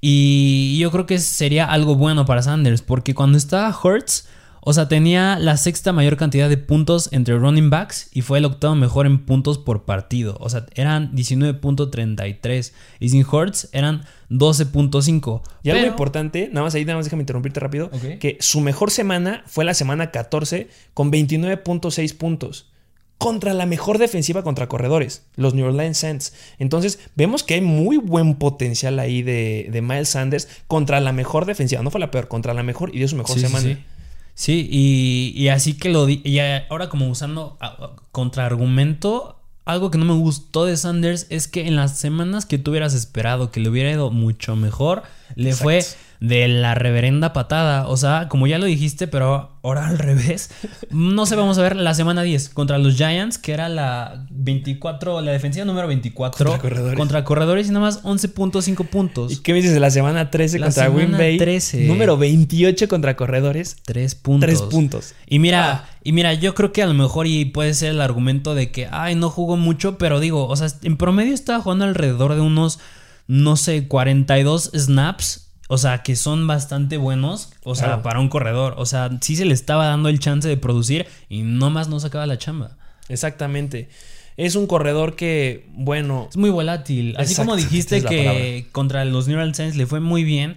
Y 0.00 0.78
yo 0.78 0.90
creo 0.90 1.06
que 1.06 1.18
sería 1.18 1.66
algo 1.66 1.96
bueno 1.96 2.24
para 2.24 2.42
Sanders, 2.42 2.82
porque 2.82 3.14
cuando 3.14 3.36
estaba 3.36 3.76
Hurts 3.76 4.28
o 4.68 4.72
sea, 4.74 4.86
tenía 4.86 5.38
la 5.38 5.56
sexta 5.56 5.94
mayor 5.94 6.18
cantidad 6.18 6.46
de 6.46 6.58
puntos 6.58 7.08
entre 7.10 7.38
running 7.38 7.70
backs 7.70 8.10
y 8.12 8.20
fue 8.20 8.36
el 8.36 8.44
octavo 8.44 8.74
mejor 8.74 9.06
en 9.06 9.24
puntos 9.24 9.56
por 9.56 9.86
partido. 9.86 10.36
O 10.40 10.50
sea, 10.50 10.66
eran 10.74 11.10
19.33 11.14 12.72
y 13.00 13.08
sin 13.08 13.24
Hurts 13.26 13.70
eran 13.72 14.04
12.5. 14.28 15.40
Y 15.62 15.70
algo 15.70 15.86
importante, 15.86 16.50
nada 16.52 16.64
más 16.64 16.74
ahí, 16.74 16.84
nada 16.84 16.98
más 16.98 17.06
déjame 17.06 17.22
interrumpirte 17.22 17.60
rápido, 17.60 17.90
que 18.20 18.36
su 18.40 18.60
mejor 18.60 18.90
semana 18.90 19.42
fue 19.46 19.64
la 19.64 19.72
semana 19.72 20.10
14 20.10 20.68
con 20.92 21.10
29.6 21.10 22.14
puntos 22.18 22.70
contra 23.16 23.54
la 23.54 23.64
mejor 23.64 23.96
defensiva 23.96 24.42
contra 24.42 24.68
corredores, 24.68 25.24
los 25.36 25.54
New 25.54 25.64
Orleans 25.64 25.96
Saints. 25.96 26.34
Entonces, 26.58 26.98
vemos 27.16 27.42
que 27.42 27.54
hay 27.54 27.62
muy 27.62 27.96
buen 27.96 28.34
potencial 28.34 28.98
ahí 28.98 29.22
de, 29.22 29.80
Miles 29.82 30.10
Sanders 30.10 30.46
contra 30.66 31.00
la 31.00 31.12
mejor 31.12 31.46
defensiva. 31.46 31.82
No 31.82 31.90
fue 31.90 32.00
la 32.00 32.10
peor, 32.10 32.28
contra 32.28 32.52
la 32.52 32.62
mejor 32.62 32.94
y 32.94 32.98
dio 32.98 33.08
su 33.08 33.16
mejor 33.16 33.38
semana. 33.38 33.64
Sí, 33.64 33.78
y, 34.46 35.48
así 35.48 35.74
que 35.74 35.88
lo 35.88 36.06
di. 36.06 36.20
Y 36.24 36.38
ahora, 36.38 36.88
como 36.88 37.08
usando 37.08 37.58
contraargumento, 38.12 39.36
algo 39.64 39.90
que 39.90 39.98
no 39.98 40.04
me 40.04 40.14
gustó 40.14 40.64
de 40.64 40.76
Sanders 40.76 41.26
es 41.28 41.48
que 41.48 41.66
en 41.66 41.76
las 41.76 41.98
semanas 41.98 42.46
que 42.46 42.58
tú 42.58 42.70
hubieras 42.70 42.94
esperado 42.94 43.50
que 43.50 43.60
le 43.60 43.68
hubiera 43.68 43.90
ido 43.90 44.10
mucho 44.10 44.56
mejor, 44.56 45.02
le 45.34 45.54
fue 45.54 45.84
de 46.20 46.48
la 46.48 46.74
reverenda 46.74 47.32
patada. 47.32 47.86
O 47.88 47.96
sea, 47.96 48.28
como 48.28 48.46
ya 48.46 48.58
lo 48.58 48.66
dijiste, 48.66 49.06
pero 49.06 49.58
ahora 49.62 49.88
al 49.88 49.98
revés. 49.98 50.50
No 50.90 51.26
sé, 51.26 51.36
vamos 51.36 51.58
a 51.58 51.62
ver 51.62 51.76
la 51.76 51.94
semana 51.94 52.22
10 52.22 52.48
contra 52.50 52.78
los 52.78 52.96
Giants, 52.96 53.38
que 53.38 53.52
era 53.52 53.68
la 53.68 54.26
24, 54.30 55.20
la 55.20 55.32
defensiva 55.32 55.64
número 55.64 55.86
24. 55.86 56.44
Contra 56.44 56.60
corredores. 56.60 56.98
Contra 56.98 57.24
corredores 57.24 57.68
y 57.68 57.70
nada 57.70 57.80
más 57.86 58.02
11.5 58.02 58.86
puntos. 58.88 59.32
¿Y 59.32 59.36
qué 59.38 59.52
me 59.52 59.58
dices 59.58 59.74
de 59.74 59.80
la 59.80 59.90
semana 59.90 60.30
13 60.30 60.60
contra 60.60 60.88
Green 60.88 61.12
Bay? 61.12 61.38
13. 61.38 61.86
Número 61.86 62.16
28 62.16 62.88
contra 62.88 63.16
corredores. 63.16 63.76
3 63.84 64.14
puntos. 64.16 64.46
3 64.46 64.62
puntos. 64.62 65.14
Y 65.26 65.38
mira, 65.38 65.72
ah. 65.72 65.88
y 66.02 66.12
mira, 66.12 66.34
yo 66.34 66.54
creo 66.54 66.72
que 66.72 66.82
a 66.82 66.86
lo 66.86 66.94
mejor 66.94 67.26
y 67.26 67.44
puede 67.44 67.74
ser 67.74 67.90
el 67.90 68.00
argumento 68.00 68.54
de 68.54 68.70
que, 68.72 68.88
ay, 68.90 69.14
no 69.14 69.30
jugó 69.30 69.56
mucho, 69.56 69.98
pero 69.98 70.20
digo, 70.20 70.46
o 70.46 70.56
sea, 70.56 70.68
en 70.82 70.96
promedio 70.96 71.34
estaba 71.34 71.60
jugando 71.60 71.84
alrededor 71.84 72.34
de 72.34 72.40
unos, 72.40 72.80
no 73.26 73.56
sé, 73.56 73.86
42 73.86 74.72
snaps 74.74 75.47
o 75.68 75.76
sea, 75.76 76.02
que 76.02 76.16
son 76.16 76.46
bastante 76.46 76.96
buenos, 76.96 77.50
o 77.62 77.74
sea, 77.74 78.02
para 78.02 78.20
un 78.20 78.30
corredor. 78.30 78.74
O 78.78 78.86
sea, 78.86 79.10
sí 79.20 79.36
se 79.36 79.44
le 79.44 79.52
estaba 79.52 79.86
dando 79.86 80.08
el 80.08 80.18
chance 80.18 80.48
de 80.48 80.56
producir 80.56 81.06
y 81.28 81.42
nomás 81.42 81.88
no 81.88 82.00
sacaba 82.00 82.26
la 82.26 82.38
chamba. 82.38 82.78
Exactamente. 83.10 83.90
Es 84.38 84.54
un 84.54 84.66
corredor 84.66 85.14
que, 85.14 85.68
bueno. 85.74 86.28
Es 86.30 86.38
muy 86.38 86.48
volátil. 86.48 87.14
Así 87.18 87.34
como 87.34 87.54
dijiste 87.54 88.02
que 88.02 88.66
contra 88.72 89.04
los 89.04 89.28
Neural 89.28 89.54
Saints 89.54 89.76
le 89.76 89.86
fue 89.86 90.00
muy 90.00 90.24
bien. 90.24 90.56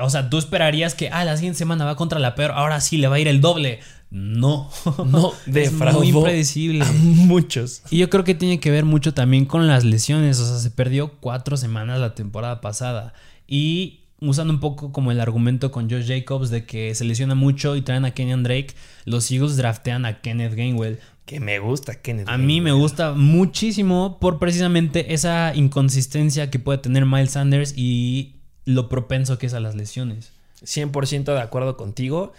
o 0.00 0.10
sea, 0.10 0.28
tú 0.28 0.38
esperarías 0.38 0.94
que, 0.94 1.10
ah, 1.10 1.24
la 1.24 1.36
siguiente 1.36 1.58
semana 1.58 1.84
va 1.84 1.94
contra 1.94 2.18
la 2.18 2.34
peor, 2.34 2.50
ahora 2.52 2.80
sí 2.80 2.96
le 2.96 3.06
va 3.06 3.16
a 3.16 3.20
ir 3.20 3.28
el 3.28 3.40
doble. 3.40 3.78
No, 4.10 4.70
no, 5.06 5.32
es 5.46 5.72
muy 5.72 6.08
impredecible. 6.08 6.84
muchos. 6.92 7.82
Y 7.90 7.98
yo 7.98 8.10
creo 8.10 8.24
que 8.24 8.34
tiene 8.34 8.58
que 8.58 8.72
ver 8.72 8.84
mucho 8.84 9.14
también 9.14 9.44
con 9.44 9.68
las 9.68 9.84
lesiones. 9.84 10.40
O 10.40 10.46
sea, 10.46 10.58
se 10.58 10.70
perdió 10.72 11.12
cuatro 11.20 11.56
semanas 11.56 12.00
la 12.00 12.16
temporada 12.16 12.60
pasada. 12.60 13.12
Y 13.46 14.03
usando 14.28 14.52
un 14.52 14.60
poco 14.60 14.92
como 14.92 15.12
el 15.12 15.20
argumento 15.20 15.70
con 15.70 15.90
Josh 15.90 16.06
Jacobs 16.06 16.50
de 16.50 16.64
que 16.64 16.94
se 16.94 17.04
lesiona 17.04 17.34
mucho 17.34 17.76
y 17.76 17.82
traen 17.82 18.04
a 18.04 18.12
Kenyan 18.12 18.42
Drake, 18.42 18.74
los 19.04 19.30
Eagles 19.30 19.56
draftean 19.56 20.06
a 20.06 20.20
Kenneth 20.20 20.54
Gainwell. 20.54 20.98
Que 21.26 21.40
me 21.40 21.58
gusta 21.58 22.00
Kenneth. 22.00 22.28
A 22.28 22.36
mí 22.36 22.60
me 22.60 22.72
gusta 22.72 23.12
muchísimo 23.12 24.18
por 24.20 24.38
precisamente 24.38 25.14
esa 25.14 25.54
inconsistencia 25.54 26.50
que 26.50 26.58
puede 26.58 26.78
tener 26.78 27.06
Miles 27.06 27.32
Sanders 27.32 27.72
y 27.76 28.34
lo 28.66 28.88
propenso 28.88 29.38
que 29.38 29.46
es 29.46 29.54
a 29.54 29.60
las 29.60 29.74
lesiones. 29.74 30.32
100% 30.62 31.24
de 31.24 31.40
acuerdo 31.40 31.76
contigo. 31.76 32.32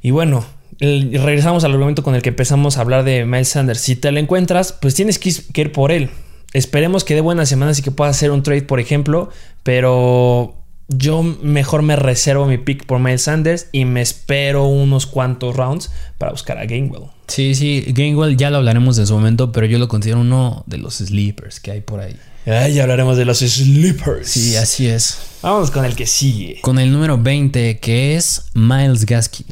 Y 0.00 0.10
bueno, 0.10 0.44
regresamos 0.80 1.64
al 1.64 1.72
argumento 1.72 2.02
con 2.02 2.14
el 2.14 2.22
que 2.22 2.30
empezamos 2.30 2.78
a 2.78 2.80
hablar 2.80 3.04
de 3.04 3.24
Miles 3.24 3.48
Sanders. 3.48 3.80
Si 3.80 3.96
te 3.96 4.10
lo 4.12 4.18
encuentras, 4.18 4.72
pues 4.72 4.94
tienes 4.94 5.18
que 5.18 5.60
ir 5.60 5.72
por 5.72 5.90
él. 5.92 6.10
Esperemos 6.54 7.04
que 7.04 7.14
dé 7.14 7.20
buenas 7.20 7.48
semanas 7.48 7.78
y 7.78 7.82
que 7.82 7.90
pueda 7.90 8.10
hacer 8.10 8.30
un 8.30 8.42
trade, 8.42 8.62
por 8.62 8.80
ejemplo. 8.80 9.30
Pero 9.62 10.57
yo 10.88 11.22
mejor 11.22 11.82
me 11.82 11.96
reservo 11.96 12.46
mi 12.46 12.56
pick 12.56 12.86
por 12.86 12.98
Miles 12.98 13.22
Sanders 13.22 13.66
y 13.72 13.84
me 13.84 14.00
espero 14.00 14.66
unos 14.66 15.06
cuantos 15.06 15.54
rounds 15.54 15.90
para 16.16 16.32
buscar 16.32 16.58
a 16.58 16.64
Gainwell. 16.64 17.04
Sí, 17.26 17.54
sí, 17.54 17.84
Gainwell 17.88 18.36
ya 18.36 18.50
lo 18.50 18.56
hablaremos 18.56 18.98
en 18.98 19.06
su 19.06 19.14
momento, 19.14 19.52
pero 19.52 19.66
yo 19.66 19.78
lo 19.78 19.86
considero 19.86 20.20
uno 20.20 20.64
de 20.66 20.78
los 20.78 20.94
sleepers 20.96 21.60
que 21.60 21.72
hay 21.72 21.80
por 21.82 22.00
ahí. 22.00 22.16
Ay, 22.46 22.74
ya 22.74 22.82
hablaremos 22.82 23.18
de 23.18 23.26
los 23.26 23.40
sleepers. 23.40 24.28
Sí, 24.28 24.56
así 24.56 24.86
es. 24.86 25.18
Vamos 25.42 25.70
con 25.70 25.84
el 25.84 25.94
que 25.94 26.06
sigue. 26.06 26.60
Con 26.62 26.78
el 26.78 26.90
número 26.90 27.18
20, 27.18 27.78
que 27.78 28.16
es 28.16 28.44
Miles 28.54 29.04
Gaskin. 29.04 29.46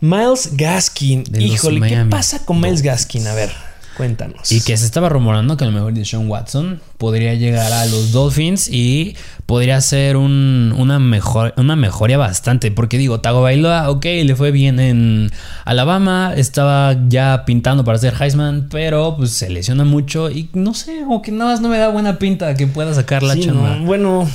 Miles 0.00 0.56
Gaskin. 0.56 1.24
Híjole, 1.38 1.86
¿qué 1.86 2.06
pasa 2.08 2.44
con 2.46 2.60
Miles 2.60 2.80
Gaskin? 2.80 3.26
A 3.26 3.34
ver. 3.34 3.71
Cuéntanos. 3.96 4.50
Y 4.50 4.62
que 4.62 4.76
se 4.76 4.86
estaba 4.86 5.08
rumorando 5.08 5.56
que 5.56 5.64
a 5.64 5.66
lo 5.66 5.72
mejor 5.72 5.92
de 5.92 6.04
Sean 6.04 6.28
Watson 6.28 6.80
podría 6.98 7.34
llegar 7.34 7.72
a 7.72 7.84
los 7.86 8.12
Dolphins 8.12 8.68
y 8.68 9.16
podría 9.46 9.80
ser 9.80 10.16
una, 10.16 10.98
mejor, 10.98 11.52
una 11.56 11.76
mejoría 11.76 12.16
bastante. 12.16 12.70
Porque 12.70 12.98
digo, 12.98 13.20
Tago 13.20 13.42
Bailoa, 13.42 13.90
ok, 13.90 14.04
le 14.04 14.34
fue 14.34 14.50
bien 14.50 14.80
en 14.80 15.30
Alabama, 15.64 16.32
estaba 16.36 16.96
ya 17.08 17.44
pintando 17.44 17.84
para 17.84 17.98
ser 17.98 18.14
Heisman, 18.20 18.68
pero 18.70 19.16
pues 19.16 19.30
se 19.32 19.50
lesiona 19.50 19.84
mucho 19.84 20.30
y 20.30 20.48
no 20.54 20.74
sé, 20.74 21.00
como 21.00 21.22
que 21.22 21.32
nada 21.32 21.52
más 21.52 21.60
no 21.60 21.68
me 21.68 21.78
da 21.78 21.88
buena 21.88 22.18
pinta 22.18 22.54
que 22.54 22.66
pueda 22.66 22.94
sacar 22.94 23.22
la 23.22 23.38
chamba. 23.38 23.78
bueno, 23.84 24.28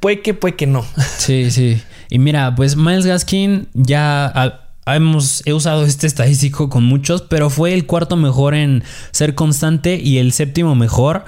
puede 0.00 0.22
que, 0.22 0.34
puede 0.34 0.56
que 0.56 0.66
no. 0.66 0.84
Sí, 1.18 1.50
sí. 1.50 1.80
Y 2.08 2.18
mira, 2.18 2.54
pues 2.54 2.76
Miles 2.76 3.06
Gaskin 3.06 3.68
ya 3.74 4.61
hemos, 4.86 5.42
he 5.46 5.52
usado 5.52 5.84
este 5.84 6.06
estadístico 6.06 6.68
con 6.68 6.84
muchos, 6.84 7.22
pero 7.22 7.50
fue 7.50 7.74
el 7.74 7.86
cuarto 7.86 8.16
mejor 8.16 8.54
en 8.54 8.82
ser 9.10 9.34
constante 9.34 9.96
y 9.96 10.18
el 10.18 10.32
séptimo 10.32 10.74
mejor 10.74 11.24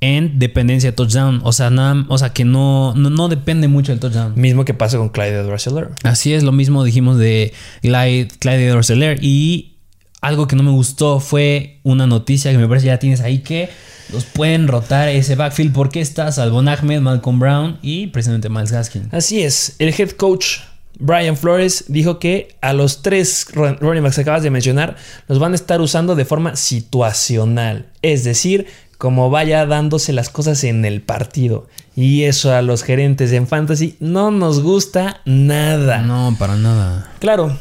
en 0.00 0.38
dependencia 0.38 0.90
de 0.90 0.96
touchdown. 0.96 1.40
O 1.44 1.52
sea, 1.52 1.70
nada, 1.70 2.04
o 2.08 2.18
sea 2.18 2.32
que 2.32 2.44
no, 2.44 2.94
no, 2.94 3.28
depende 3.28 3.68
mucho 3.68 3.92
del 3.92 4.00
touchdown. 4.00 4.34
Mismo 4.36 4.64
que 4.64 4.74
pasa 4.74 4.98
con 4.98 5.08
Clyde 5.08 5.42
Drosseler. 5.42 5.90
Así 6.04 6.34
es, 6.34 6.42
lo 6.42 6.52
mismo 6.52 6.84
dijimos 6.84 7.18
de 7.18 7.52
Clyde, 7.82 8.28
Clyde 8.38 8.68
Drosseler. 8.68 9.18
Y 9.22 9.76
algo 10.20 10.46
que 10.46 10.56
no 10.56 10.62
me 10.62 10.70
gustó 10.70 11.20
fue 11.20 11.80
una 11.82 12.06
noticia 12.06 12.52
que 12.52 12.58
me 12.58 12.68
parece 12.68 12.86
ya 12.86 12.98
tienes 12.98 13.20
ahí 13.20 13.40
que 13.40 13.68
los 14.12 14.24
pueden 14.24 14.68
rotar 14.68 15.08
ese 15.08 15.34
backfield 15.34 15.72
porque 15.72 16.00
está 16.00 16.32
Salvon 16.32 16.68
Ahmed, 16.68 17.00
Malcolm 17.00 17.38
Brown 17.38 17.78
y 17.82 18.06
precisamente 18.08 18.48
Miles 18.48 18.72
Gaskin. 18.72 19.08
Así 19.12 19.42
es, 19.42 19.76
el 19.78 19.94
head 19.96 20.10
coach 20.12 20.58
Brian 20.98 21.36
Flores 21.36 21.84
dijo 21.88 22.18
que 22.18 22.56
a 22.60 22.72
los 22.72 23.02
tres 23.02 23.46
running 23.52 24.02
backs 24.02 24.16
que 24.16 24.22
acabas 24.22 24.42
de 24.42 24.50
mencionar 24.50 24.96
los 25.28 25.38
van 25.38 25.52
a 25.52 25.56
estar 25.56 25.80
usando 25.80 26.16
de 26.16 26.24
forma 26.24 26.56
situacional, 26.56 27.86
es 28.02 28.24
decir, 28.24 28.66
como 28.98 29.30
vaya 29.30 29.64
dándose 29.64 30.12
las 30.12 30.28
cosas 30.28 30.64
en 30.64 30.84
el 30.84 31.00
partido. 31.02 31.68
Y 31.94 32.24
eso 32.24 32.52
a 32.52 32.62
los 32.62 32.82
gerentes 32.82 33.32
en 33.32 33.46
fantasy 33.46 33.96
no 34.00 34.30
nos 34.30 34.60
gusta 34.60 35.20
nada. 35.24 36.02
No, 36.02 36.34
para 36.38 36.56
nada. 36.56 37.12
Claro, 37.20 37.56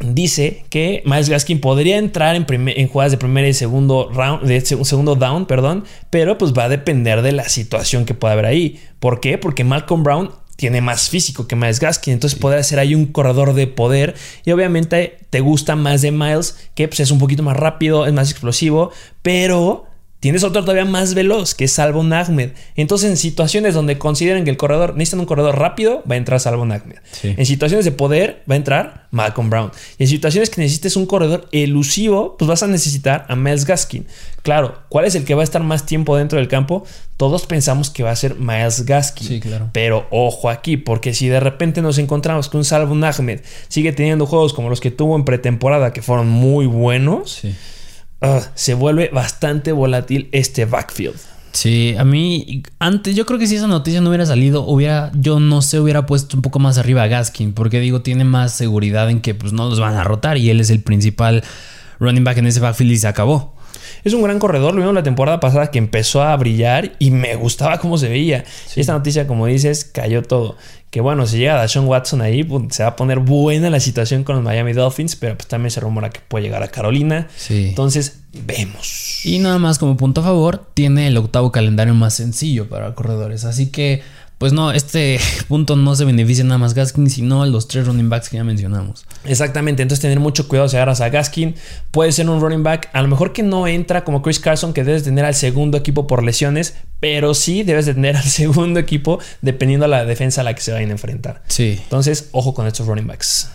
dice 0.00 0.64
que 0.70 1.02
Miles 1.04 1.28
Gaskin 1.28 1.60
podría 1.60 1.98
entrar 1.98 2.34
en, 2.36 2.46
en, 2.48 2.88
jugadas 2.88 3.12
de 3.12 3.18
primer 3.18 3.46
y 3.46 3.54
segundo 3.54 4.10
round, 4.12 4.44
de 4.44 4.60
segundo 4.62 5.14
down, 5.14 5.46
perdón, 5.46 5.84
pero 6.10 6.38
pues 6.38 6.52
va 6.52 6.64
a 6.64 6.68
depender 6.68 7.22
de 7.22 7.32
la 7.32 7.48
situación 7.48 8.06
que 8.06 8.14
pueda 8.14 8.32
haber 8.32 8.46
ahí. 8.46 8.80
¿Por 8.98 9.20
qué? 9.20 9.38
Porque 9.38 9.64
Malcolm 9.64 10.02
Brown 10.02 10.30
tiene 10.56 10.80
más 10.80 11.08
físico 11.08 11.46
que 11.46 11.56
Miles 11.56 11.80
Gaskin, 11.80 12.14
entonces 12.14 12.38
podrá 12.38 12.62
ser 12.62 12.78
ahí 12.78 12.94
un 12.94 13.06
corredor 13.06 13.54
de 13.54 13.66
poder. 13.66 14.14
Y 14.44 14.52
obviamente 14.52 15.18
te 15.30 15.40
gusta 15.40 15.76
más 15.76 16.02
de 16.02 16.12
Miles, 16.12 16.56
que 16.74 16.88
pues, 16.88 17.00
es 17.00 17.10
un 17.10 17.18
poquito 17.18 17.42
más 17.42 17.56
rápido, 17.56 18.06
es 18.06 18.12
más 18.12 18.30
explosivo, 18.30 18.90
pero 19.22 19.86
Tienes 20.22 20.44
otro 20.44 20.62
todavía 20.62 20.84
más 20.84 21.14
veloz, 21.14 21.52
que 21.56 21.64
es 21.64 21.72
Salvo 21.72 22.00
Ahmed. 22.00 22.50
Entonces, 22.76 23.10
en 23.10 23.16
situaciones 23.16 23.74
donde 23.74 23.98
consideren 23.98 24.44
que 24.44 24.50
el 24.50 24.56
corredor 24.56 24.94
necesita 24.94 25.18
un 25.20 25.26
corredor 25.26 25.58
rápido, 25.58 26.04
va 26.08 26.14
a 26.14 26.16
entrar 26.16 26.38
Salvo 26.38 26.62
Ahmed. 26.62 26.78
En 27.24 27.44
situaciones 27.44 27.84
de 27.84 27.90
poder, 27.90 28.44
va 28.48 28.54
a 28.54 28.56
entrar 28.56 29.08
Malcolm 29.10 29.50
Brown. 29.50 29.72
Y 29.98 30.04
en 30.04 30.08
situaciones 30.08 30.48
que 30.48 30.60
necesites 30.60 30.94
un 30.94 31.06
corredor 31.06 31.48
elusivo, 31.50 32.36
pues 32.36 32.48
vas 32.48 32.62
a 32.62 32.68
necesitar 32.68 33.26
a 33.28 33.34
Miles 33.34 33.64
Gaskin. 33.64 34.06
Claro, 34.42 34.82
¿cuál 34.88 35.06
es 35.06 35.16
el 35.16 35.24
que 35.24 35.34
va 35.34 35.40
a 35.40 35.44
estar 35.44 35.64
más 35.64 35.86
tiempo 35.86 36.16
dentro 36.16 36.38
del 36.38 36.46
campo? 36.46 36.84
Todos 37.16 37.46
pensamos 37.46 37.90
que 37.90 38.04
va 38.04 38.12
a 38.12 38.16
ser 38.16 38.36
Miles 38.36 38.86
Gaskin. 38.86 39.26
Sí, 39.26 39.40
claro. 39.40 39.70
Pero 39.72 40.06
ojo 40.12 40.50
aquí, 40.50 40.76
porque 40.76 41.14
si 41.14 41.26
de 41.26 41.40
repente 41.40 41.82
nos 41.82 41.98
encontramos 41.98 42.48
que 42.48 42.56
un 42.56 42.64
Salvo 42.64 42.94
Ahmed 42.94 43.40
sigue 43.66 43.92
teniendo 43.92 44.26
juegos 44.26 44.52
como 44.52 44.70
los 44.70 44.80
que 44.80 44.92
tuvo 44.92 45.16
en 45.16 45.24
pretemporada, 45.24 45.92
que 45.92 46.00
fueron 46.00 46.28
muy 46.28 46.66
buenos. 46.66 47.40
Sí 47.42 47.56
Se 48.54 48.74
vuelve 48.74 49.10
bastante 49.12 49.72
volátil 49.72 50.28
este 50.32 50.64
backfield. 50.64 51.16
Sí, 51.52 51.94
a 51.98 52.04
mí 52.04 52.62
antes 52.78 53.14
yo 53.14 53.26
creo 53.26 53.38
que 53.38 53.46
si 53.46 53.56
esa 53.56 53.66
noticia 53.66 54.00
no 54.00 54.08
hubiera 54.08 54.24
salido, 54.24 54.62
hubiera 54.62 55.10
yo 55.14 55.38
no 55.38 55.60
sé, 55.60 55.78
hubiera 55.80 56.06
puesto 56.06 56.36
un 56.36 56.42
poco 56.42 56.58
más 56.58 56.78
arriba 56.78 57.02
a 57.02 57.08
Gaskin, 57.08 57.52
porque 57.52 57.78
digo, 57.78 58.00
tiene 58.00 58.24
más 58.24 58.52
seguridad 58.52 59.10
en 59.10 59.20
que 59.20 59.34
pues 59.34 59.52
no 59.52 59.68
los 59.68 59.78
van 59.78 59.94
a 59.96 60.04
rotar 60.04 60.38
y 60.38 60.48
él 60.48 60.60
es 60.60 60.70
el 60.70 60.80
principal 60.82 61.44
running 61.98 62.24
back 62.24 62.38
en 62.38 62.46
ese 62.46 62.60
backfield 62.60 62.92
y 62.92 62.96
se 62.96 63.06
acabó. 63.06 63.54
Es 64.02 64.14
un 64.14 64.22
gran 64.22 64.38
corredor, 64.38 64.74
lo 64.74 64.80
vimos 64.80 64.94
la 64.94 65.02
temporada 65.02 65.40
pasada 65.40 65.70
que 65.70 65.78
empezó 65.78 66.22
a 66.22 66.34
brillar 66.36 66.92
y 66.98 67.10
me 67.10 67.36
gustaba 67.36 67.78
cómo 67.78 67.98
se 67.98 68.08
veía. 68.08 68.44
Y 68.74 68.80
esta 68.80 68.94
noticia, 68.94 69.26
como 69.26 69.46
dices, 69.46 69.84
cayó 69.84 70.22
todo. 70.22 70.56
Que 70.92 71.00
bueno, 71.00 71.26
si 71.26 71.38
llega 71.38 71.66
Sean 71.68 71.86
Watson 71.86 72.20
ahí, 72.20 72.44
pues, 72.44 72.76
se 72.76 72.82
va 72.82 72.90
a 72.90 72.96
poner 72.96 73.18
buena 73.18 73.70
la 73.70 73.80
situación 73.80 74.24
con 74.24 74.36
los 74.36 74.44
Miami 74.44 74.74
Dolphins, 74.74 75.16
pero 75.16 75.38
pues 75.38 75.48
también 75.48 75.70
se 75.70 75.80
rumora 75.80 76.10
que 76.10 76.20
puede 76.20 76.44
llegar 76.44 76.62
a 76.62 76.68
Carolina. 76.68 77.28
Sí. 77.34 77.68
Entonces, 77.70 78.20
vemos. 78.44 79.24
Y 79.24 79.38
nada 79.38 79.58
más 79.58 79.78
como 79.78 79.96
punto 79.96 80.20
a 80.20 80.24
favor, 80.24 80.66
tiene 80.74 81.06
el 81.06 81.16
octavo 81.16 81.50
calendario 81.50 81.94
más 81.94 82.12
sencillo 82.12 82.68
para 82.68 82.94
corredores. 82.94 83.46
Así 83.46 83.70
que 83.70 84.02
pues 84.42 84.52
no, 84.52 84.72
este 84.72 85.20
punto 85.48 85.76
no 85.76 85.94
se 85.94 86.04
beneficia 86.04 86.42
nada 86.42 86.58
más 86.58 86.74
Gaskin, 86.74 87.08
sino 87.08 87.46
los 87.46 87.68
tres 87.68 87.86
running 87.86 88.10
backs 88.10 88.28
que 88.28 88.38
ya 88.38 88.42
mencionamos. 88.42 89.04
Exactamente, 89.24 89.82
entonces 89.82 90.02
tener 90.02 90.18
mucho 90.18 90.48
cuidado 90.48 90.68
si 90.68 90.74
agarras 90.74 91.00
a 91.00 91.10
Gaskin. 91.10 91.54
Puede 91.92 92.10
ser 92.10 92.28
un 92.28 92.40
running 92.40 92.64
back, 92.64 92.90
a 92.92 93.02
lo 93.02 93.06
mejor 93.06 93.32
que 93.32 93.44
no 93.44 93.68
entra 93.68 94.02
como 94.02 94.20
Chris 94.20 94.40
Carson, 94.40 94.72
que 94.72 94.82
debes 94.82 95.04
tener 95.04 95.24
al 95.24 95.36
segundo 95.36 95.78
equipo 95.78 96.08
por 96.08 96.24
lesiones, 96.24 96.74
pero 96.98 97.34
sí 97.34 97.62
debes 97.62 97.86
de 97.86 97.94
tener 97.94 98.16
al 98.16 98.24
segundo 98.24 98.80
equipo 98.80 99.20
dependiendo 99.42 99.84
de 99.84 99.90
la 99.90 100.04
defensa 100.04 100.40
a 100.40 100.44
la 100.44 100.54
que 100.54 100.60
se 100.60 100.72
vayan 100.72 100.88
a 100.88 100.94
enfrentar. 100.94 101.44
Sí. 101.46 101.78
Entonces, 101.80 102.30
ojo 102.32 102.52
con 102.52 102.66
estos 102.66 102.88
running 102.88 103.06
backs. 103.06 103.48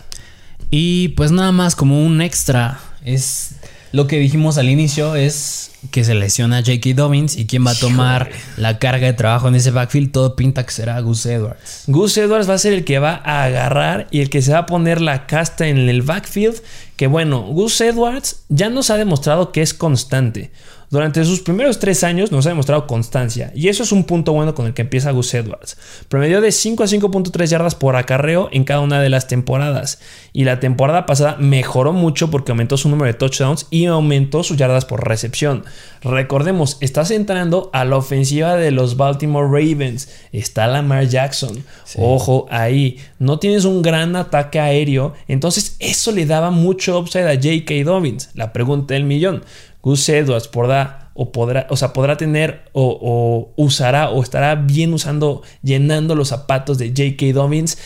Y 0.70 1.08
pues 1.08 1.30
nada 1.32 1.52
más 1.52 1.76
como 1.76 2.02
un 2.02 2.22
extra, 2.22 2.80
es 3.04 3.56
lo 3.92 4.06
que 4.06 4.18
dijimos 4.18 4.58
al 4.58 4.68
inicio, 4.68 5.14
es 5.14 5.70
que 5.90 6.04
se 6.04 6.14
lesiona 6.14 6.58
J.K. 6.58 6.90
Dobbins 6.94 7.36
y 7.36 7.46
quién 7.46 7.64
va 7.66 7.70
a 7.70 7.74
tomar 7.74 8.30
la 8.56 8.78
carga 8.78 9.06
de 9.06 9.12
trabajo 9.12 9.48
en 9.48 9.54
ese 9.54 9.70
backfield, 9.70 10.10
todo 10.10 10.34
pinta 10.34 10.66
que 10.66 10.72
será 10.72 11.00
Gus 11.00 11.24
Edwards. 11.26 11.84
Gus 11.86 12.16
Edwards 12.16 12.48
va 12.48 12.54
a 12.54 12.58
ser 12.58 12.72
el 12.72 12.84
que 12.84 12.98
va 12.98 13.22
a 13.24 13.44
agarrar 13.44 14.08
y 14.10 14.20
el 14.20 14.30
que 14.30 14.42
se 14.42 14.52
va 14.52 14.58
a 14.58 14.66
poner 14.66 15.00
la 15.00 15.26
casta 15.26 15.68
en 15.68 15.78
el 15.78 16.02
backfield. 16.02 16.56
Que 16.98 17.06
bueno, 17.06 17.42
Gus 17.42 17.80
Edwards 17.80 18.42
ya 18.48 18.70
nos 18.70 18.90
ha 18.90 18.96
demostrado 18.96 19.52
que 19.52 19.62
es 19.62 19.72
constante. 19.72 20.50
Durante 20.90 21.22
sus 21.26 21.40
primeros 21.40 21.78
tres 21.78 22.02
años 22.02 22.32
nos 22.32 22.46
ha 22.46 22.48
demostrado 22.48 22.86
constancia 22.86 23.52
y 23.54 23.68
eso 23.68 23.82
es 23.82 23.92
un 23.92 24.04
punto 24.04 24.32
bueno 24.32 24.54
con 24.54 24.66
el 24.66 24.72
que 24.72 24.82
empieza 24.82 25.10
Gus 25.10 25.34
Edwards. 25.34 25.76
Promedio 26.08 26.40
de 26.40 26.50
5 26.50 26.82
a 26.82 26.86
5.3 26.86 27.46
yardas 27.46 27.74
por 27.74 27.94
acarreo 27.94 28.48
en 28.52 28.64
cada 28.64 28.80
una 28.80 28.98
de 28.98 29.10
las 29.10 29.28
temporadas 29.28 30.00
y 30.32 30.44
la 30.44 30.60
temporada 30.60 31.04
pasada 31.04 31.36
mejoró 31.38 31.92
mucho 31.92 32.30
porque 32.30 32.52
aumentó 32.52 32.78
su 32.78 32.88
número 32.88 33.06
de 33.06 33.18
touchdowns 33.18 33.66
y 33.68 33.84
aumentó 33.84 34.42
sus 34.42 34.56
yardas 34.56 34.86
por 34.86 35.06
recepción. 35.06 35.64
Recordemos, 36.00 36.78
estás 36.80 37.10
entrando 37.10 37.68
a 37.74 37.84
la 37.84 37.96
ofensiva 37.96 38.54
de 38.54 38.70
los 38.70 38.96
Baltimore 38.96 39.46
Ravens, 39.46 40.08
está 40.32 40.66
Lamar 40.68 41.06
Jackson. 41.06 41.64
Ojo 41.98 42.46
ahí, 42.50 42.98
no 43.18 43.38
tienes 43.38 43.66
un 43.66 43.82
gran 43.82 44.16
ataque 44.16 44.58
aéreo, 44.58 45.12
entonces 45.26 45.76
eso 45.80 46.12
le 46.12 46.24
daba 46.24 46.50
mucho 46.50 46.87
upside 46.96 47.28
a 47.28 47.34
J.K. 47.34 47.84
Dobbins. 47.84 48.30
La 48.34 48.52
pregunta 48.52 48.94
del 48.94 49.04
millón. 49.04 49.44
Gus 49.82 50.08
Edwards 50.08 50.48
podrá 50.48 51.10
o 51.14 51.32
podrá, 51.32 51.66
o 51.70 51.76
sea, 51.76 51.92
podrá 51.92 52.16
tener 52.16 52.64
o, 52.72 53.52
usará 53.56 54.10
o 54.10 54.22
estará 54.22 54.54
bien 54.54 54.94
usando, 54.94 55.42
llenando 55.62 56.14
los 56.14 56.28
zapatos 56.28 56.78
de 56.78 56.88
J.K. 56.88 57.32
Dobbins. 57.32 57.78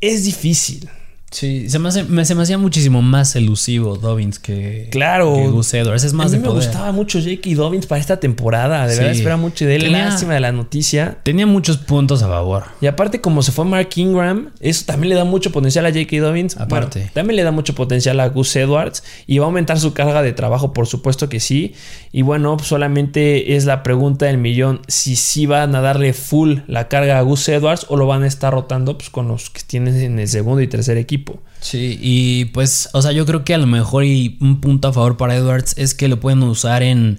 Es 0.00 0.24
difícil. 0.24 0.88
Sí, 1.30 1.68
se 1.68 1.78
me, 1.78 1.90
hace- 1.90 2.04
me- 2.04 2.24
se 2.24 2.34
me 2.34 2.42
hacía 2.42 2.56
muchísimo 2.56 3.02
más 3.02 3.36
elusivo 3.36 3.96
Dobbins 3.96 4.38
que, 4.38 4.88
Claro. 4.90 5.34
que 5.34 5.48
Gus 5.48 5.74
Edwards. 5.74 6.02
Es 6.04 6.14
más 6.14 6.26
a 6.26 6.28
mí 6.30 6.32
de 6.36 6.38
me 6.40 6.48
poder. 6.48 6.64
gustaba 6.64 6.90
mucho 6.92 7.18
J.K. 7.20 7.50
Dobbins 7.54 7.84
para 7.86 8.00
esta 8.00 8.18
temporada. 8.18 8.86
De 8.86 8.94
Sí. 8.94 8.98
verdad, 8.98 9.12
espera 9.14 9.36
mucho 9.36 9.66
de 9.66 9.76
él. 9.76 9.82
Tenía- 9.82 10.06
Lástima 10.06 10.32
de 10.34 10.40
la 10.40 10.52
noticia. 10.52 11.18
Tenía 11.24 11.46
muchos 11.46 11.76
puntos 11.76 12.22
a 12.22 12.28
favor. 12.28 12.64
Y 12.80 12.86
aparte, 12.86 13.20
como 13.20 13.42
se 13.42 13.52
fue 13.52 13.66
Mark 13.66 13.90
Ingram, 13.96 14.52
eso 14.60 14.84
también 14.86 15.10
le 15.10 15.16
da 15.16 15.24
mucho 15.24 15.52
potencial 15.52 15.84
a 15.84 15.90
J.K. 15.90 16.16
Dobbins. 16.18 16.56
Aparte. 16.56 16.98
Bueno, 17.00 17.10
también 17.12 17.36
le 17.36 17.42
da 17.42 17.50
mucho 17.50 17.74
potencial 17.74 18.18
a 18.20 18.28
Gus 18.30 18.56
Edwards. 18.56 19.02
Y 19.26 19.38
va 19.38 19.44
a 19.44 19.48
aumentar 19.48 19.78
su 19.78 19.92
carga 19.92 20.22
de 20.22 20.32
trabajo, 20.32 20.72
por 20.72 20.86
supuesto 20.86 21.28
que 21.28 21.40
sí. 21.40 21.74
Y 22.10 22.22
bueno, 22.22 22.56
solamente 22.58 23.56
es 23.56 23.64
la 23.64 23.82
pregunta 23.82 24.26
del 24.26 24.38
millón: 24.38 24.80
si 24.88 25.16
sí 25.16 25.46
van 25.46 25.74
a 25.74 25.80
darle 25.80 26.12
full 26.12 26.58
la 26.66 26.88
carga 26.88 27.18
a 27.18 27.22
Gus 27.22 27.48
Edwards 27.48 27.86
o 27.88 27.96
lo 27.96 28.06
van 28.06 28.22
a 28.22 28.26
estar 28.26 28.52
rotando 28.52 28.96
pues, 28.96 29.10
con 29.10 29.28
los 29.28 29.50
que 29.50 29.60
tienen 29.66 29.96
en 29.96 30.18
el 30.18 30.28
segundo 30.28 30.62
y 30.62 30.68
tercer 30.68 30.96
equipo. 30.96 31.40
Sí, 31.60 31.98
y 32.00 32.46
pues, 32.46 32.88
o 32.92 33.02
sea, 33.02 33.12
yo 33.12 33.26
creo 33.26 33.44
que 33.44 33.54
a 33.54 33.58
lo 33.58 33.66
mejor 33.66 34.04
y 34.04 34.38
un 34.40 34.60
punto 34.60 34.88
a 34.88 34.92
favor 34.92 35.16
para 35.16 35.36
Edwards 35.36 35.74
es 35.76 35.94
que 35.94 36.08
lo 36.08 36.20
pueden 36.20 36.42
usar 36.42 36.82
en. 36.82 37.18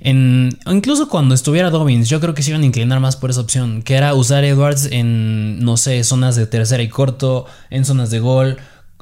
En, 0.00 0.58
incluso 0.66 1.08
cuando 1.08 1.34
estuviera 1.34 1.70
Dobbins, 1.70 2.10
yo 2.10 2.20
creo 2.20 2.34
que 2.34 2.42
se 2.42 2.50
iban 2.50 2.62
a 2.62 2.66
inclinar 2.66 3.00
más 3.00 3.16
por 3.16 3.30
esa 3.30 3.40
opción, 3.40 3.82
que 3.82 3.94
era 3.94 4.12
usar 4.12 4.44
Edwards 4.44 4.88
en, 4.90 5.60
no 5.60 5.78
sé, 5.78 6.04
zonas 6.04 6.36
de 6.36 6.46
tercera 6.46 6.82
y 6.82 6.88
corto, 6.88 7.46
en 7.70 7.86
zonas 7.86 8.10
de 8.10 8.20
gol. 8.20 8.58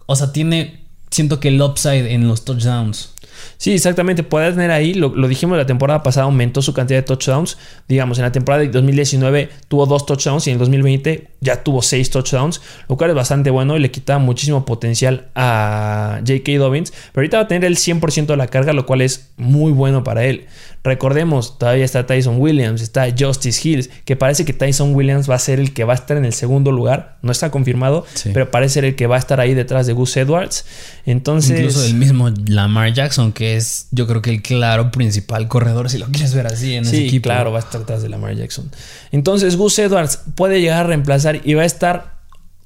O 0.06 0.14
sea, 0.14 0.32
tiene, 0.32 0.84
siento 1.10 1.40
que 1.40 1.48
el 1.48 1.60
upside 1.60 2.12
en 2.12 2.28
los 2.28 2.44
touchdowns. 2.44 3.11
Sí, 3.58 3.72
exactamente. 3.72 4.22
Puede 4.22 4.50
tener 4.52 4.70
ahí, 4.70 4.94
lo, 4.94 5.14
lo 5.14 5.28
dijimos 5.28 5.56
la 5.58 5.66
temporada 5.66 6.02
pasada, 6.02 6.24
aumentó 6.24 6.62
su 6.62 6.72
cantidad 6.74 6.98
de 6.98 7.02
touchdowns. 7.02 7.58
Digamos, 7.88 8.18
en 8.18 8.24
la 8.24 8.32
temporada 8.32 8.62
de 8.62 8.68
2019 8.68 9.48
tuvo 9.68 9.86
dos 9.86 10.06
touchdowns 10.06 10.46
y 10.46 10.50
en 10.50 10.54
el 10.54 10.58
2020 10.60 11.28
ya 11.40 11.62
tuvo 11.62 11.82
seis 11.82 12.10
touchdowns, 12.10 12.60
lo 12.88 12.96
cual 12.96 13.10
es 13.10 13.16
bastante 13.16 13.50
bueno 13.50 13.76
y 13.76 13.80
le 13.80 13.90
quita 13.90 14.18
muchísimo 14.18 14.64
potencial 14.64 15.26
a 15.34 16.20
J.K. 16.26 16.52
Dobbins. 16.58 16.90
Pero 16.90 17.22
ahorita 17.22 17.36
va 17.38 17.42
a 17.44 17.48
tener 17.48 17.64
el 17.64 17.76
100% 17.76 18.26
de 18.26 18.36
la 18.36 18.46
carga, 18.48 18.72
lo 18.72 18.86
cual 18.86 19.00
es 19.02 19.30
muy 19.36 19.72
bueno 19.72 20.04
para 20.04 20.24
él. 20.24 20.46
Recordemos, 20.84 21.58
todavía 21.58 21.84
está 21.84 22.06
Tyson 22.06 22.40
Williams, 22.40 22.82
está 22.82 23.06
Justice 23.16 23.68
Hills, 23.68 23.88
que 24.04 24.16
parece 24.16 24.44
que 24.44 24.52
Tyson 24.52 24.94
Williams 24.96 25.30
va 25.30 25.36
a 25.36 25.38
ser 25.38 25.60
el 25.60 25.72
que 25.72 25.84
va 25.84 25.92
a 25.92 25.96
estar 25.96 26.16
en 26.16 26.24
el 26.24 26.32
segundo 26.32 26.72
lugar. 26.72 27.18
No 27.22 27.30
está 27.30 27.50
confirmado, 27.52 28.04
Sí. 28.14 28.30
pero 28.34 28.50
parece 28.50 28.74
ser 28.74 28.84
el 28.86 28.96
que 28.96 29.06
va 29.06 29.14
a 29.16 29.18
estar 29.20 29.38
ahí 29.38 29.54
detrás 29.54 29.86
de 29.86 29.92
Gus 29.92 30.16
Edwards. 30.16 30.64
Entonces, 31.06 31.58
Incluso 31.58 31.84
el 31.84 31.94
mismo 31.94 32.30
Lamar 32.46 32.92
Jackson, 32.92 33.31
que 33.34 33.56
es 33.56 33.88
yo 33.90 34.06
creo 34.06 34.22
que 34.22 34.30
el 34.30 34.42
claro 34.42 34.90
principal 34.90 35.48
corredor, 35.48 35.90
si 35.90 35.98
lo 35.98 36.06
quieres 36.06 36.34
ver 36.34 36.46
así 36.46 36.74
en 36.74 36.84
ese 36.84 36.96
Sí, 36.96 37.06
equipo. 37.06 37.24
claro, 37.24 37.52
va 37.52 37.58
a 37.58 37.62
estar 37.62 37.80
detrás 37.80 38.02
de 38.02 38.08
Lamar 38.08 38.34
Jackson. 38.34 38.70
Entonces, 39.10 39.56
Gus 39.56 39.78
Edwards 39.78 40.20
puede 40.34 40.60
llegar 40.60 40.84
a 40.84 40.88
reemplazar 40.88 41.40
y 41.44 41.54
va 41.54 41.62
a 41.62 41.66
estar 41.66 42.12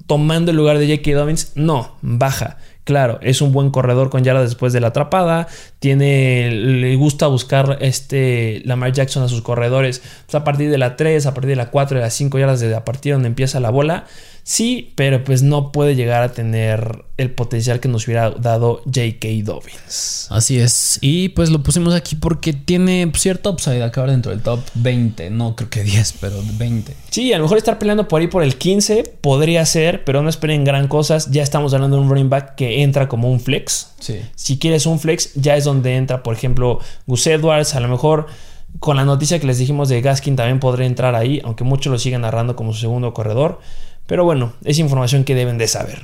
tomando 0.06 0.50
el 0.50 0.56
lugar 0.56 0.78
de 0.78 0.86
J.K. 0.86 1.16
Dobbins. 1.18 1.52
No, 1.54 1.96
baja. 2.02 2.58
Claro, 2.84 3.18
es 3.20 3.40
un 3.42 3.50
buen 3.50 3.70
corredor 3.70 4.10
con 4.10 4.22
yardas 4.22 4.44
después 4.44 4.72
de 4.72 4.78
la 4.80 4.88
atrapada. 4.88 5.48
Tiene, 5.80 6.52
le 6.52 6.94
gusta 6.94 7.26
buscar 7.26 7.78
este 7.80 8.62
Lamar 8.64 8.92
Jackson 8.92 9.24
a 9.24 9.28
sus 9.28 9.42
corredores 9.42 10.02
pues, 10.26 10.36
a 10.36 10.44
partir 10.44 10.70
de 10.70 10.78
la 10.78 10.94
3, 10.94 11.26
a 11.26 11.34
partir 11.34 11.48
de 11.50 11.56
la 11.56 11.70
4, 11.70 11.96
de 11.98 12.04
las 12.04 12.14
5 12.14 12.38
yardas 12.38 12.60
de 12.60 12.72
a 12.76 12.84
partir 12.84 13.14
donde 13.14 13.26
empieza 13.26 13.58
la 13.58 13.70
bola. 13.70 14.04
Sí, 14.49 14.92
pero 14.94 15.24
pues 15.24 15.42
no 15.42 15.72
puede 15.72 15.97
llegar 15.97 16.22
a 16.22 16.30
tener 16.30 17.05
el 17.16 17.32
potencial 17.32 17.80
que 17.80 17.88
nos 17.88 18.07
hubiera 18.07 18.30
dado 18.30 18.76
J.K. 18.84 19.26
Dobbins. 19.42 20.28
Así 20.30 20.61
es. 20.61 21.01
Y 21.01 21.30
pues 21.30 21.51
lo 21.51 21.64
pusimos 21.64 21.92
aquí 21.94 22.14
porque 22.14 22.53
tiene 22.53 23.11
cierto 23.16 23.51
upside 23.51 23.82
acabar 23.82 24.09
dentro 24.09 24.30
del 24.30 24.42
top 24.42 24.61
20. 24.74 25.30
No 25.30 25.57
creo 25.57 25.68
que 25.68 25.82
10, 25.82 26.18
pero 26.20 26.36
20. 26.59 26.94
Sí, 27.11 27.32
a 27.32 27.38
lo 27.38 27.42
mejor 27.42 27.59
estar 27.59 27.80
peleando 27.80 28.07
por 28.07 28.20
ahí 28.20 28.28
por 28.28 28.44
el 28.44 28.57
15 28.57 29.16
podría 29.20 29.66
ser, 29.66 30.05
pero 30.05 30.22
no 30.22 30.28
esperen 30.28 30.62
gran 30.62 30.86
cosas. 30.86 31.28
Ya 31.32 31.42
estamos 31.42 31.74
hablando 31.74 31.97
de 31.97 32.05
un 32.05 32.09
running 32.09 32.30
back 32.30 32.55
que 32.55 32.84
entra 32.84 33.09
como 33.09 33.28
un 33.28 33.40
flex. 33.40 33.94
Sí. 33.99 34.20
Si 34.36 34.61
quieres 34.61 34.86
un 34.86 35.01
flex, 35.01 35.34
ya 35.34 35.57
es 35.57 35.64
donde 35.64 35.97
entra, 35.97 36.22
por 36.22 36.36
ejemplo, 36.36 36.78
Gus 37.09 37.26
Edwards. 37.26 37.74
A 37.74 37.80
lo 37.80 37.88
mejor 37.88 38.28
con 38.78 38.97
la 38.97 39.05
noticia 39.05 39.40
que 39.40 39.47
les 39.49 39.59
dijimos 39.59 39.88
de 39.88 40.01
Gaskin 40.03 40.36
también 40.36 40.61
podría 40.61 40.86
entrar 40.86 41.16
ahí, 41.16 41.40
aunque 41.44 41.64
muchos 41.64 41.90
lo 41.90 41.99
siguen 41.99 42.20
narrando 42.20 42.55
como 42.55 42.72
su 42.72 42.78
segundo 42.78 43.12
corredor. 43.12 43.61
Pero 44.07 44.24
bueno, 44.24 44.52
es 44.64 44.78
información 44.78 45.24
que 45.24 45.34
deben 45.34 45.59
de 45.59 45.68
saber. 45.68 46.02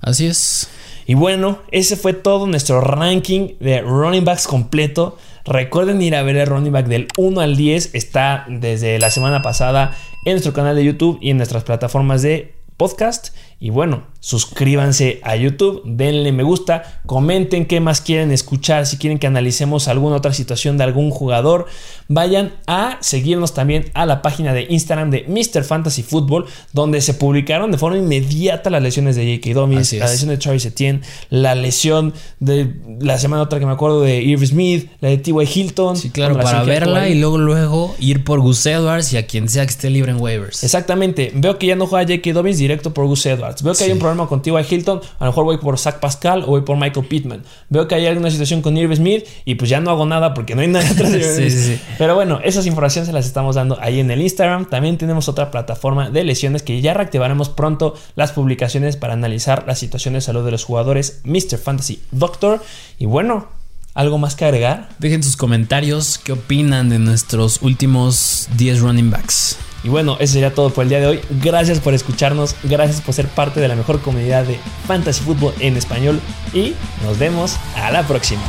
Así 0.00 0.26
es. 0.26 0.68
Y 1.06 1.14
bueno, 1.14 1.58
ese 1.70 1.96
fue 1.96 2.14
todo 2.14 2.46
nuestro 2.46 2.80
ranking 2.80 3.54
de 3.60 3.82
running 3.82 4.24
backs 4.24 4.46
completo. 4.46 5.18
Recuerden 5.44 6.00
ir 6.00 6.14
a 6.16 6.22
ver 6.22 6.36
el 6.36 6.46
running 6.46 6.72
back 6.72 6.86
del 6.86 7.08
1 7.18 7.40
al 7.40 7.56
10. 7.56 7.94
Está 7.94 8.46
desde 8.48 8.98
la 8.98 9.10
semana 9.10 9.42
pasada 9.42 9.94
en 10.24 10.32
nuestro 10.32 10.54
canal 10.54 10.76
de 10.76 10.84
YouTube 10.84 11.18
y 11.20 11.30
en 11.30 11.36
nuestras 11.36 11.64
plataformas 11.64 12.22
de 12.22 12.54
podcast. 12.76 13.34
Y 13.60 13.70
bueno, 13.70 14.04
suscríbanse 14.20 15.20
a 15.22 15.36
YouTube, 15.36 15.82
denle 15.84 16.32
me 16.32 16.42
gusta, 16.42 17.00
comenten 17.04 17.66
qué 17.66 17.80
más 17.80 18.00
quieren 18.00 18.32
escuchar, 18.32 18.86
si 18.86 18.96
quieren 18.96 19.18
que 19.18 19.26
analicemos 19.26 19.86
alguna 19.86 20.16
otra 20.16 20.32
situación 20.32 20.78
de 20.78 20.84
algún 20.84 21.10
jugador, 21.10 21.66
vayan 22.08 22.54
a 22.66 22.96
seguirnos 23.00 23.52
también 23.52 23.90
a 23.92 24.06
la 24.06 24.22
página 24.22 24.54
de 24.54 24.66
Instagram 24.68 25.10
de 25.10 25.24
Mr. 25.28 25.62
Fantasy 25.62 26.02
Football, 26.02 26.46
donde 26.72 27.02
se 27.02 27.14
publicaron 27.14 27.70
de 27.70 27.78
forma 27.78 27.98
inmediata 27.98 28.70
las 28.70 28.82
lesiones 28.82 29.16
de 29.16 29.36
J.K. 29.36 29.54
Dobbins, 29.54 29.92
la 29.92 30.06
es. 30.06 30.12
lesión 30.12 30.30
de 30.30 30.38
Travis 30.38 30.64
Etienne, 30.64 31.00
la 31.28 31.54
lesión 31.54 32.14
de 32.40 32.74
la 33.00 33.18
semana 33.18 33.42
otra 33.42 33.58
que 33.58 33.66
me 33.66 33.72
acuerdo 33.72 34.00
de 34.00 34.22
Irv 34.22 34.46
Smith, 34.46 34.90
la 35.00 35.10
de 35.10 35.18
T.Y. 35.18 35.34
Hilton. 35.54 35.96
Sí, 35.96 36.10
claro, 36.10 36.36
para 36.38 36.62
verla 36.64 37.08
y 37.08 37.14
luego 37.18 37.38
luego 37.38 37.94
ir 37.98 38.24
por 38.24 38.40
Gus 38.40 38.64
Edwards 38.64 39.12
y 39.12 39.18
a 39.18 39.26
quien 39.26 39.48
sea 39.48 39.66
que 39.66 39.70
esté 39.72 39.90
libre 39.90 40.12
en 40.12 40.20
waivers. 40.20 40.64
Exactamente. 40.64 41.30
Veo 41.34 41.58
que 41.58 41.66
ya 41.66 41.76
no 41.76 41.86
juega 41.86 42.06
J.K. 42.06 42.32
Dobbins 42.32 42.58
directo 42.58 42.94
por 42.94 43.06
Gus 43.06 43.26
Edwards. 43.26 43.43
Veo 43.62 43.74
que 43.74 43.84
hay 43.84 43.92
un 43.92 43.98
problema 43.98 44.26
con 44.26 44.42
T.Y. 44.42 44.54
Hilton. 44.68 45.00
A 45.18 45.24
lo 45.24 45.30
mejor 45.30 45.44
voy 45.44 45.58
por 45.58 45.78
Zach 45.78 46.00
Pascal 46.00 46.42
o 46.42 46.46
voy 46.46 46.62
por 46.62 46.76
Michael 46.76 47.06
Pittman. 47.06 47.42
Veo 47.68 47.88
que 47.88 47.94
hay 47.94 48.06
alguna 48.06 48.30
situación 48.30 48.62
con 48.62 48.76
Irv 48.76 48.94
Smith 48.96 49.24
y 49.44 49.54
pues 49.56 49.70
ya 49.70 49.80
no 49.80 49.90
hago 49.90 50.06
nada 50.06 50.34
porque 50.34 50.54
no 50.54 50.62
hay 50.62 50.68
nadie 50.68 50.88
atrás 50.88 51.12
de 51.12 51.50
sí. 51.50 51.80
Pero 51.98 52.14
bueno, 52.14 52.40
esas 52.42 52.66
informaciones 52.66 53.06
se 53.08 53.12
las 53.12 53.26
estamos 53.26 53.56
dando 53.56 53.78
ahí 53.80 54.00
en 54.00 54.10
el 54.10 54.20
Instagram. 54.20 54.66
También 54.66 54.98
tenemos 54.98 55.28
otra 55.28 55.50
plataforma 55.50 56.10
de 56.10 56.24
lesiones 56.24 56.62
que 56.62 56.80
ya 56.80 56.94
reactivaremos 56.94 57.48
pronto 57.48 57.94
las 58.16 58.32
publicaciones 58.32 58.96
para 58.96 59.14
analizar 59.14 59.64
la 59.66 59.74
situación 59.74 60.14
de 60.14 60.20
salud 60.20 60.44
de 60.44 60.50
los 60.50 60.64
jugadores 60.64 61.20
Mr. 61.24 61.58
Fantasy 61.58 62.00
Doctor. 62.10 62.62
Y 62.98 63.06
bueno, 63.06 63.48
¿algo 63.94 64.18
más 64.18 64.34
que 64.34 64.44
agregar? 64.44 64.88
Dejen 64.98 65.22
sus 65.22 65.36
comentarios 65.36 66.18
qué 66.18 66.32
opinan 66.32 66.88
de 66.88 66.98
nuestros 66.98 67.62
últimos 67.62 68.48
10 68.56 68.80
running 68.80 69.10
backs. 69.10 69.58
Y 69.84 69.90
bueno, 69.90 70.16
eso 70.18 70.32
sería 70.32 70.54
todo 70.54 70.70
por 70.70 70.84
el 70.84 70.88
día 70.88 70.98
de 70.98 71.06
hoy. 71.06 71.20
Gracias 71.42 71.78
por 71.78 71.92
escucharnos, 71.92 72.56
gracias 72.64 73.02
por 73.02 73.14
ser 73.14 73.28
parte 73.28 73.60
de 73.60 73.68
la 73.68 73.76
mejor 73.76 74.00
comunidad 74.00 74.44
de 74.44 74.58
Fantasy 74.86 75.22
Football 75.22 75.54
en 75.60 75.76
español 75.76 76.20
y 76.54 76.74
nos 77.04 77.18
vemos 77.18 77.56
a 77.76 77.92
la 77.92 78.02
próxima. 78.02 78.42